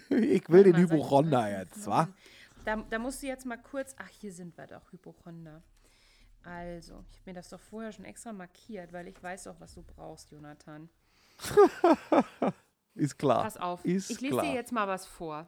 [0.09, 2.07] Ähm, ich will den Hypochonder jetzt, wa?
[2.63, 3.93] Da, da musst du jetzt mal kurz.
[3.97, 5.61] Ach, hier sind wir doch, Hypochonder.
[6.43, 9.73] Also, ich habe mir das doch vorher schon extra markiert, weil ich weiß doch, was
[9.73, 10.89] du brauchst, Jonathan.
[12.95, 13.43] Ist klar.
[13.43, 13.85] Pass auf.
[13.85, 14.45] Ist ich lese klar.
[14.45, 15.47] dir jetzt mal was vor.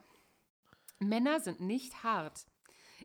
[0.99, 2.45] Männer sind nicht hart.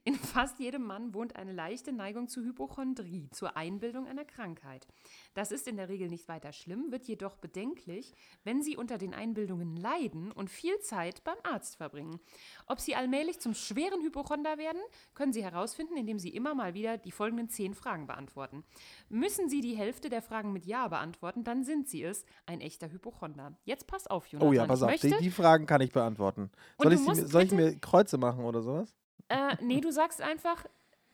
[0.05, 4.87] In fast jedem Mann wohnt eine leichte Neigung zur Hypochondrie, zur Einbildung einer Krankheit.
[5.35, 8.15] Das ist in der Regel nicht weiter schlimm, wird jedoch bedenklich,
[8.45, 12.20] wenn Sie unter den Einbildungen leiden und viel Zeit beim Arzt verbringen.
[12.66, 14.81] Ob Sie allmählich zum schweren Hypochonder werden,
[15.15, 18.65] können Sie herausfinden, indem Sie immer mal wieder die folgenden zehn Fragen beantworten.
[19.09, 22.91] Müssen Sie die Hälfte der Fragen mit Ja beantworten, dann sind Sie es, ein echter
[22.91, 23.57] Hypochonder.
[23.65, 24.49] Jetzt pass auf, Jonathan.
[24.49, 26.51] Oh ja, pass auf, die, die Fragen kann ich beantworten.
[26.81, 28.95] Soll, ich, sie, soll ich mir Kreuze machen oder sowas?
[29.28, 30.65] Äh, nee, du sagst einfach,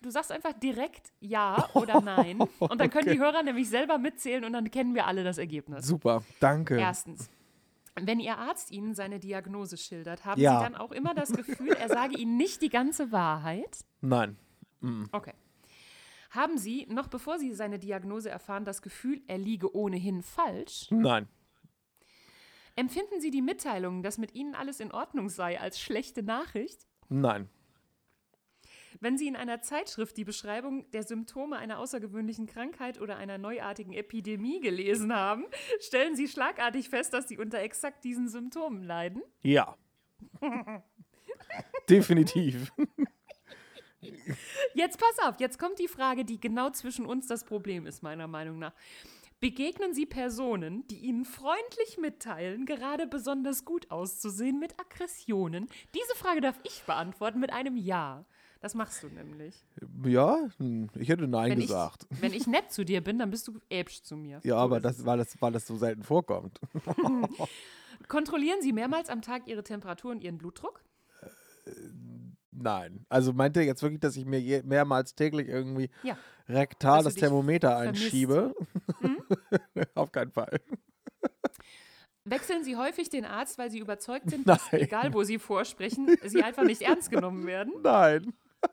[0.02, 2.40] du sagst einfach direkt ja oder nein.
[2.58, 5.86] Und dann können die Hörer nämlich selber mitzählen und dann kennen wir alle das Ergebnis.
[5.86, 6.78] Super, danke.
[6.78, 7.30] Erstens.
[7.96, 10.58] Wenn Ihr Arzt Ihnen seine Diagnose schildert, haben Ja.
[10.58, 13.84] Sie dann auch immer das Gefühl, er sage Ihnen nicht die ganze Wahrheit?
[14.00, 14.36] Nein.
[15.12, 15.32] Okay.
[16.30, 20.88] Haben Sie, noch bevor Sie seine Diagnose erfahren, das Gefühl, er liege ohnehin falsch?
[20.90, 21.28] Nein.
[22.76, 26.88] Empfinden Sie die Mitteilung, dass mit Ihnen alles in Ordnung sei, als schlechte Nachricht?
[27.08, 27.48] Nein.
[29.00, 33.92] Wenn Sie in einer Zeitschrift die Beschreibung der Symptome einer außergewöhnlichen Krankheit oder einer neuartigen
[33.92, 35.46] Epidemie gelesen haben,
[35.80, 39.22] stellen Sie schlagartig fest, dass Sie unter exakt diesen Symptomen leiden.
[39.42, 39.76] Ja.
[41.88, 42.72] Definitiv.
[44.74, 48.26] Jetzt pass auf, jetzt kommt die Frage, die genau zwischen uns das Problem ist, meiner
[48.26, 48.74] Meinung nach.
[49.40, 55.68] Begegnen Sie Personen, die Ihnen freundlich mitteilen, gerade besonders gut auszusehen mit Aggressionen?
[55.94, 58.24] Diese Frage darf ich beantworten mit einem Ja.
[58.64, 59.54] Das machst du nämlich.
[60.06, 62.06] Ja, hm, ich hätte Nein Wenn gesagt.
[62.10, 64.40] ich, wenn ich nett zu dir bin, dann bist du äbsch zu mir.
[64.42, 66.58] ja, So aber das, weil, das, weil das so selten vorkommt.
[68.08, 70.82] Kontrollieren Sie mehrmals am Tag Ihre Temperatur und Ihren Blutdruck?
[72.52, 73.04] Nein.
[73.10, 76.16] Also meint ihr jetzt wirklich, dass ich mir je, mehrmals täglich irgendwie Ja.
[76.48, 78.54] rektal das Thermometer einschiebe?
[79.94, 80.58] Auf keinen Fall.
[82.24, 84.56] Wechseln Sie häufig den Arzt, weil Sie überzeugt sind, Nein.
[84.56, 87.74] dass, egal wo Sie vorsprechen, Sie einfach nicht ernst genommen werden?
[87.82, 88.32] Nein.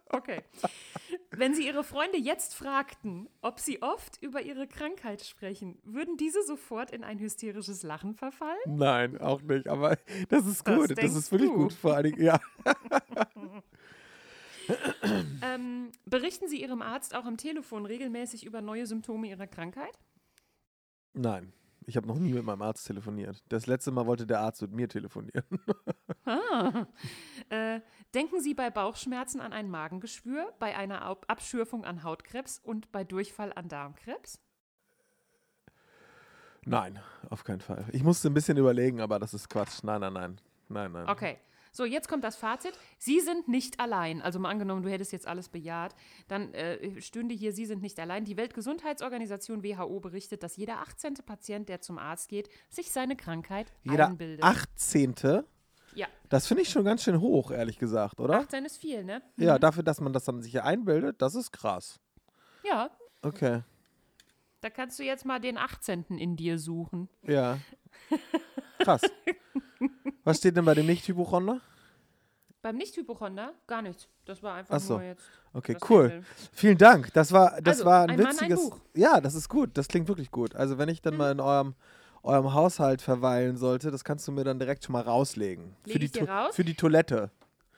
[0.10, 0.42] Okay.
[1.32, 6.44] Wenn Sie Ihre Freunde jetzt fragten, ob Sie oft über Ihre Krankheit sprechen, würden diese
[6.44, 8.60] sofort in ein hysterisches Lachen verfallen?
[8.66, 9.68] Nein, auch nicht.
[9.68, 9.98] Aber
[10.30, 10.98] das ist Das gut.
[10.98, 11.56] Das, ist wirklich du.
[11.58, 11.74] gut.
[11.74, 12.40] Vor allen Dingen, ja.
[15.42, 20.00] Ähm, berichten Sie Ihrem Arzt auch am Telefon regelmäßig über neue Symptome Ihrer Krankheit?
[21.14, 21.52] Nein.
[21.88, 23.44] Ich habe noch nie mit meinem Arzt telefoniert.
[23.50, 25.44] Das letzte Mal wollte der Arzt mit mir telefonieren.
[26.26, 26.86] Ah.
[27.52, 27.82] Äh,
[28.14, 33.04] denken Sie bei Bauchschmerzen an ein Magengeschwür, bei einer Ab Abschürfung an Hautkrebs und bei
[33.04, 34.40] Durchfall an Darmkrebs?
[36.64, 37.00] Nein,
[37.30, 37.86] auf keinen Fall.
[37.92, 39.84] Ich musste ein bisschen überlegen, aber das ist Quatsch.
[39.84, 40.42] Nein, nein, nein.
[40.70, 41.10] Nein, nein.
[41.10, 41.40] Okay.
[41.74, 42.78] So, jetzt kommt das Fazit.
[42.98, 44.22] Sie sind nicht allein.
[44.22, 45.96] Also mal angenommen, du hättest jetzt alles bejaht,
[46.28, 48.26] dann äh, stünde hier, Sie sind nicht allein.
[48.26, 51.16] Die Weltgesundheitsorganisation WHO berichtet, dass jeder 18.
[51.26, 54.44] Patient, der zum Arzt geht, sich seine Krankheit Jeder einbildet.
[54.44, 55.44] 18.
[55.96, 58.36] Ja, Das finde ich schon ganz schön hoch, ehrlich gesagt, oder?
[58.40, 59.22] 18 ist viel, ne?
[59.38, 62.00] Ja, dafür, dass man das dann sich hier einbildet, das ist krass.
[62.64, 62.90] Ja,
[63.24, 63.62] Okay.
[64.62, 66.06] da kannst du jetzt mal den 18.
[66.18, 67.10] in dir suchen.
[67.24, 67.58] Ja.
[68.80, 69.02] Krass.
[70.24, 71.60] Was steht denn bei dem Nicht-Hypochonder?
[72.62, 74.08] Beim Nicht-Hypochonder gar nichts.
[74.26, 74.94] Das war einfach Ach so.
[74.94, 75.24] nur jetzt.
[75.54, 76.24] Okay, cool.
[76.54, 77.12] Vielen Dank.
[77.14, 78.72] Das war, das Also, war ein, ein Mann, ein witziges.
[78.94, 79.72] Ja, das ist gut.
[79.74, 80.56] Das klingt wirklich gut.
[80.56, 81.74] Also wenn ich dann mal in eurem,
[82.24, 85.76] eurem Haushalt verweilen sollte, das kannst du mir dann direkt schon mal rauslegen.
[85.86, 86.56] Leg für, die dir raus?
[86.56, 87.32] für die Toilette.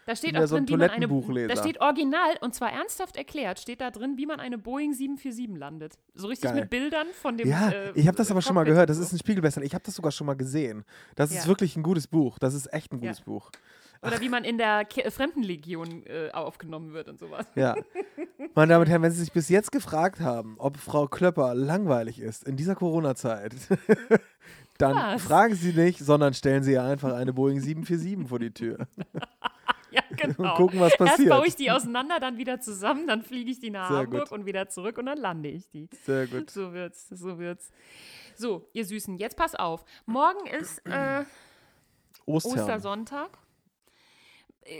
[0.05, 1.47] Da steht auch so drin, wie man eine.
[1.47, 5.57] Da steht original und zwar ernsthaft erklärt, steht da drin, wie man eine Boeing 747
[5.57, 5.93] landet.
[6.13, 6.59] So richtig Geil.
[6.61, 7.47] mit Bildern von dem.
[7.47, 8.89] Ja, äh, ich habe das aber schon mal gehört.
[8.89, 9.61] Das ist ein Spiegelbesser.
[9.61, 10.83] Ich habe das sogar schon mal gesehen.
[11.15, 11.47] Das ist Ja.
[11.47, 12.37] wirklich ein gutes Buch.
[12.37, 13.25] Das ist echt ein gutes Ja.
[13.25, 13.49] Buch.
[14.05, 17.45] Oder wie man in der Ke Fremdenlegion äh, aufgenommen wird und sowas.
[17.55, 17.75] Ja.
[18.55, 22.19] Meine Damen und Herren, wenn Sie sich bis jetzt gefragt haben, ob Frau Klöpper langweilig
[22.19, 23.53] ist in dieser Corona-Zeit,
[24.77, 25.23] dann Was?
[25.23, 28.77] fragen Sie nicht, sondern stellen Sie ihr einfach eine Boeing 747 vor die Tür
[29.91, 30.49] Ja, genau.
[30.51, 31.29] und gucken, was Erst passiert.
[31.29, 34.31] baue ich die auseinander, dann wieder zusammen, dann fliege ich die nach Sehr Hamburg gut.
[34.39, 35.87] und wieder zurück und dann lande ich die.
[36.03, 36.49] Sehr gut.
[36.49, 37.69] So wird's, so wird's.
[38.35, 39.85] So, ihr Süßen, jetzt pass auf.
[40.07, 41.23] Morgen ist äh,
[42.25, 42.59] Ostern.
[42.59, 43.29] Ostersonntag.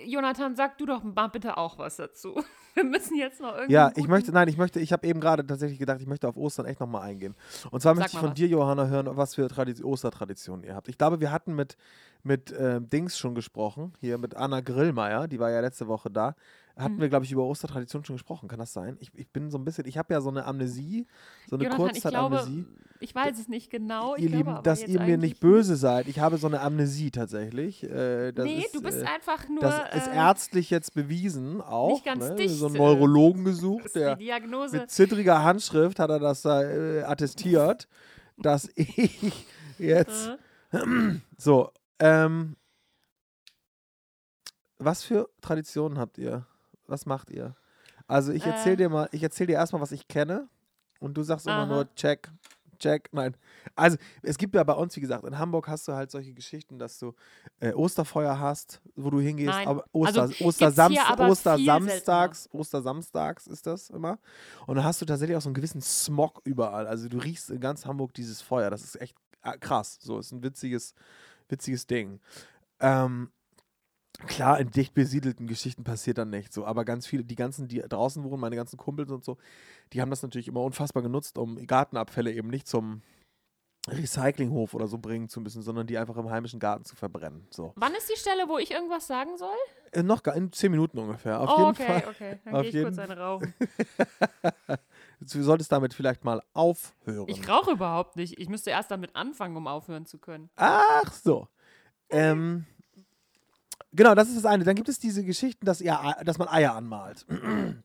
[0.06, 2.42] Jonathan, sag du doch mal bitte auch was dazu.
[2.74, 3.74] Wir müssen jetzt noch irgendwie.
[3.74, 6.38] Ja, ich möchte, nein, ich möchte, ich habe eben gerade tatsächlich gedacht, ich möchte auf
[6.38, 7.36] Ostern echt nochmal eingehen.
[7.70, 8.36] Und zwar Sag möchte ich von was.
[8.36, 10.88] dir, Johanna, hören, was für Tradi Ostertraditionen ihr habt.
[10.88, 11.78] Ich glaube, wir hatten mit,
[12.24, 16.36] mit äh, Dings schon gesprochen, hier mit Anna Grillmeier, die war ja letzte Woche da.
[16.76, 17.02] Hatten Mhm.
[17.02, 18.50] wir, glaube ich, über Ostertraditionen schon gesprochen.
[18.50, 18.98] Kann das sein?
[19.00, 21.06] Ich, ich bin so ein bisschen, ich habe ja so eine Amnesie,
[21.48, 22.66] so eine Jonathan, ich Kurzzeitamnesie.
[23.00, 24.16] ich weiß es nicht genau.
[24.16, 26.08] Ihr Lieben, dass ihr mir nicht böse seid.
[26.08, 27.84] Ich habe so eine Amnesie tatsächlich.
[27.84, 29.60] Äh, Nee, ist, du bist äh, einfach nur.
[29.60, 31.90] Das ist äh, ärztlich jetzt bewiesen auch.
[31.92, 32.36] nicht ganz ne?
[32.36, 34.78] dicht, So einen äh, Neurologen gesucht, der die Diagnose.
[34.80, 37.88] mit zittriger Handschrift hat er das da äh, attestiert,
[38.38, 39.46] dass ich
[39.78, 40.32] jetzt
[40.72, 40.80] Äh,
[41.38, 41.70] so.
[42.00, 42.56] Ähm,
[44.80, 46.48] was für Traditionen habt ihr?
[46.88, 47.54] Was macht ihr?
[48.08, 48.78] Also ich erzähl Äh.
[48.78, 50.48] dir mal, ich erzähl dir erstmal, was ich kenne
[51.00, 51.66] und du sagst immer Aha.
[51.66, 52.30] nur check,
[52.80, 53.36] check, nein.
[53.76, 56.78] Also es gibt ja bei uns, wie gesagt, in Hamburg hast du halt solche Geschichten,
[56.80, 57.14] dass du
[57.62, 59.68] äh, Osterfeuer hast, wo du hingehst, Nein.
[59.68, 64.20] aber Oster, Also, Ostersamst, Ostersamstags, Ostersamstags ist das immer.
[64.68, 66.88] Und dann hast du tatsächlich auch so einen gewissen Smog überall.
[66.88, 68.70] Also du riechst in ganz Hamburg dieses Feuer.
[68.70, 69.98] Das ist echt äh, krass.
[70.02, 70.94] So ist ein witziges,
[71.48, 72.20] witziges Ding.
[72.80, 73.32] Ähm,
[74.28, 77.80] klar, in dicht besiedelten Geschichten passiert dann nicht so, aber ganz viele, die ganzen, die
[77.80, 79.38] draußen wohnen, meine ganzen Kumpels und so,
[79.92, 83.02] die haben das natürlich immer unfassbar genutzt, um Gartenabfälle eben nicht zum
[83.90, 87.46] Recyclinghof oder so bringen zu müssen, sondern die einfach im heimischen Garten zu verbrennen.
[87.50, 87.74] So.
[87.76, 89.56] Wann ist die Stelle, wo ich irgendwas sagen soll?
[89.92, 91.42] Äh, noch gar in zehn Minuten ungefähr.
[91.42, 92.10] Auf oh, jeden okay, Fall.
[92.10, 92.40] okay.
[92.46, 93.54] Dann auf gehe ich jeden- kurz eine rauchen.
[95.20, 97.30] Du solltest damit vielleicht mal aufhören.
[97.30, 98.40] Ich rauche überhaupt nicht.
[98.40, 100.50] Ich müsste erst damit anfangen, um aufhören zu können.
[100.58, 101.48] Ach so.
[102.10, 102.66] Ähm,
[103.94, 104.64] genau, das ist das eine.
[104.64, 107.26] Dann gibt es diese Geschichten, dass, ihr, dass man Eier anmalt.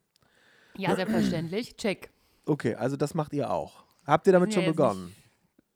[0.80, 1.76] Ja, selbstverständlich.
[1.76, 2.12] Check.
[2.46, 3.82] Okay, also das macht ihr auch.
[4.06, 5.12] Habt ihr damit Ja, schon begonnen?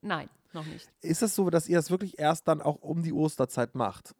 [0.00, 0.88] Nein, noch nicht.
[1.00, 4.14] Ist es so, dass ihr das wirklich erst dann auch um die Osterzeit macht?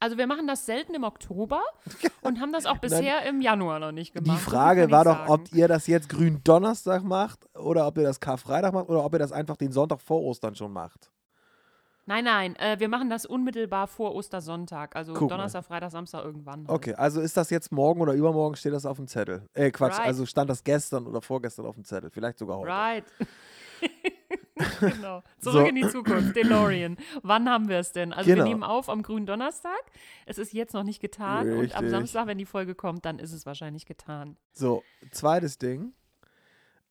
[0.00, 1.62] Also wir machen das selten im Oktober
[2.22, 4.36] und haben das auch bisher im Januar noch nicht gemacht.
[4.36, 5.30] Die Frage war doch, sagen.
[5.30, 9.20] ob ihr das jetzt Gründonnerstag macht oder ob ihr das Karfreitag macht oder ob ihr
[9.20, 11.11] das einfach den Sonntag vor Ostern schon macht.
[12.04, 14.96] Nein, nein, äh, wir machen das unmittelbar vor Ostersonntag.
[14.96, 15.36] Also Guck mal.
[15.36, 16.66] Donnerstag, Freitag, Samstag irgendwann.
[16.66, 16.70] Halt.
[16.70, 19.46] Okay, also ist das jetzt morgen oder übermorgen steht das auf dem Zettel?
[19.54, 20.06] Äh, Quatsch, Right.
[20.06, 22.68] also stand das gestern oder vorgestern auf dem Zettel, vielleicht sogar heute.
[22.70, 23.04] Right.
[24.80, 25.22] genau.
[25.38, 25.66] Zurück So.
[25.66, 26.96] in die Zukunft, DeLorean.
[27.22, 28.12] Wann haben wir es denn?
[28.12, 28.44] Also Genau.
[28.44, 29.80] wir nehmen auf am grünen Donnerstag.
[30.26, 31.46] Es ist jetzt noch nicht getan.
[31.48, 31.90] Und am Richtig.
[31.90, 34.36] Samstag, wenn die Folge kommt, dann ist es wahrscheinlich getan.
[34.52, 35.92] So, zweites Ding.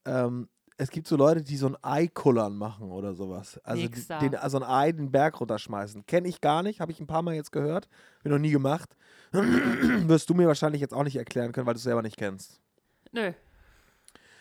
[0.06, 0.50] Ähm,
[0.82, 3.60] es gibt so Leute, die so ein Ei kullern machen oder sowas.
[3.64, 4.18] Also Nix die, da.
[4.20, 6.08] den, also ein Ei den Berg runterschmeißen.
[6.08, 7.88] Kenne ich gar nicht, habe ich ein paar Mal jetzt gehört.
[8.24, 8.98] Bin noch nie gemacht.
[9.32, 12.60] Wirst du mir wahrscheinlich jetzt auch nicht erklären können, weil du es selber nicht kennst.
[13.12, 13.32] Nö.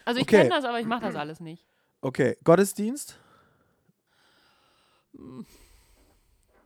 [0.06, 0.38] Also ich Okay.
[0.38, 1.66] kenne das, aber ich mache das alles nicht.
[2.00, 3.18] Okay, Gottesdienst?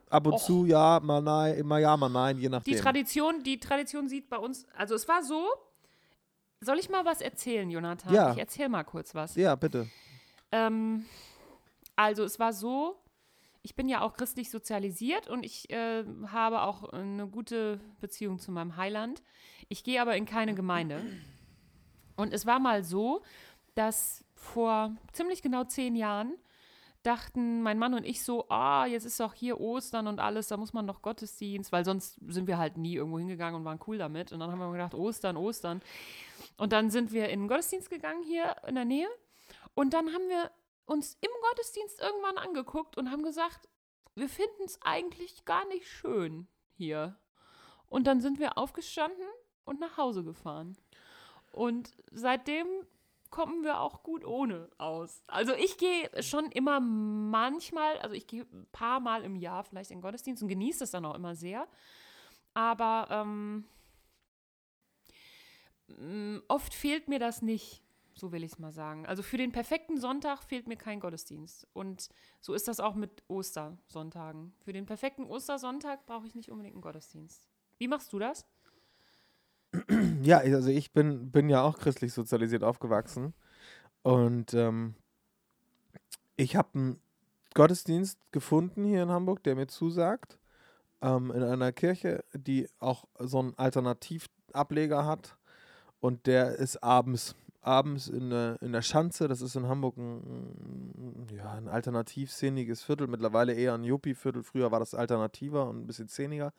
[0.08, 0.44] Ab und Och.
[0.44, 2.72] zu ja, mal nein, immer ja, mal nein, je nachdem.
[2.74, 5.48] Die Tradition, die Tradition sieht bei uns, also es war so,
[6.64, 8.12] soll ich mal was erzählen, Jonathan?
[8.12, 8.32] Ja.
[8.32, 9.36] Ich erzähle mal kurz was.
[9.36, 9.88] ja, bitte.
[10.52, 11.04] Ähm,
[11.96, 12.96] also es war so,
[13.62, 18.52] ich bin ja auch christlich sozialisiert und ich äh, habe auch eine gute Beziehung zu
[18.52, 19.22] meinem Heiland.
[19.68, 21.02] Ich gehe aber in keine Gemeinde.
[22.16, 23.22] Und es war mal so,
[23.74, 26.34] dass vor ziemlich genau zehn Jahren
[27.04, 30.56] dachten mein Mann und ich so, ah, jetzt ist doch hier Ostern und alles, da
[30.56, 33.98] muss man doch Gottesdienst, weil sonst sind wir halt nie irgendwo hingegangen und waren cool
[33.98, 34.32] damit.
[34.32, 35.82] Und dann haben wir gedacht, Ostern, Ostern.
[36.56, 39.08] Und dann sind wir in den Gottesdienst gegangen hier in der Nähe.
[39.74, 40.50] Und dann haben wir
[40.86, 43.68] uns im Gottesdienst irgendwann angeguckt und haben gesagt,
[44.14, 47.18] wir finden es eigentlich gar nicht schön hier.
[47.86, 49.26] Und dann sind wir aufgestanden
[49.64, 50.76] und nach Hause gefahren.
[51.52, 52.66] Und seitdem
[53.30, 55.24] kommen wir auch gut ohne aus.
[55.26, 59.90] Also ich gehe schon immer manchmal, also ich gehe ein paar Mal im Jahr vielleicht
[59.90, 61.66] in den Gottesdienst und genieße das dann auch immer sehr.
[62.54, 63.64] Aber ähm,
[66.48, 67.82] oft fehlt mir das nicht,
[68.14, 69.06] so will ich es mal sagen.
[69.06, 71.66] Also für den perfekten Sonntag fehlt mir kein Gottesdienst.
[71.72, 72.08] Und
[72.40, 74.54] so ist das auch mit Ostersonntagen.
[74.64, 77.48] Für den perfekten Ostersonntag brauche ich nicht unbedingt einen Gottesdienst.
[77.78, 78.46] Wie machst du das?
[80.22, 83.34] Ja, also ich bin, bin ja auch christlich sozialisiert aufgewachsen.
[84.02, 84.94] Und ähm,
[86.36, 87.00] ich habe einen
[87.54, 90.38] Gottesdienst gefunden hier in Hamburg, der mir zusagt.
[91.02, 95.36] Ähm, in einer Kirche, die auch so einen Alternativableger hat.
[96.04, 97.34] Und der ist abends.
[97.62, 102.82] Abends in der, in der Schanze, das ist in Hamburg ein, ja, ein alternativ szeniges
[102.82, 104.42] Viertel, mittlerweile eher ein Yuppie-Viertel.
[104.42, 106.52] Früher war das alternativer und ein bisschen szeniger.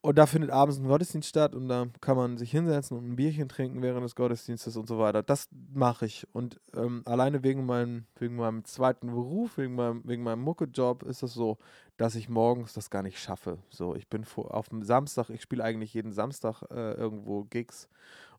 [0.00, 3.16] Und da findet abends ein Gottesdienst statt und da kann man sich hinsetzen und ein
[3.16, 5.22] Bierchen trinken während des Gottesdienstes und so weiter.
[5.22, 6.26] Das mache ich.
[6.32, 11.22] Und ähm, alleine wegen meinem, wegen meinem zweiten Beruf, wegen meinem, wegen meinem Mucke-Job ist
[11.22, 11.58] es so,
[11.98, 13.58] dass ich morgens das gar nicht schaffe.
[13.68, 17.90] So, ich bin vor, auf dem Samstag, ich spiele eigentlich jeden Samstag äh, irgendwo Gigs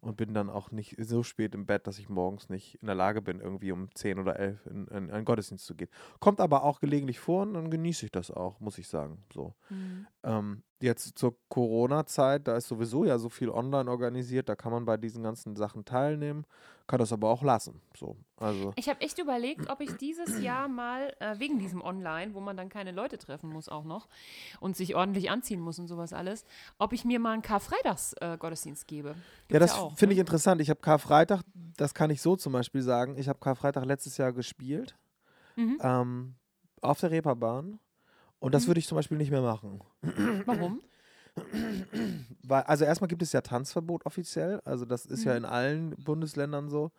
[0.02, 2.96] und bin dann auch nicht so spät im Bett, dass ich morgens nicht in der
[2.96, 5.90] Lage bin, irgendwie um 10 oder 11 in, in, in einen Gottesdienst zu gehen.
[6.20, 9.24] Kommt aber auch gelegentlich vor und dann genieße ich das auch, muss ich sagen.
[9.32, 9.54] So.
[9.70, 10.08] Mhm.
[10.24, 14.86] Ähm, jetzt zur Corona-Zeit, da ist sowieso ja so viel online organisiert, da kann man
[14.86, 16.46] bei diesen ganzen Sachen teilnehmen,
[16.88, 17.82] kann das aber auch lassen.
[17.96, 22.34] So, also Ich habe echt überlegt, ob ich dieses Jahr mal, äh, wegen diesem Online,
[22.34, 24.08] wo man dann keine Leute treffen muss auch noch
[24.60, 26.46] und sich ordentlich anziehen muss und sowas alles,
[26.78, 29.10] ob ich mir mal einen Karfreitags-Gottesdienst gebe.
[29.10, 29.16] ja,
[29.60, 30.22] Gibt's das auch, finde ich ne?
[30.22, 30.62] interessant.
[30.62, 31.42] Ich habe Karfreitag,
[31.78, 34.96] das kann ich so zum Beispiel sagen, ich habe Karfreitag letztes Jahr gespielt
[35.58, 35.78] Mhm.
[35.82, 36.36] ähm,
[36.82, 37.80] auf der Reeperbahn
[38.42, 38.72] und das Mhm.
[38.72, 39.82] würde ich zum Beispiel nicht mehr machen.
[40.46, 40.82] Warum?
[42.44, 45.38] Weil, also erstmal gibt es ja Tanzverbot offiziell, also das ist ja Mhm.
[45.38, 46.92] in allen Bundesländern so.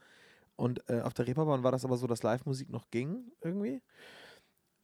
[0.57, 3.83] Und äh, auf der Reeperbahn war das aber so, dass Live-Musik noch ging irgendwie.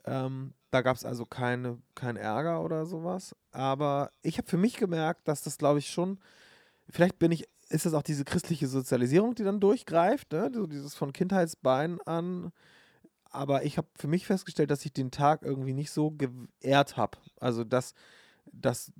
[0.05, 3.35] Ähm, da gab es also keine, kein Ärger oder sowas.
[3.53, 6.19] Aber ich habe für mich gemerkt, dass das, glaube ich, schon,
[6.91, 10.51] vielleicht bin ich, ist das auch diese christliche Sozialisierung, die dann durchgreift, ne?
[10.55, 12.53] so dieses von Kindheitsbeinen an.
[13.31, 17.19] Aber ich habe für mich festgestellt, dass ich den Tag irgendwie nicht so geehrt habe.
[17.41, 17.95] Also, dass,
[18.53, 18.93] dass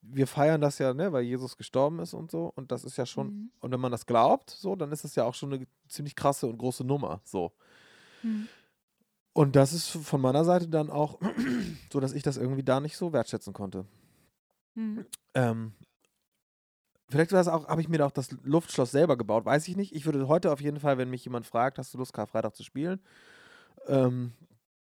[0.00, 2.50] wir feiern das ja, ne, weil Jesus gestorben ist und so.
[2.54, 3.50] Und das ist ja schon, Mhm.
[3.60, 6.46] und wenn man das glaubt, so, dann ist das ja auch schon eine ziemlich krasse
[6.46, 7.20] und große Nummer.
[7.24, 7.52] So.
[8.22, 8.48] Mhm.
[9.34, 11.20] Und das ist von meiner Seite dann auch
[11.92, 13.84] so, dass ich das irgendwie da nicht so wertschätzen konnte.
[14.74, 15.04] Mhm.
[15.34, 15.72] Ähm,
[17.08, 19.76] vielleicht war es auch, habe ich mir da auch das Luftschloss selber gebaut, weiß ich
[19.76, 19.94] nicht.
[19.94, 22.64] Ich würde heute auf jeden Fall, wenn mich jemand fragt, hast du Lust, Karfreitag zu
[22.64, 23.00] spielen,
[23.88, 24.32] ähm,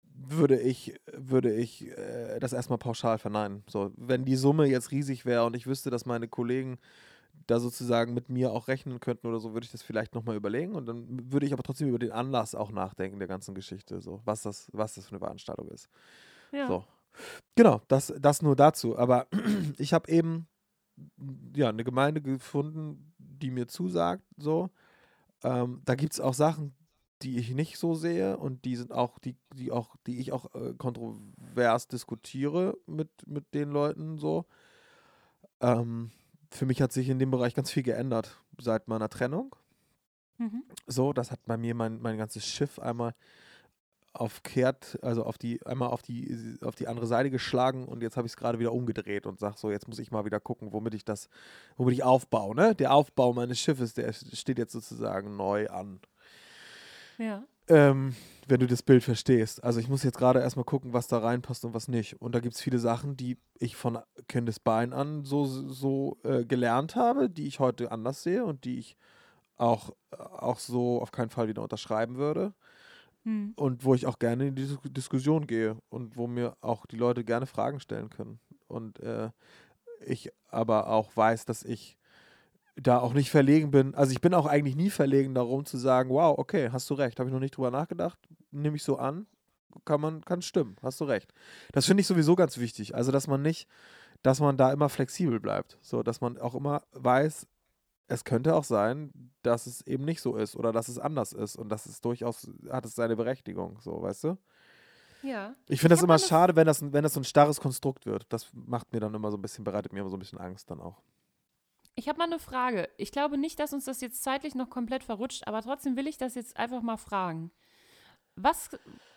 [0.04, 3.64] würde ich, würde ich äh, das erstmal pauschal verneinen.
[3.68, 6.78] So, wenn die Summe jetzt riesig wäre und ich wüsste, dass meine Kollegen
[7.48, 10.74] da sozusagen mit mir auch rechnen könnten oder so, würde ich das vielleicht nochmal überlegen
[10.74, 14.22] und dann würde ich aber trotzdem über den Anlass auch nachdenken der ganzen Geschichte, so
[14.26, 15.90] was das, was das für eine Veranstaltung ist.
[16.52, 16.68] Ja.
[16.68, 16.86] So.
[17.56, 18.98] Genau, das, das nur dazu.
[18.98, 19.28] Aber
[19.78, 20.48] ich habe eben
[21.56, 24.24] ja, eine Gemeinde gefunden, die mir zusagt.
[24.38, 24.70] So.
[25.44, 26.74] Ähm, da gibt es auch Sachen,
[27.26, 30.54] die ich nicht so sehe und die sind auch, die, die auch, die ich auch
[30.54, 34.46] äh, kontrovers diskutiere mit, mit den Leuten so.
[35.60, 36.12] Ähm,
[36.52, 39.56] für mich hat sich in dem Bereich ganz viel geändert seit meiner Trennung.
[40.38, 40.64] Mhm.
[40.86, 43.16] So, das hat bei mir mein, mein ganzes Schiff einmal
[44.14, 48.18] auf kehrt, also auf die, einmal auf die, auf die andere Seite geschlagen und jetzt
[48.18, 50.72] habe ich es gerade wieder umgedreht und sage so, jetzt muss ich mal wieder gucken,
[50.72, 51.28] womit ich das,
[51.76, 52.76] womit ich aufbaue, ne?
[52.76, 56.00] Der Aufbau meines Schiffes, der steht jetzt sozusagen neu an.
[57.18, 57.44] Ja.
[57.68, 58.16] Ähm,
[58.48, 59.64] wenn du das Bild verstehst.
[59.64, 62.22] Also ich muss jetzt gerade erstmal gucken, was da reinpasst und was nicht.
[62.22, 63.98] Und da gibt es viele Sachen, die ich von
[64.28, 68.98] Kindesbein an so, so äh, gelernt habe, die ich heute anders sehe und die ich
[69.58, 72.54] auch, auch so auf keinen Fall wieder unterschreiben würde.
[73.24, 73.54] Mhm.
[73.56, 76.98] Und wo ich auch gerne in die Dis Diskussion gehe und wo mir auch die
[76.98, 78.40] Leute gerne Fragen stellen können.
[78.68, 79.32] Und äh,
[80.06, 81.98] ich aber auch weiß, dass ich
[82.76, 83.96] da auch nicht verlegen bin.
[83.96, 87.20] Also ich bin auch eigentlich nie verlegen darum zu sagen, wow, okay, hast du recht,
[87.20, 88.20] habe ich noch nicht drüber nachgedacht,
[88.52, 89.28] nehme ich so an,
[89.86, 91.34] kann man, kann stimmen, hast du recht.
[91.72, 92.96] Das finde ich sowieso ganz wichtig.
[92.96, 93.68] Also dass man nicht,
[94.24, 95.78] dass man da immer flexibel bleibt.
[95.82, 97.48] So, dass man auch immer weiß,
[98.08, 99.12] es könnte auch sein,
[99.42, 102.52] dass es eben nicht so ist oder dass es anders ist und dass es durchaus
[102.70, 104.38] hat es seine Berechtigung, so, weißt du?
[105.24, 105.56] Ja.
[105.68, 108.28] Ich finde das immer schade, wenn das, wenn das so ein starres Konstrukt wird.
[108.30, 110.70] Das macht mir dann immer so ein bisschen, bereitet mir immer so ein bisschen Angst
[110.70, 111.02] dann auch.
[111.96, 112.90] Ich habe mal eine Frage.
[112.98, 116.18] Ich glaube nicht, dass uns das jetzt zeitlich noch komplett verrutscht, aber trotzdem will ich
[116.18, 117.52] das jetzt einfach mal fragen.
[118.36, 118.70] Was,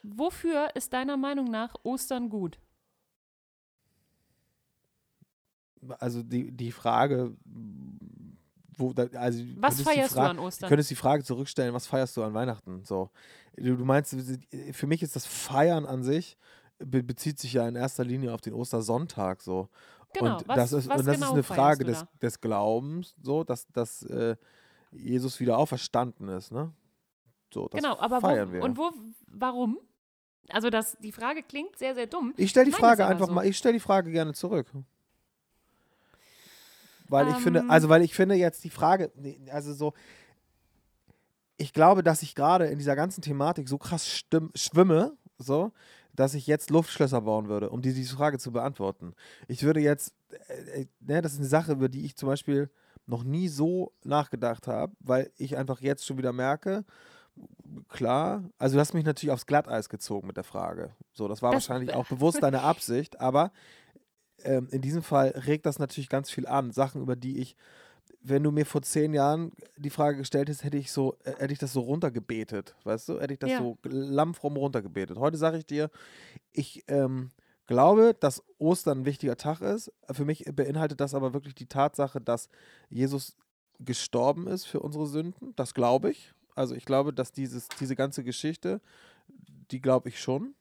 [0.05, 2.61] wofür ist deiner Meinung nach Ostern gut?
[5.99, 7.37] Also die, die Frage,
[8.77, 10.69] wo, also Was feierst du Fra- an Du Ostern?
[10.69, 12.85] könntest die Frage zurückstellen, was feierst du an Weihnachten?
[12.85, 13.11] So,
[13.57, 14.15] du, du meinst,
[14.73, 16.37] für mich ist das Feiern an sich
[16.79, 19.69] be bezieht sich ja in erster Linie auf den Ostersonntag so.
[20.15, 22.09] Genau, und was- das ist, was und das genau ist eine Frage des, da?
[22.23, 24.37] des Glaubens, so, dass, dass äh,
[24.93, 26.73] Jesus wieder auferstanden ist, ne?
[27.53, 28.63] So, das genau, aber feiern wo, wir.
[28.63, 28.91] und wo,
[29.29, 29.79] warum?
[30.51, 32.33] Also das, die Frage klingt sehr, sehr dumm.
[32.37, 33.33] Ich stelle die meine Frage einfach so.
[33.33, 34.67] mal, ich stelle die Frage gerne zurück.
[37.09, 37.71] Weil ich finde, Ähm.
[37.71, 39.11] also weil ich finde jetzt die Frage,
[39.51, 39.95] also so,
[41.57, 44.23] ich glaube, dass ich gerade in dieser ganzen Thematik so krass
[44.55, 45.73] schwimme, so,
[46.19, 49.15] dass ich jetzt Luftschlösser bauen würde, um diese Frage zu beantworten.
[49.47, 50.15] Ich würde jetzt,
[50.49, 52.71] äh, äh, ne, das ist eine Sache, über die ich zum Beispiel
[53.07, 56.85] noch nie so nachgedacht habe, weil ich einfach jetzt schon wieder merke,
[57.89, 60.91] klar, also du hast mich natürlich aufs Glatteis gezogen mit der Frage.
[61.13, 63.53] So, das war Das- wahrscheinlich auch bewusst deine Absicht, aber
[64.45, 66.71] ähm, in diesem Fall regt das natürlich ganz viel an.
[66.73, 67.57] Sachen, über die ich,
[68.21, 71.53] wenn du mir vor zehn Jahren die Frage gestellt hättest, hätte ich so, äh, hätte
[71.53, 73.21] ich das so runtergebetet, weißt du?
[73.21, 73.59] Hätte ich das Ja.
[73.59, 75.19] so lammfromm runtergebetet.
[75.19, 75.91] Heute sage ich dir,
[76.53, 77.31] ich ähm,
[77.67, 79.93] glaube, dass Ostern ein wichtiger Tag ist.
[80.11, 82.49] Für mich beinhaltet das aber wirklich die Tatsache, dass
[82.91, 83.37] Jesus
[83.79, 85.55] gestorben ist für unsere Sünden.
[85.55, 86.33] Das glaube ich.
[86.55, 88.81] Also ich glaube, dass dieses, diese ganze Geschichte,
[89.71, 90.55] die glaube ich schon.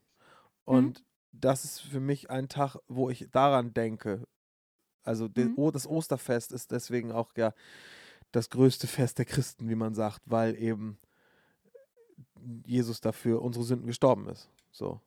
[0.65, 4.27] Und das ist für mich ein Tag, wo ich daran denke.
[5.07, 5.53] Also de, Mhm.
[5.57, 7.53] oh, das Osterfest ist deswegen auch ja
[8.31, 10.97] das größte Fest der Christen, wie man sagt, weil eben
[12.65, 14.49] Jesus dafür unsere Sünden gestorben ist.
[14.71, 15.01] So.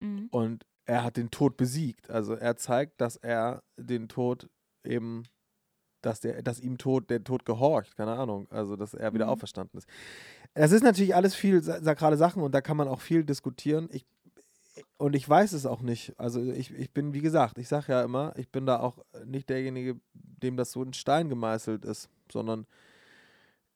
[0.00, 0.28] Mhm.
[0.30, 2.10] Und er hat den Tod besiegt.
[2.10, 4.48] Also er zeigt, dass er den Tod
[4.84, 5.24] eben,
[6.02, 8.46] dass der, dass ihm Tod, der Tod gehorcht, keine Ahnung.
[8.50, 9.32] Also dass er wieder Mhm.
[9.32, 9.88] auferstanden ist.
[10.54, 13.88] Das ist natürlich alles viel sa- sakrale Sachen und da kann man auch viel diskutieren.
[13.92, 14.06] Ich,
[14.96, 16.18] und ich weiß es auch nicht.
[16.18, 19.48] Also ich, ich bin, wie gesagt, ich sage ja immer, ich bin da auch nicht
[19.48, 22.66] derjenige, dem das so in Stein gemeißelt ist, sondern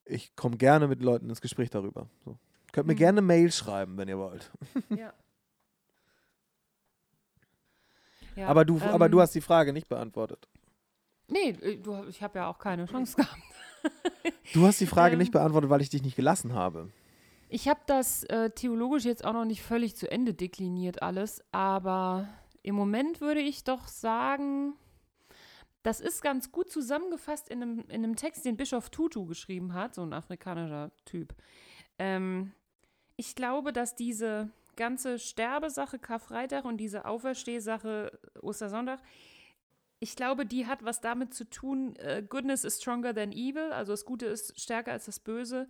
[0.05, 2.09] ich komme gerne mit Leuten ins Gespräch darüber.
[2.25, 2.37] So.
[2.73, 2.99] Könnt mir Mhm.
[2.99, 4.51] gerne eine Mail schreiben, wenn ihr wollt.
[4.91, 5.13] Ja.
[8.35, 10.49] Ja, aber, du, aber du ähm, hast die Frage nicht beantwortet.
[11.29, 13.43] Nee, äh, du, ich habe ja auch keine Chance gehabt.
[14.55, 16.89] Du hast die Frage Ähm, nicht beantwortet, weil ich dich nicht gelassen habe.
[17.55, 22.27] Ich habe das äh, theologisch jetzt auch noch nicht völlig zu Ende dekliniert alles, aber
[22.63, 24.73] im Moment würde ich doch sagen,
[25.83, 29.95] das ist ganz gut zusammengefasst in einem, in einem Text, den Bischof Tutu geschrieben hat,
[29.95, 31.35] so ein afrikanischer Typ.
[31.99, 32.53] Ähm,
[33.17, 39.03] ich glaube, dass diese ganze Sterbesache Karfreitag und diese Auferstehsache Ostersonntag,
[40.01, 43.93] ich glaube, die hat was damit zu tun, äh, Goodness is stronger than evil, also
[43.93, 45.69] das Gute ist stärker als das Böse.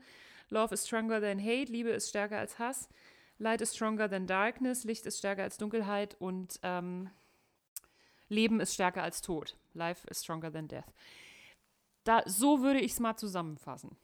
[0.53, 2.89] Love is stronger than hate, Liebe ist stärker als Hass.
[3.39, 7.09] Light is stronger than darkness, Licht ist stärker als Dunkelheit und ähm,
[8.29, 9.57] Leben ist stärker als Tod.
[9.73, 10.93] Life is stronger than death.
[12.05, 13.97] Da, so würde ich es mal zusammenfassen.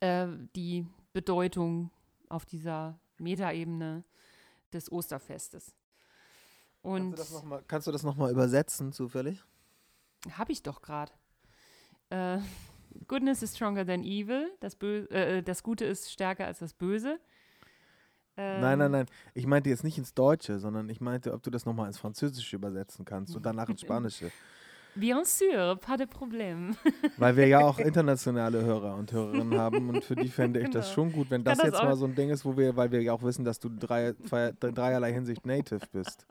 [0.00, 1.90] Äh, die Bedeutung
[2.28, 4.02] auf dieser Metaebene
[4.72, 5.72] des Osterfestes.
[6.82, 7.14] Und
[7.68, 9.44] kannst, du das noch mal, nochmal übersetzen, zufällig?
[10.32, 11.12] habe ich doch gerade.
[12.10, 12.38] Äh,
[13.06, 14.50] Goodness is stronger than evil.
[14.60, 17.18] Das, Bö äh, das Gute ist stärker als das Böse.
[18.36, 19.06] Ähm, Nein, nein, nein.
[19.34, 22.56] Ich meinte jetzt nicht ins Deutsche, sondern ich meinte, ob du das nochmal ins Französische
[22.56, 24.30] übersetzen kannst und danach ins Spanische.
[24.94, 26.74] Bien sûr, pas de problème.
[27.18, 30.86] Weil wir ja auch internationale Hörer und Hörerinnen haben und für die fände ich das
[30.86, 30.94] Genau.
[30.94, 33.02] schon gut, wenn das das jetzt mal so ein Ding ist, wo wir, weil wir
[33.02, 34.12] ja auch wissen, dass du drei,
[34.60, 36.26] dreierlei Hinsicht Native bist.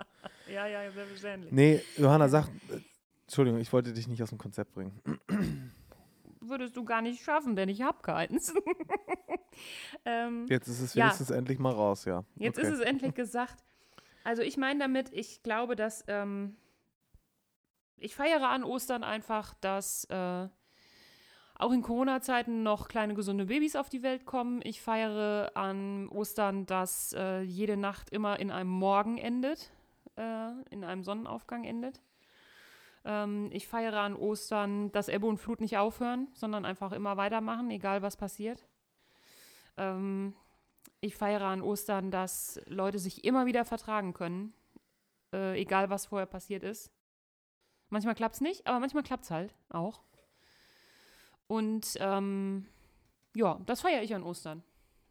[0.54, 1.52] ja, ja, selbstverständlich.
[1.52, 2.80] Nee, Johanna, sag, äh,
[3.26, 5.00] Entschuldigung, ich wollte dich nicht aus dem Konzept bringen.
[6.50, 8.54] Würdest du gar nicht schaffen, denn ich habe keins.
[10.06, 11.06] ähm, Jetzt ist es Ja.
[11.06, 12.24] wenigstens endlich mal raus, ja.
[12.36, 12.68] Jetzt okay.
[12.68, 13.64] ist es endlich gesagt.
[14.24, 16.58] Also ich meine damit, ich glaube, dass ähm,
[17.98, 20.48] ich feiere an Ostern einfach, dass äh,
[21.60, 24.62] auch in Corona-Zeiten noch kleine gesunde Babys auf die Welt kommen.
[24.64, 29.72] Ich feiere an Ostern, dass äh, jede Nacht immer in einem Morgen endet,
[30.18, 32.02] äh, in einem Sonnenaufgang endet.
[33.06, 37.72] Ähm, ich feiere an Ostern, dass Ebbe und Flut nicht aufhören, sondern einfach immer weitermachen,
[37.72, 38.66] egal was passiert.
[39.78, 40.34] Ähm,
[41.00, 44.54] ich feiere an Ostern, dass Leute sich immer wieder vertragen können,
[45.34, 46.92] äh, egal was vorher passiert ist.
[47.90, 50.02] Manchmal klappt es nicht, aber manchmal klappt es halt auch.
[51.48, 52.66] Und ähm,
[53.36, 54.64] ja, das feiere ich an Ostern.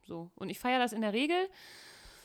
[0.02, 0.30] So.
[0.34, 1.48] Und ich feiere das in der Regel,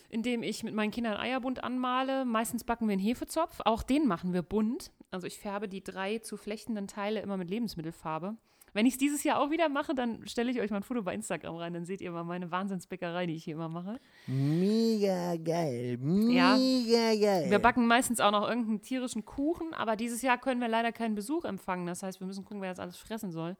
[0.10, 2.26] indem ich mit meinen Kindern Eierbund anmale.
[2.26, 3.62] Meistens backen wir einen Hefezopf.
[3.64, 4.92] Auch den machen wir bunt.
[5.12, 8.38] Also ich färbe die drei zu flechtenden Teile immer mit Lebensmittelfarbe.
[8.74, 11.04] Wenn ich es dieses Jahr auch wieder mache, dann stelle ich euch mal ein Foto
[11.04, 11.74] bei Instagram rein.
[11.74, 14.00] Dann seht ihr mal meine Wahnsinnsbäckerei, die ich hier immer mache.
[14.28, 16.00] Mega geil.
[16.30, 16.56] Ja.
[16.56, 17.50] Mega geil.
[17.50, 21.16] Wir backen meistens auch noch irgendeinen tierischen Kuchen, aber dieses Jahr können wir leider keinen
[21.16, 21.86] Besuch empfangen.
[21.86, 23.58] Das heißt, wir müssen gucken, wer das alles fressen soll.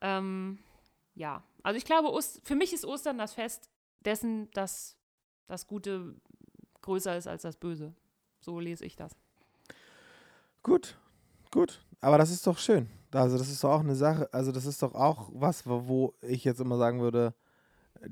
[0.00, 0.60] Ähm,
[1.14, 3.68] ja, also ich glaube, Ost für mich ist Ostern das Fest
[4.04, 4.96] dessen, dass
[5.48, 6.14] das Gute
[6.82, 7.94] größer ist als das Böse.
[8.38, 9.16] So lese ich das.
[10.62, 10.98] Gut,
[11.50, 11.80] gut.
[12.00, 12.88] Aber das ist doch schön.
[13.12, 16.44] Also das ist doch auch eine Sache, also das ist doch auch was, wo, ich
[16.44, 17.34] jetzt immer sagen würde,
[18.00, 18.08] äh,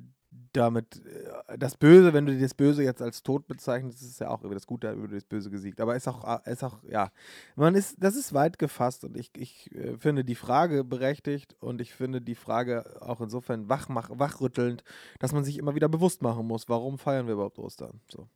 [0.53, 4.43] damit, äh, das Böse, wenn du das Böse jetzt als Tod bezeichnest, ist ja auch
[4.43, 5.81] über das Gute, über das Böse gesiegt.
[5.81, 7.13] Aber ist auch, ist auch, ja,
[7.55, 11.81] man ist, das ist weit gefasst und ich, ich äh, finde die Frage berechtigt und
[11.81, 14.83] ich finde die Frage auch insofern wachmach, wachrüttelnd,
[15.21, 18.01] dass man sich immer wieder bewusst machen muss, warum feiern wir überhaupt Ostern?
[18.09, 18.29] So.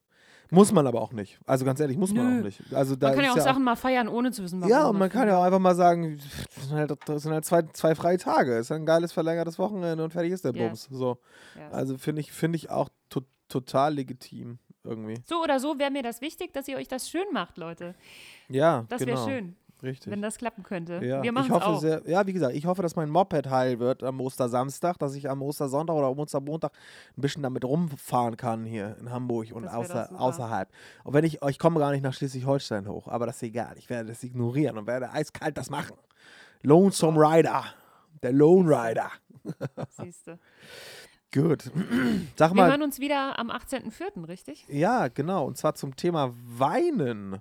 [0.54, 1.38] Muss man aber auch nicht.
[1.46, 2.40] Also ganz ehrlich, muss man Nö.
[2.40, 2.60] auch nicht.
[2.74, 4.70] Also da Man kann ja auch Sachen mal feiern, ohne zu wissen, warum.
[4.70, 6.18] ja, und man kann ja auch einfach mal sagen,
[6.54, 8.52] das sind halt, das sind halt zwei, zwei freie Tage.
[8.54, 10.66] Es ist ein geiles verlängertes Wochenende und fertig ist der Ja.
[10.68, 10.88] Bums.
[10.90, 11.18] So.
[11.58, 11.70] Ja.
[11.70, 14.58] Also finde ich, finde ich auch to total legitim.
[14.84, 15.22] irgendwie.
[15.26, 17.94] So oder so wäre mir das wichtig, dass ihr euch das schön macht, Leute.
[18.48, 19.12] Ja, Das genau.
[19.16, 20.12] wäre schön, Richtig.
[20.12, 20.94] wenn das klappen könnte.
[21.04, 21.80] Ja, Wir ich machen es hoffe auch.
[21.80, 25.28] sehr, ja, wie gesagt, ich hoffe, dass mein Moped heil wird am Ostersamstag, dass ich
[25.28, 26.72] am Ostersonntag oder am Ostermontag
[27.16, 30.68] ein bisschen damit rumfahren kann hier in Hamburg und außer, außerhalb.
[31.04, 33.74] Und wenn ich, ich komme gar nicht nach Schleswig-Holstein hoch, aber das ist egal.
[33.76, 35.96] Ich werde das ignorieren und werde eiskalt das machen.
[36.62, 37.64] Lonesome Rider.
[38.22, 39.10] Der Lone Rider.
[39.88, 40.38] Siehste.
[41.34, 41.64] Gut.
[42.36, 44.66] Sag Wir mal, hören uns wieder am 18.04., richtig?
[44.68, 47.38] ja, genau, und zwar zum Thema Weinen.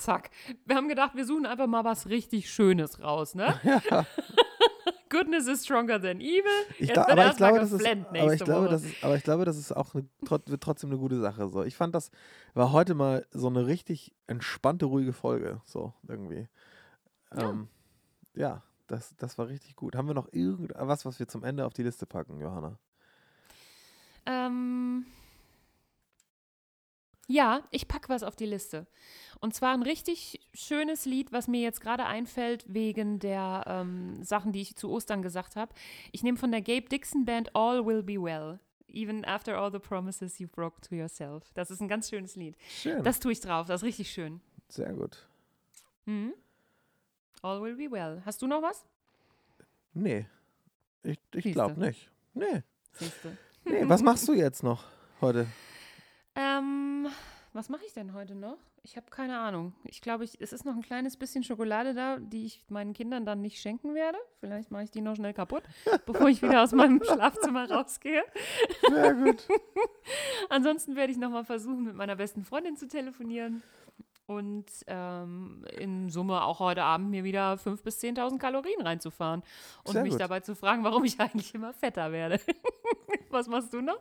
[0.00, 0.30] Zack.
[0.66, 3.60] Wir haben gedacht, wir suchen einfach mal was richtig Schönes raus, ne?
[5.10, 6.44] Goodness is stronger than evil.
[6.78, 8.70] Ich Jetzt glaub, aber, ich glaube, das ist, aber, ich glaube, Woche.
[8.70, 11.48] das ist, aber ich glaube, das ist auch eine, trotzdem eine gute Sache.
[11.48, 11.64] So.
[11.64, 12.10] Ich fand, das
[12.54, 15.60] war heute mal so eine richtig entspannte, ruhige Folge.
[15.64, 16.48] So, irgendwie.
[17.34, 17.50] Ja.
[17.50, 17.68] Ähm,
[18.34, 19.96] ja, das, das war richtig gut.
[19.96, 22.78] Haben wir noch irgendwas, was wir zum Ende auf die Liste packen, Johanna?
[24.26, 25.06] Ähm,
[27.30, 28.86] ja, ich packe was auf die Liste.
[29.40, 34.52] Und zwar ein richtig schönes Lied, was mir jetzt gerade einfällt, wegen der ähm, Sachen,
[34.52, 35.72] die ich zu Ostern gesagt habe.
[36.12, 38.58] Ich nehme von der Gabe Dixon Band All Will Be Well.
[38.92, 41.44] Even after all the promises you broke to yourself.
[41.54, 42.56] Das ist ein ganz schönes Lied.
[42.68, 43.04] Schön.
[43.04, 44.40] Das tue ich drauf, das ist richtig schön.
[44.68, 45.24] Sehr gut.
[46.06, 46.34] Mhm.
[47.42, 48.20] All will be well.
[48.26, 48.84] Hast du noch was?
[49.94, 50.26] Nee.
[51.04, 52.10] Ich, ich glaube nicht.
[52.34, 52.62] Nee.
[52.92, 53.38] Siehste.
[53.64, 53.88] nee.
[53.88, 54.84] Was machst du jetzt noch
[55.20, 55.46] heute?
[56.34, 57.08] Ähm,
[57.52, 58.58] was mache ich denn heute noch?
[58.82, 59.74] Ich habe keine Ahnung.
[59.84, 63.26] Ich glaube, ich, es ist noch ein kleines bisschen Schokolade da, die ich meinen Kindern
[63.26, 64.18] dann nicht schenken werde.
[64.38, 65.64] Vielleicht mache ich die noch schnell kaputt,
[66.06, 68.22] bevor ich wieder aus meinem Schlafzimmer rausgehe.
[68.88, 69.46] Sehr gut.
[70.48, 73.62] Ansonsten werde ich nochmal versuchen, mit meiner besten Freundin zu telefonieren.
[74.26, 79.42] Und ähm, in Summe auch heute Abend mir wieder 5.000 bis 10.000 Kalorien reinzufahren.
[79.82, 80.20] Und Sehr mich gut.
[80.20, 82.40] dabei zu fragen, warum ich eigentlich immer fetter werde.
[83.30, 83.98] Was machst du noch?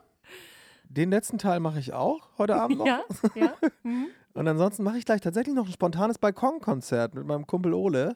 [0.90, 2.86] Den letzten Teil mache ich auch heute Abend noch.
[3.36, 3.54] Ja, ja.
[3.84, 4.08] Mhm.
[4.34, 8.16] Und ansonsten mache ich gleich tatsächlich noch ein spontanes Balkonkonzert mit meinem Kumpel Ole.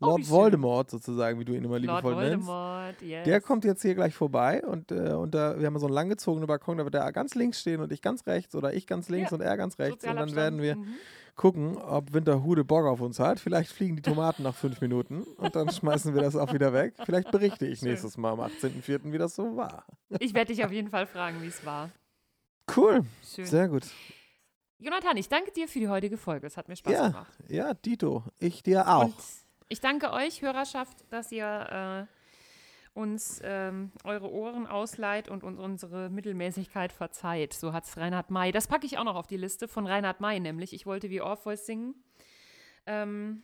[0.00, 0.30] Oh, Lord schön.
[0.30, 2.46] Voldemort sozusagen, wie du ihn immer Lord liebevoll nennst.
[2.46, 3.24] Voldemort, yes.
[3.24, 6.46] Der kommt jetzt hier gleich vorbei und, äh, und da, wir haben so einen langgezogenen
[6.48, 9.30] Balkon, da wird er ganz links stehen und ich ganz rechts oder ich ganz links
[9.30, 10.04] Ja, und er ganz rechts.
[10.04, 10.36] Und dann Sozialabstand.
[10.36, 10.94] werden wir Mhm.
[11.36, 13.38] gucken, ob Winterhude Bock auf uns hat.
[13.38, 16.94] Vielleicht fliegen die Tomaten nach fünf Minuten und dann schmeißen wir das auch wieder weg.
[17.04, 17.88] Vielleicht berichte ich Schön.
[17.90, 19.84] nächstes Mal am 18.04., wie das so war.
[20.18, 21.90] Ich werde dich auf jeden Fall fragen, wie es war.
[22.74, 23.46] Cool, Schön.
[23.46, 23.84] sehr gut.
[24.78, 26.46] Jonathan, ich danke dir für die heutige Folge.
[26.46, 27.32] Es hat mir Spaß Ja, gemacht.
[27.48, 29.04] ja, Dito, ich dir auch.
[29.04, 29.14] Und
[29.68, 36.10] ich danke euch, Hörerschaft, dass ihr äh, uns ähm, eure Ohren ausleiht und uns unsere
[36.10, 37.52] Mittelmäßigkeit verzeiht.
[37.54, 38.52] So hat es Reinhard May.
[38.52, 40.72] Das packe ich auch noch auf die Liste von Reinhard May, nämlich.
[40.74, 41.94] Ich wollte wie Orpheus singen.
[42.86, 43.42] Ähm,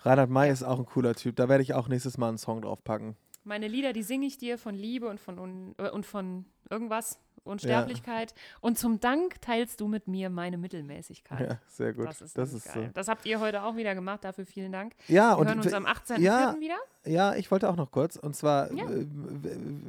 [0.00, 1.36] Reinhard May ist auch ein cooler Typ.
[1.36, 3.16] Da werde ich auch nächstes Mal einen Song drauf packen.
[3.44, 8.34] meine Lieder, die singe ich dir von Liebe und von, äh, und von irgendwas, Unsterblichkeit.
[8.60, 11.40] Und zum Dank teilst du mit mir meine Mittelmäßigkeit.
[11.48, 12.06] Ja, sehr gut.
[12.08, 12.84] Das ist, das ist geil.
[12.86, 12.90] so.
[12.94, 14.94] Das habt ihr heute auch wieder gemacht, dafür vielen Dank.
[15.08, 16.20] Ja, Wir und hören uns am 18.04.
[16.20, 16.76] ja, wieder.
[17.04, 18.16] Ja, ich wollte auch noch kurz.
[18.16, 18.84] Und zwar Ja.
[18.88, 19.06] äh,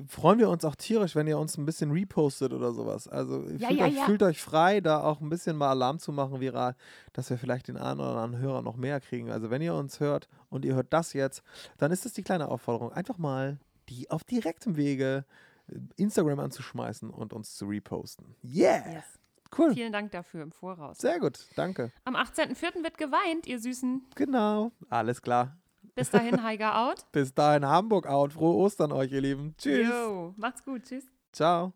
[0.08, 3.08] freuen wir uns auch tierisch, wenn ihr uns ein bisschen repostet oder sowas.
[3.08, 4.06] Also Ja, fühlt, ja, euch, ja.
[4.06, 6.76] fühlt euch frei, da auch ein bisschen mal Alarm zu machen, viral,
[7.14, 9.32] dass wir vielleicht den einen oder anderen Hörer noch mehr kriegen.
[9.32, 11.44] Also wenn ihr uns hört und ihr hört das jetzt,
[11.78, 13.58] dann ist es die kleine Aufforderung, einfach mal
[13.90, 15.26] die auf direktem Wege
[15.96, 18.36] Instagram anzuschmeißen und uns zu reposten.
[18.44, 18.94] Yeah!
[18.94, 19.20] Yes.
[19.56, 19.74] Cool.
[19.74, 20.98] Vielen Dank dafür im Voraus.
[20.98, 21.92] Sehr gut, danke.
[22.06, 22.84] Am 18.04.
[22.84, 24.02] wird geweint, ihr Süßen.
[24.16, 25.58] Genau, alles klar.
[25.96, 27.06] Bis dahin, Heiger out.
[27.12, 28.34] Bis dahin Hamburg out.
[28.34, 29.56] Frohe Ostern euch, ihr Lieben.
[29.58, 29.88] Tschüss.
[29.88, 30.84] Yo, macht's gut.
[30.84, 31.06] Tschüss.
[31.32, 31.74] Ciao.